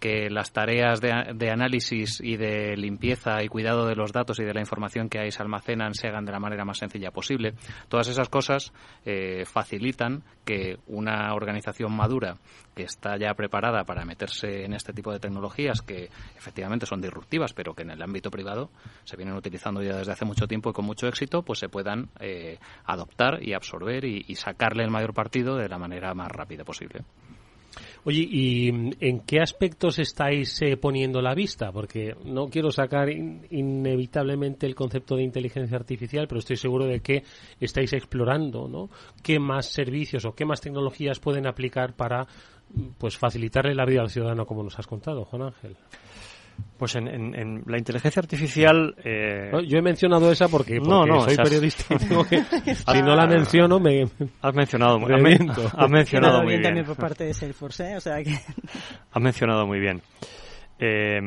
que 0.00 0.30
las 0.30 0.52
tareas 0.52 1.00
de, 1.00 1.50
análisis 1.50 2.20
y 2.20 2.36
de 2.36 2.76
limpieza 2.76 3.42
y 3.42 3.48
cuidado 3.48 3.86
de 3.86 3.96
los 3.96 4.12
datos 4.12 4.38
y 4.38 4.44
de 4.44 4.54
la 4.54 4.60
información 4.60 5.08
que 5.08 5.18
ahí 5.18 5.30
se 5.30 5.42
almacenan 5.42 5.94
se 5.94 6.08
hagan 6.08 6.24
de 6.24 6.32
la 6.32 6.40
manera 6.40 6.64
más 6.64 6.78
sencilla 6.78 7.10
posible. 7.10 7.54
Todas 7.88 8.08
esas 8.08 8.28
cosas 8.28 8.72
eh, 9.04 9.44
facilitan 9.44 10.22
que 10.44 10.78
una 10.86 11.34
organización 11.34 11.94
madura 11.94 12.36
que 12.74 12.84
está 12.84 13.16
ya 13.18 13.34
preparada 13.34 13.84
para 13.84 14.04
meterse 14.04 14.64
en 14.64 14.72
este 14.72 14.92
tipo 14.92 15.12
de 15.12 15.18
tecnologías 15.18 15.82
que 15.82 16.08
efectivamente 16.36 16.86
son 16.86 17.00
disruptivas, 17.00 17.52
pero 17.52 17.74
que 17.74 17.82
en 17.82 17.90
el 17.90 18.02
ámbito 18.02 18.30
privado 18.30 18.70
se 19.04 19.16
vienen 19.16 19.34
utilizando 19.34 19.82
ya 19.82 19.96
desde 19.96 20.12
hace 20.12 20.24
mucho 20.24 20.46
tiempo 20.46 20.70
y 20.70 20.72
con 20.72 20.84
mucho 20.84 21.08
éxito, 21.08 21.42
pues 21.42 21.58
se 21.58 21.68
puedan 21.68 22.08
eh, 22.20 22.58
adoptar 22.84 23.42
y 23.42 23.54
absorber 23.54 24.04
y 24.04 24.34
sacarle 24.36 24.84
el 24.84 24.90
mayor 24.90 25.12
partido 25.12 25.56
de 25.56 25.68
la 25.68 25.78
manera 25.78 26.14
más 26.14 26.28
rápida 26.28 26.64
posible. 26.64 27.04
Oye, 28.04 28.26
¿y 28.30 28.68
en 28.68 29.20
qué 29.20 29.40
aspectos 29.40 29.98
estáis 29.98 30.62
eh, 30.62 30.76
poniendo 30.76 31.20
la 31.20 31.34
vista? 31.34 31.72
Porque 31.72 32.14
no 32.24 32.48
quiero 32.48 32.70
sacar 32.70 33.10
inevitablemente 33.10 34.66
el 34.66 34.74
concepto 34.74 35.16
de 35.16 35.24
inteligencia 35.24 35.76
artificial, 35.76 36.26
pero 36.26 36.38
estoy 36.38 36.56
seguro 36.56 36.86
de 36.86 37.00
que 37.00 37.24
estáis 37.60 37.92
explorando, 37.92 38.68
¿no? 38.68 38.88
¿Qué 39.22 39.38
más 39.38 39.66
servicios 39.66 40.24
o 40.24 40.34
qué 40.34 40.44
más 40.44 40.60
tecnologías 40.60 41.20
pueden 41.20 41.46
aplicar 41.46 41.94
para 41.94 42.26
pues 42.98 43.16
facilitarle 43.16 43.74
la 43.74 43.84
vida 43.84 44.02
al 44.02 44.10
ciudadano, 44.10 44.46
como 44.46 44.62
nos 44.62 44.78
has 44.78 44.86
contado, 44.86 45.24
Juan 45.24 45.42
Ángel? 45.42 45.76
Pues 46.78 46.94
en, 46.94 47.64
la 47.66 47.76
inteligencia 47.76 48.20
artificial. 48.20 48.94
Eh... 49.04 49.50
yo 49.66 49.78
he 49.78 49.82
mencionado 49.82 50.30
esa 50.30 50.46
porque, 50.46 50.78
no, 50.78 51.04
no, 51.04 51.22
soy 51.22 51.36
periodista. 51.36 51.98
si 51.98 53.02
no 53.02 53.16
la 53.16 53.26
menciono, 53.26 53.80
me. 53.80 54.06
Has 54.40 54.54
mencionado, 54.54 54.98
muy 55.00 55.12
bien. 55.22 55.50
has 55.76 55.90
mencionado 55.90 56.42
muy 56.42 56.52
bien. 56.52 56.62
también 56.62 56.86
por 56.86 56.96
parte 56.96 57.24
de 57.24 57.34
Salesforce, 57.34 57.92
¿eh? 57.92 57.96
o 57.96 58.00
sea 58.00 58.22
que. 58.22 58.38
Has 59.10 59.22
mencionado 59.22 59.66
muy 59.66 59.80
bien. 59.80 60.00
Eh, 60.78 61.20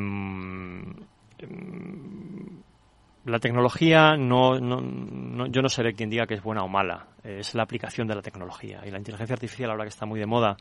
la 3.26 3.39
tecnología 3.39 4.15
no, 4.17 4.59
no, 4.59 5.45
yo 5.47 5.61
no 5.61 5.69
seré 5.69 5.93
quien 5.93 6.09
diga 6.09 6.26
que 6.26 6.34
es 6.36 6.43
buena 6.43 6.63
o 6.63 6.67
mala, 6.67 7.07
es 7.24 7.53
la 7.53 7.63
aplicación 7.63 8.07
de 8.07 8.15
la 8.15 8.22
tecnología. 8.22 8.82
Y 8.86 8.91
la 8.91 8.97
inteligencia 8.97 9.34
artificial, 9.34 9.69
ahora 9.69 9.84
que 9.84 9.89
está 9.89 10.05
muy 10.05 10.19
de 10.19 10.26
moda, 10.26 10.57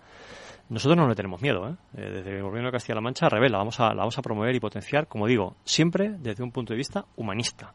nosotros 0.68 0.96
no 0.96 1.08
le 1.08 1.14
tenemos 1.14 1.40
miedo. 1.40 1.68
¿eh? 1.68 1.74
eh 1.96 2.10
desde 2.10 2.36
el 2.36 2.42
Gobierno 2.42 2.68
de 2.68 2.72
Castilla-La 2.72 3.00
Mancha, 3.00 3.28
revela, 3.28 3.58
vamos 3.58 3.80
a, 3.80 3.88
la 3.88 4.00
vamos 4.00 4.18
a 4.18 4.22
promover 4.22 4.54
y 4.54 4.60
potenciar, 4.60 5.06
como 5.08 5.26
digo, 5.26 5.56
siempre 5.64 6.16
desde 6.18 6.42
un 6.42 6.52
punto 6.52 6.72
de 6.74 6.78
vista 6.78 7.06
humanista, 7.16 7.72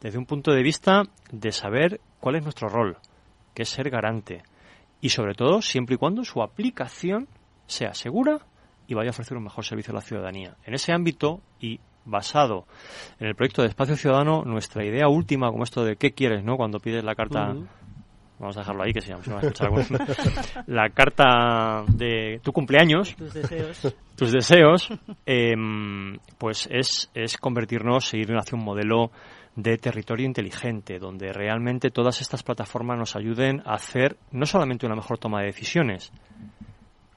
desde 0.00 0.18
un 0.18 0.26
punto 0.26 0.52
de 0.52 0.62
vista 0.62 1.02
de 1.32 1.52
saber 1.52 2.00
cuál 2.20 2.36
es 2.36 2.42
nuestro 2.42 2.68
rol, 2.68 2.98
que 3.54 3.62
es 3.62 3.68
ser 3.68 3.88
garante, 3.88 4.42
y 5.00 5.08
sobre 5.08 5.34
todo 5.34 5.62
siempre 5.62 5.94
y 5.94 5.98
cuando 5.98 6.24
su 6.24 6.42
aplicación 6.42 7.28
sea 7.66 7.94
segura 7.94 8.40
y 8.86 8.94
vaya 8.94 9.10
a 9.10 9.12
ofrecer 9.12 9.36
un 9.36 9.44
mejor 9.44 9.64
servicio 9.64 9.92
a 9.92 9.96
la 9.96 10.00
ciudadanía. 10.00 10.56
En 10.64 10.74
ese 10.74 10.92
ámbito, 10.92 11.40
y 11.60 11.80
basado 12.08 12.66
en 13.18 13.28
el 13.28 13.34
proyecto 13.34 13.62
de 13.62 13.68
Espacio 13.68 13.96
Ciudadano, 13.96 14.42
nuestra 14.44 14.84
idea 14.84 15.08
última, 15.08 15.50
como 15.50 15.64
esto 15.64 15.84
de 15.84 15.96
qué 15.96 16.12
quieres, 16.12 16.44
¿no? 16.44 16.56
Cuando 16.56 16.80
pides 16.80 17.04
la 17.04 17.14
carta, 17.14 17.54
vamos 18.38 18.56
a 18.56 18.60
dejarlo 18.60 18.82
ahí, 18.82 18.92
que 18.92 19.00
se, 19.00 19.10
llama, 19.10 19.22
va 19.28 19.38
a 19.38 19.80
escuchar 19.80 20.64
la 20.66 20.90
carta 20.90 21.84
de 21.88 22.40
tu 22.42 22.52
cumpleaños, 22.52 23.14
tus 23.16 23.34
deseos, 23.34 23.96
tus 24.16 24.32
deseos 24.32 24.88
em, 25.26 26.18
pues 26.38 26.68
es, 26.70 27.10
es 27.14 27.36
convertirnos, 27.36 28.06
seguir 28.06 28.32
hacia 28.36 28.56
un 28.56 28.64
modelo 28.64 29.10
de 29.56 29.76
territorio 29.76 30.24
inteligente, 30.24 31.00
donde 31.00 31.32
realmente 31.32 31.90
todas 31.90 32.20
estas 32.20 32.44
plataformas 32.44 32.96
nos 32.96 33.16
ayuden 33.16 33.60
a 33.66 33.74
hacer 33.74 34.16
no 34.30 34.46
solamente 34.46 34.86
una 34.86 34.94
mejor 34.94 35.18
toma 35.18 35.40
de 35.40 35.46
decisiones, 35.46 36.12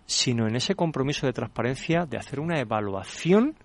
sino 0.07 0.47
en 0.47 0.55
ese 0.55 0.73
compromiso 0.73 1.27
de 1.27 1.33
transparencia 1.33 2.05
de 2.05 2.17
hacer 2.17 2.39
una 2.39 2.59
evaluación 2.59 3.55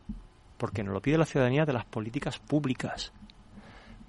porque 0.56 0.82
nos 0.82 0.94
lo 0.94 1.00
pide 1.00 1.18
la 1.18 1.26
ciudadanía 1.26 1.64
de 1.64 1.72
las 1.72 1.84
políticas 1.84 2.38
públicas. 2.38 3.12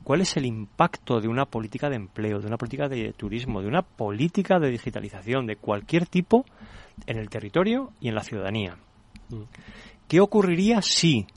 ¿Cuál 0.03 0.21
es 0.21 0.37
el 0.37 0.45
impacto 0.45 1.19
de 1.19 1.27
una 1.27 1.45
política 1.45 1.89
de 1.89 1.97
empleo, 1.97 2.39
de 2.39 2.47
una 2.47 2.57
política 2.57 2.87
de 2.87 3.11
turismo, 3.13 3.61
de 3.61 3.67
una 3.67 3.81
política 3.81 4.57
de 4.57 4.69
digitalización 4.69 5.45
de 5.45 5.57
cualquier 5.57 6.05
tipo 6.05 6.45
en 7.05 7.17
el 7.17 7.29
territorio 7.29 7.91
y 7.99 8.07
en 8.07 8.15
la 8.15 8.23
ciudadanía? 8.23 8.77
Mm. 9.29 9.41
¿Qué 10.07 10.21
ocurriría 10.21 10.81
si? 10.81 11.27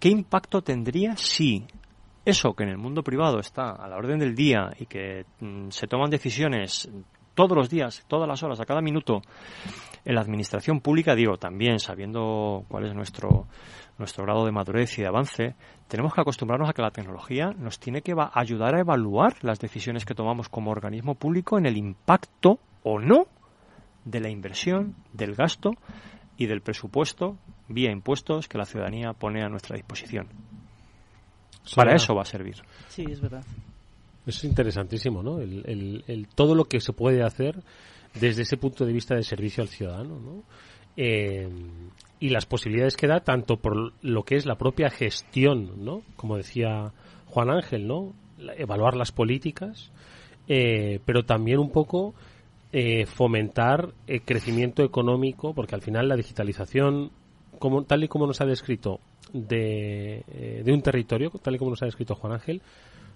¿Qué 0.00 0.08
impacto 0.08 0.62
tendría 0.62 1.16
si 1.16 1.66
eso 2.24 2.54
que 2.54 2.62
en 2.64 2.70
el 2.70 2.78
mundo 2.78 3.02
privado 3.02 3.38
está 3.38 3.70
a 3.72 3.88
la 3.88 3.96
orden 3.96 4.18
del 4.18 4.34
día 4.34 4.70
y 4.78 4.86
que 4.86 5.24
mm, 5.40 5.68
se 5.68 5.86
toman 5.86 6.10
decisiones 6.10 6.88
todos 7.34 7.56
los 7.56 7.70
días, 7.70 8.04
todas 8.08 8.28
las 8.28 8.42
horas, 8.42 8.60
a 8.60 8.64
cada 8.64 8.80
minuto, 8.80 9.22
en 10.08 10.14
la 10.14 10.22
administración 10.22 10.80
pública, 10.80 11.14
digo, 11.14 11.36
también 11.36 11.78
sabiendo 11.78 12.64
cuál 12.68 12.86
es 12.86 12.94
nuestro, 12.94 13.46
nuestro 13.98 14.24
grado 14.24 14.46
de 14.46 14.52
madurez 14.52 14.98
y 14.98 15.02
de 15.02 15.06
avance, 15.06 15.54
tenemos 15.86 16.14
que 16.14 16.22
acostumbrarnos 16.22 16.70
a 16.70 16.72
que 16.72 16.80
la 16.80 16.90
tecnología 16.90 17.50
nos 17.58 17.78
tiene 17.78 18.00
que 18.00 18.14
ayudar 18.32 18.74
a 18.74 18.80
evaluar 18.80 19.36
las 19.42 19.60
decisiones 19.60 20.06
que 20.06 20.14
tomamos 20.14 20.48
como 20.48 20.70
organismo 20.70 21.14
público 21.14 21.58
en 21.58 21.66
el 21.66 21.76
impacto 21.76 22.58
o 22.84 22.98
no 22.98 23.26
de 24.06 24.20
la 24.20 24.30
inversión, 24.30 24.94
del 25.12 25.34
gasto 25.34 25.72
y 26.38 26.46
del 26.46 26.62
presupuesto 26.62 27.36
vía 27.68 27.92
impuestos 27.92 28.48
que 28.48 28.56
la 28.56 28.64
ciudadanía 28.64 29.12
pone 29.12 29.42
a 29.42 29.50
nuestra 29.50 29.76
disposición. 29.76 30.28
Para 31.76 31.94
eso 31.94 32.14
va 32.14 32.22
a 32.22 32.24
servir. 32.24 32.56
Sí, 32.88 33.04
es 33.06 33.20
verdad. 33.20 33.44
Es 34.24 34.42
interesantísimo, 34.42 35.22
¿no? 35.22 35.38
El, 35.38 36.28
todo 36.34 36.54
lo 36.54 36.64
que 36.64 36.80
se 36.80 36.94
puede 36.94 37.22
hacer 37.22 37.62
desde 38.14 38.42
ese 38.42 38.56
punto 38.56 38.84
de 38.84 38.92
vista 38.92 39.14
de 39.14 39.22
servicio 39.22 39.62
al 39.62 39.68
ciudadano, 39.68 40.18
¿no? 40.20 40.42
Eh, 40.96 41.48
y 42.20 42.30
las 42.30 42.46
posibilidades 42.46 42.96
que 42.96 43.06
da 43.06 43.20
tanto 43.20 43.58
por 43.58 43.92
lo 44.02 44.22
que 44.24 44.36
es 44.36 44.46
la 44.46 44.56
propia 44.56 44.90
gestión, 44.90 45.84
¿no? 45.84 46.02
Como 46.16 46.36
decía 46.36 46.92
Juan 47.26 47.50
Ángel, 47.50 47.86
¿no? 47.86 48.14
evaluar 48.56 48.96
las 48.96 49.12
políticas, 49.12 49.90
eh, 50.46 51.00
pero 51.04 51.24
también 51.24 51.58
un 51.58 51.70
poco 51.70 52.14
eh, 52.72 53.06
fomentar 53.06 53.92
el 54.06 54.22
crecimiento 54.22 54.82
económico, 54.82 55.54
porque 55.54 55.74
al 55.74 55.82
final 55.82 56.08
la 56.08 56.16
digitalización, 56.16 57.10
como, 57.58 57.84
tal 57.84 58.04
y 58.04 58.08
como 58.08 58.26
nos 58.26 58.40
ha 58.40 58.46
descrito 58.46 59.00
de, 59.32 60.24
eh, 60.28 60.62
de 60.64 60.72
un 60.72 60.82
territorio, 60.82 61.30
tal 61.30 61.54
y 61.54 61.58
como 61.58 61.70
nos 61.70 61.82
ha 61.82 61.86
descrito 61.86 62.14
Juan 62.14 62.34
Ángel, 62.34 62.62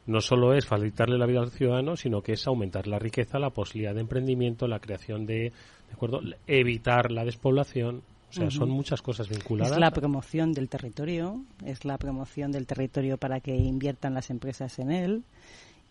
no 0.07 0.21
solo 0.21 0.55
es 0.55 0.67
facilitarle 0.67 1.19
la 1.19 1.27
vida 1.27 1.41
al 1.41 1.51
ciudadano, 1.51 1.97
sino 1.97 2.23
que 2.23 2.33
es 2.33 2.47
aumentar 2.47 2.87
la 2.87 2.99
riqueza, 2.99 3.39
la 3.39 3.51
posibilidad 3.51 3.95
de 3.95 4.01
emprendimiento, 4.01 4.67
la 4.67 4.81
creación 4.81 5.27
de, 5.27 5.35
¿de 5.45 5.93
acuerdo? 5.93 6.21
evitar 6.47 7.11
la 7.13 7.25
despoblación, 7.25 8.03
o 8.31 8.33
sea, 8.33 8.51
son 8.51 8.71
muchas 8.71 9.03
cosas 9.03 9.29
vinculadas. 9.29 9.73
Es 9.73 9.79
la 9.79 9.91
promoción 9.91 10.53
del 10.53 10.69
territorio, 10.69 11.43
es 11.65 11.85
la 11.85 11.99
promoción 11.99 12.51
del 12.51 12.67
territorio 12.67 13.19
para 13.19 13.41
que 13.41 13.55
inviertan 13.55 14.15
las 14.15 14.31
empresas 14.31 14.79
en 14.79 14.91
él 14.91 15.23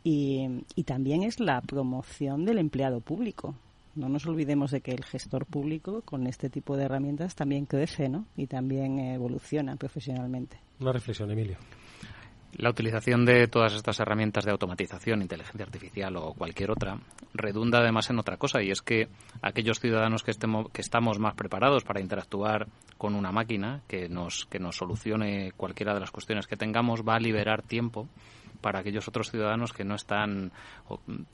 y, 0.03 0.63
también 0.83 1.21
es 1.23 1.39
la 1.39 1.61
promoción 1.61 2.43
del 2.45 2.57
empleado 2.57 2.99
público. 2.99 3.55
No 3.93 4.09
nos 4.09 4.25
olvidemos 4.25 4.71
de 4.71 4.81
que 4.81 4.91
el 4.91 5.03
gestor 5.03 5.45
público 5.45 6.01
con 6.01 6.25
este 6.25 6.49
tipo 6.49 6.77
de 6.77 6.85
herramientas 6.85 7.35
también 7.35 7.65
crece 7.65 8.09
¿no? 8.09 8.25
y 8.35 8.47
también 8.47 8.99
evoluciona 8.99 9.75
profesionalmente. 9.75 10.57
Una 10.79 10.93
reflexión, 10.93 11.29
Emilio. 11.29 11.57
La 12.57 12.69
utilización 12.69 13.25
de 13.25 13.47
todas 13.47 13.73
estas 13.73 13.99
herramientas 13.99 14.45
de 14.45 14.51
automatización, 14.51 15.21
inteligencia 15.21 15.65
artificial 15.65 16.15
o 16.17 16.33
cualquier 16.33 16.71
otra 16.71 16.99
redunda 17.33 17.79
además 17.79 18.09
en 18.09 18.19
otra 18.19 18.37
cosa 18.37 18.61
y 18.61 18.71
es 18.71 18.81
que 18.81 19.07
aquellos 19.41 19.79
ciudadanos 19.79 20.23
que, 20.23 20.31
estemos, 20.31 20.69
que 20.71 20.81
estamos 20.81 21.17
más 21.17 21.35
preparados 21.35 21.83
para 21.83 22.01
interactuar 22.01 22.67
con 22.97 23.15
una 23.15 23.31
máquina 23.31 23.81
que 23.87 24.09
nos, 24.09 24.45
que 24.45 24.59
nos 24.59 24.75
solucione 24.75 25.53
cualquiera 25.53 25.93
de 25.93 26.01
las 26.01 26.11
cuestiones 26.11 26.45
que 26.45 26.57
tengamos 26.57 27.03
va 27.07 27.15
a 27.15 27.19
liberar 27.19 27.61
tiempo 27.61 28.09
para 28.61 28.79
aquellos 28.79 29.07
otros 29.07 29.31
ciudadanos 29.31 29.73
que 29.73 29.83
no 29.83 29.95
están 29.95 30.51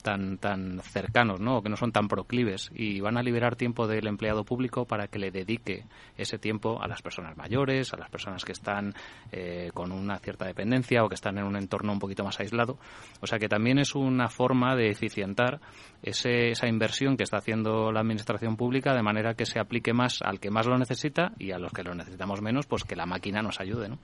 tan, 0.02 0.38
tan 0.38 0.80
cercanos, 0.82 1.40
¿no? 1.40 1.58
O 1.58 1.62
que 1.62 1.68
no 1.68 1.76
son 1.76 1.92
tan 1.92 2.08
proclives 2.08 2.70
y 2.74 3.00
van 3.00 3.16
a 3.16 3.22
liberar 3.22 3.56
tiempo 3.56 3.86
del 3.86 4.06
empleado 4.06 4.44
público 4.44 4.84
para 4.84 5.08
que 5.08 5.18
le 5.18 5.30
dedique 5.30 5.84
ese 6.16 6.38
tiempo 6.38 6.82
a 6.82 6.88
las 6.88 7.02
personas 7.02 7.36
mayores, 7.36 7.92
a 7.92 7.96
las 7.96 8.10
personas 8.10 8.44
que 8.44 8.52
están 8.52 8.94
eh, 9.30 9.70
con 9.74 9.92
una 9.92 10.18
cierta 10.18 10.46
dependencia 10.46 11.04
o 11.04 11.08
que 11.08 11.14
están 11.14 11.38
en 11.38 11.44
un 11.44 11.56
entorno 11.56 11.92
un 11.92 11.98
poquito 11.98 12.24
más 12.24 12.40
aislado. 12.40 12.78
O 13.20 13.26
sea 13.26 13.38
que 13.38 13.48
también 13.48 13.78
es 13.78 13.94
una 13.94 14.28
forma 14.28 14.74
de 14.74 14.90
eficientar 14.90 15.60
ese, 16.02 16.50
esa 16.50 16.66
inversión 16.66 17.16
que 17.16 17.24
está 17.24 17.38
haciendo 17.38 17.92
la 17.92 18.00
administración 18.00 18.56
pública 18.56 18.94
de 18.94 19.02
manera 19.02 19.34
que 19.34 19.46
se 19.46 19.60
aplique 19.60 19.92
más 19.92 20.22
al 20.22 20.40
que 20.40 20.50
más 20.50 20.66
lo 20.66 20.78
necesita 20.78 21.32
y 21.38 21.52
a 21.52 21.58
los 21.58 21.72
que 21.72 21.82
lo 21.82 21.94
necesitamos 21.94 22.40
menos, 22.42 22.66
pues 22.66 22.84
que 22.84 22.96
la 22.96 23.06
máquina 23.06 23.42
nos 23.42 23.60
ayude, 23.60 23.88
¿no? 23.88 23.98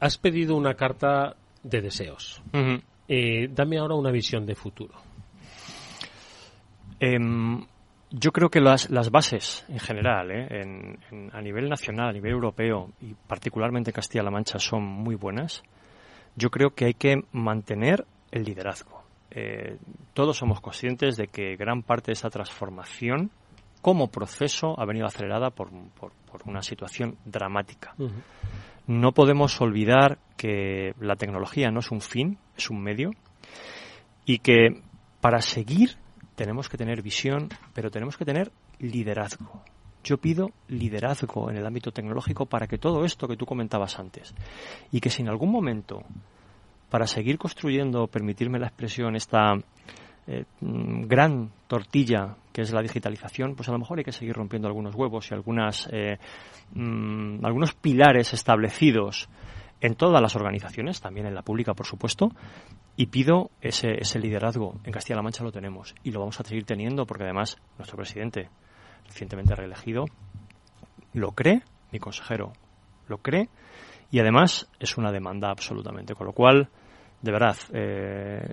Has 0.00 0.18
pedido 0.18 0.56
una 0.56 0.74
carta 0.74 1.36
de 1.62 1.80
deseos. 1.80 2.42
Eh, 3.06 3.48
dame 3.52 3.78
ahora 3.78 3.94
una 3.94 4.10
visión 4.10 4.46
de 4.46 4.54
futuro. 4.54 4.94
Em, 6.98 7.64
yo 8.10 8.32
creo 8.32 8.50
que 8.50 8.60
las, 8.60 8.90
las 8.90 9.10
bases 9.10 9.64
en 9.68 9.78
general, 9.78 10.30
eh, 10.30 10.96
a 11.32 11.40
nivel 11.40 11.68
nacional, 11.68 12.08
a 12.08 12.12
nivel 12.12 12.32
europeo 12.32 12.90
y 13.00 13.14
particularmente 13.14 13.92
Castilla-La 13.92 14.30
Mancha 14.30 14.58
son 14.58 14.82
muy 14.82 15.14
buenas. 15.14 15.62
Yo 16.36 16.50
creo 16.50 16.70
que 16.70 16.86
hay 16.86 16.94
que 16.94 17.24
mantener 17.32 18.04
el 18.30 18.44
liderazgo. 18.44 19.02
Eh, 19.30 19.76
todos 20.12 20.36
somos 20.36 20.60
conscientes 20.60 21.16
de 21.16 21.28
que 21.28 21.56
gran 21.56 21.82
parte 21.82 22.06
de 22.06 22.14
esta 22.14 22.30
transformación 22.30 23.30
como 23.80 24.08
proceso 24.08 24.78
ha 24.78 24.84
venido 24.84 25.06
acelerada 25.06 25.50
por, 25.50 25.70
por, 25.98 26.12
una 26.44 26.62
situación 26.62 27.16
dramática. 27.24 27.94
No 28.90 29.12
podemos 29.12 29.60
olvidar 29.60 30.18
que 30.36 30.96
la 30.98 31.14
tecnología 31.14 31.70
no 31.70 31.78
es 31.78 31.92
un 31.92 32.00
fin, 32.00 32.38
es 32.56 32.70
un 32.70 32.82
medio 32.82 33.12
y 34.26 34.38
que 34.38 34.82
para 35.20 35.42
seguir 35.42 35.90
tenemos 36.34 36.68
que 36.68 36.76
tener 36.76 37.00
visión, 37.00 37.50
pero 37.72 37.92
tenemos 37.92 38.16
que 38.16 38.24
tener 38.24 38.50
liderazgo. 38.80 39.62
Yo 40.02 40.18
pido 40.18 40.50
liderazgo 40.66 41.52
en 41.52 41.58
el 41.58 41.66
ámbito 41.66 41.92
tecnológico 41.92 42.46
para 42.46 42.66
que 42.66 42.78
todo 42.78 43.04
esto 43.04 43.28
que 43.28 43.36
tú 43.36 43.46
comentabas 43.46 43.96
antes 44.00 44.34
y 44.90 44.98
que 44.98 45.10
si 45.10 45.22
en 45.22 45.28
algún 45.28 45.52
momento 45.52 46.02
para 46.88 47.06
seguir 47.06 47.38
construyendo, 47.38 48.08
permitirme 48.08 48.58
la 48.58 48.66
expresión, 48.66 49.14
esta 49.14 49.52
eh, 50.26 50.46
mm, 50.62 51.02
gran 51.02 51.52
tortilla 51.68 52.34
que 52.60 52.64
es 52.64 52.72
la 52.74 52.82
digitalización, 52.82 53.54
pues 53.54 53.70
a 53.70 53.72
lo 53.72 53.78
mejor 53.78 53.98
hay 53.98 54.04
que 54.04 54.12
seguir 54.12 54.34
rompiendo 54.34 54.68
algunos 54.68 54.94
huevos 54.94 55.30
y 55.30 55.34
algunas, 55.34 55.88
eh, 55.90 56.18
mm, 56.74 57.42
algunos 57.42 57.72
pilares 57.72 58.34
establecidos 58.34 59.30
en 59.80 59.94
todas 59.94 60.20
las 60.20 60.36
organizaciones, 60.36 61.00
también 61.00 61.26
en 61.26 61.34
la 61.34 61.40
pública, 61.40 61.72
por 61.72 61.86
supuesto, 61.86 62.32
y 62.96 63.06
pido 63.06 63.50
ese, 63.62 63.92
ese 63.98 64.18
liderazgo. 64.18 64.78
En 64.84 64.92
Castilla-La 64.92 65.22
Mancha 65.22 65.42
lo 65.42 65.52
tenemos 65.52 65.94
y 66.02 66.10
lo 66.10 66.20
vamos 66.20 66.38
a 66.38 66.44
seguir 66.44 66.64
teniendo 66.64 67.06
porque 67.06 67.24
además 67.24 67.56
nuestro 67.78 67.96
presidente, 67.96 68.50
recientemente 69.06 69.54
reelegido, 69.54 70.04
lo 71.14 71.32
cree, 71.32 71.62
mi 71.92 71.98
consejero 71.98 72.52
lo 73.08 73.18
cree 73.18 73.48
y 74.10 74.20
además 74.20 74.68
es 74.78 74.98
una 74.98 75.12
demanda 75.12 75.48
absolutamente. 75.48 76.14
Con 76.14 76.26
lo 76.26 76.34
cual, 76.34 76.68
de 77.22 77.32
verdad, 77.32 77.56
eh, 77.72 78.52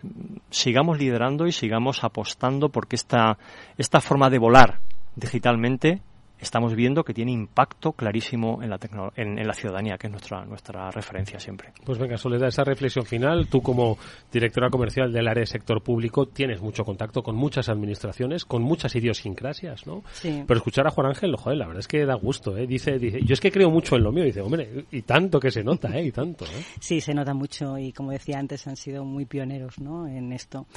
sigamos 0.50 0.98
liderando 0.98 1.48
y 1.48 1.52
sigamos 1.52 2.04
apostando 2.04 2.70
porque 2.70 2.96
esta, 2.96 3.38
esta 3.78 4.02
forma 4.02 4.30
de 4.30 4.40
volar 4.40 4.80
digitalmente 5.16 6.02
estamos 6.40 6.76
viendo 6.76 7.04
que 7.04 7.14
tiene 7.14 7.32
impacto 7.32 7.94
clarísimo 7.94 8.62
en 8.62 8.70
la, 8.70 8.80
en, 9.16 9.48
la 9.48 9.54
ciudadanía, 9.54 9.98
que 9.98 10.08
es 10.08 10.12
nuestra, 10.12 10.46
nuestra 10.46 10.92
referencia 10.92 11.40
siempre. 11.40 11.74
Pues 11.86 11.98
venga, 11.98 12.18
Soledad, 12.18 12.50
esa 12.50 12.64
reflexión 12.64 13.06
final. 13.06 13.48
Tú 13.48 13.62
como 13.62 13.98
directora 14.32 14.70
comercial 14.70 15.12
del 15.12 15.28
área 15.28 15.42
de 15.42 15.48
sector 15.48 15.82
público 15.82 16.28
tienes 16.28 16.62
mucho 16.62 16.84
contacto 16.84 17.24
con 17.24 17.36
muchas 17.36 17.70
administraciones, 17.70 18.46
con 18.46 18.62
muchas 18.62 18.96
idiosincrasias, 18.96 19.86
¿no? 19.88 20.04
Sí. 20.14 20.44
Pero 20.48 20.58
escuchar 20.58 20.88
a 20.88 20.92
Juan 20.92 21.08
Ángel, 21.08 21.36
joder, 21.36 21.58
la 21.58 21.68
verdad 21.68 21.80
es 21.80 21.88
que 21.88 22.06
da 22.06 22.16
gusto, 22.16 22.58
¿eh? 22.58 22.68
Dice, 22.68 23.00
dice, 23.00 23.20
yo 23.24 23.34
es 23.34 23.40
que 23.40 23.52
creo 23.52 23.70
mucho 23.70 23.96
en 23.96 24.04
lo 24.04 24.12
mío. 24.12 24.24
Dice, 24.24 24.42
hombre, 24.42 24.86
y 24.92 25.02
tanto 25.02 25.40
que 25.40 25.52
se 25.52 25.64
nota, 25.64 25.90
¿eh? 25.98 26.06
Y 26.06 26.12
tanto, 26.12 26.46
¿eh? 26.46 26.64
Sí, 26.80 27.02
se 27.02 27.14
nota 27.14 27.34
mucho 27.34 27.78
y 27.78 27.92
como 27.92 28.12
decía 28.12 28.38
antes, 28.38 28.68
han 28.68 28.76
sido 28.76 29.06
muy 29.06 29.26
pioneros, 29.26 29.80
¿no? 29.80 30.08
En 30.08 30.34
esto. 30.34 30.68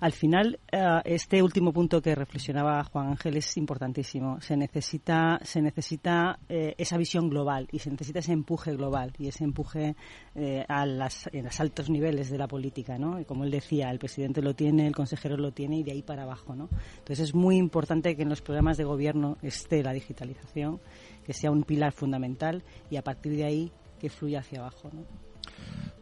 Al 0.00 0.12
final, 0.12 0.58
eh, 0.70 1.00
este 1.04 1.42
último 1.42 1.72
punto 1.72 2.00
que 2.02 2.14
reflexionaba 2.14 2.82
Juan 2.84 3.08
Ángel 3.08 3.36
es 3.36 3.56
importantísimo. 3.56 4.40
Se 4.40 4.56
necesita 4.56 5.03
se 5.42 5.60
necesita 5.60 6.38
eh, 6.48 6.74
esa 6.78 6.96
visión 6.96 7.28
global 7.28 7.68
y 7.70 7.78
se 7.78 7.90
necesita 7.90 8.20
ese 8.20 8.32
empuje 8.32 8.74
global 8.74 9.12
y 9.18 9.28
ese 9.28 9.44
empuje 9.44 9.96
eh, 10.34 10.64
a 10.66 10.86
las, 10.86 11.28
en 11.32 11.44
los 11.44 11.60
altos 11.60 11.90
niveles 11.90 12.30
de 12.30 12.38
la 12.38 12.48
política, 12.48 12.96
¿no? 12.98 13.20
Y 13.20 13.24
como 13.24 13.44
él 13.44 13.50
decía, 13.50 13.90
el 13.90 13.98
presidente 13.98 14.40
lo 14.40 14.54
tiene, 14.54 14.86
el 14.86 14.94
consejero 14.94 15.36
lo 15.36 15.52
tiene 15.52 15.78
y 15.78 15.82
de 15.82 15.92
ahí 15.92 16.02
para 16.02 16.22
abajo, 16.22 16.54
¿no? 16.54 16.68
Entonces 16.98 17.20
es 17.20 17.34
muy 17.34 17.56
importante 17.56 18.16
que 18.16 18.22
en 18.22 18.30
los 18.30 18.40
programas 18.40 18.76
de 18.78 18.84
gobierno 18.84 19.36
esté 19.42 19.82
la 19.82 19.92
digitalización, 19.92 20.80
que 21.24 21.34
sea 21.34 21.50
un 21.50 21.64
pilar 21.64 21.92
fundamental 21.92 22.62
y 22.90 22.96
a 22.96 23.02
partir 23.02 23.36
de 23.36 23.44
ahí 23.44 23.72
que 23.98 24.08
fluya 24.08 24.40
hacia 24.40 24.60
abajo, 24.60 24.90
¿no? 24.92 25.23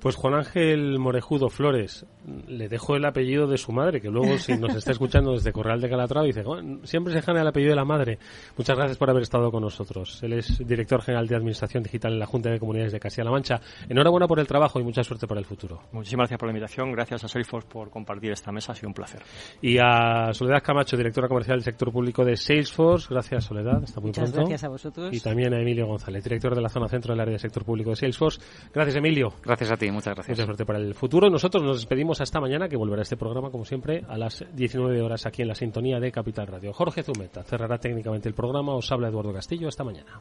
Pues 0.03 0.17
Juan 0.17 0.35
Ángel 0.35 0.99
Morejudo 0.99 1.49
Flores, 1.49 2.05
le 2.49 2.69
dejo 2.69 2.97
el 2.97 3.05
apellido 3.05 3.47
de 3.47 3.57
su 3.57 3.71
madre, 3.71 4.01
que 4.01 4.09
luego 4.09 4.37
si 4.37 4.59
nos 4.59 4.75
está 4.75 4.91
escuchando 4.91 5.31
desde 5.31 5.53
Correal 5.53 5.81
de 5.81 5.89
Calatrava 5.89 6.27
dice, 6.27 6.43
siempre 6.83 7.13
se 7.13 7.21
dejan 7.21 7.37
el 7.37 7.47
apellido 7.47 7.71
de 7.71 7.77
la 7.77 7.85
madre. 7.85 8.19
Muchas 8.57 8.77
gracias 8.77 8.99
por 8.99 9.11
haber 9.11 9.23
estado 9.23 9.53
con 9.53 9.63
nosotros. 9.63 10.21
Él 10.25 10.33
es 10.33 10.59
director 10.67 11.03
general 11.03 11.29
de 11.29 11.37
Administración 11.37 11.85
Digital 11.85 12.15
en 12.15 12.19
la 12.19 12.27
Junta 12.27 12.51
de 12.51 12.59
Comunidades 12.59 12.93
de 12.93 12.99
Castilla-La 12.99 13.31
Mancha. 13.31 13.61
Enhorabuena 13.89 14.27
por 14.27 14.41
el 14.41 14.47
trabajo 14.49 14.81
y 14.81 14.83
mucha 14.83 15.05
suerte 15.05 15.29
para 15.29 15.39
el 15.39 15.47
futuro. 15.47 15.81
Muchísimas 15.93 16.25
gracias 16.25 16.39
por 16.41 16.49
la 16.49 16.51
invitación. 16.51 16.91
Gracias 16.91 17.23
a 17.23 17.29
Salesforce 17.29 17.69
por 17.69 17.89
compartir 17.89 18.33
esta 18.33 18.51
mesa. 18.51 18.73
Ha 18.73 18.75
sido 18.75 18.89
un 18.89 18.95
placer. 18.95 19.23
Y 19.61 19.79
a 19.79 20.33
Soledad 20.33 20.65
Camacho, 20.65 20.97
directora 20.97 21.29
comercial 21.29 21.59
del 21.59 21.65
sector 21.65 21.93
público 21.93 22.25
de 22.25 22.37
Salesforce. 22.37 23.07
Gracias, 23.09 23.45
Soledad. 23.45 23.85
Hasta 23.85 24.01
muy 24.01 24.09
Muchas 24.09 24.33
pronto. 24.33 24.49
gracias 24.49 24.65
a 24.65 24.69
vosotros. 24.69 25.15
Y 25.15 25.21
también 25.21 25.55
a 25.55 25.61
Emilio 25.61 25.87
González, 25.87 26.25
director 26.25 26.57
de 26.57 26.61
la 26.61 26.69
zona 26.69 26.89
centro 26.89 27.13
del 27.13 27.21
área 27.21 27.35
de 27.35 27.39
sector 27.39 27.65
público 27.65 27.91
de 27.91 27.97
Salesforce. 27.97 28.41
Gracias, 28.75 28.97
Emilio. 28.97 29.35
Gracias 29.45 29.71
a 29.71 29.77
ti 29.77 29.92
muchas 29.93 30.15
gracias. 30.15 30.37
Mucha 30.37 30.47
suerte 30.47 30.67
para 30.67 30.79
el 30.79 30.95
futuro. 30.95 31.31
Nosotros 31.31 31.63
nos 31.63 31.79
despedimos 31.79 32.21
hasta 32.21 32.41
mañana, 32.41 32.69
que 32.69 32.77
volverá 32.77 33.03
este 33.03 33.17
programa, 33.17 33.51
como 33.51 33.65
siempre, 33.65 34.05
a 34.09 34.17
las 34.17 34.45
19 34.53 35.01
horas 35.01 35.27
aquí 35.27 35.43
en 35.43 35.49
la 35.49 35.55
sintonía 35.55 36.01
de 36.01 36.11
Capital 36.11 36.47
Radio. 36.47 36.73
Jorge 36.73 37.03
Zumeta 37.03 37.43
cerrará 37.45 37.79
técnicamente 37.79 38.29
el 38.29 38.35
programa. 38.35 38.75
Os 38.75 38.91
habla 38.91 39.09
Eduardo 39.09 39.33
Castillo. 39.33 39.69
Hasta 39.69 39.85
mañana. 39.85 40.21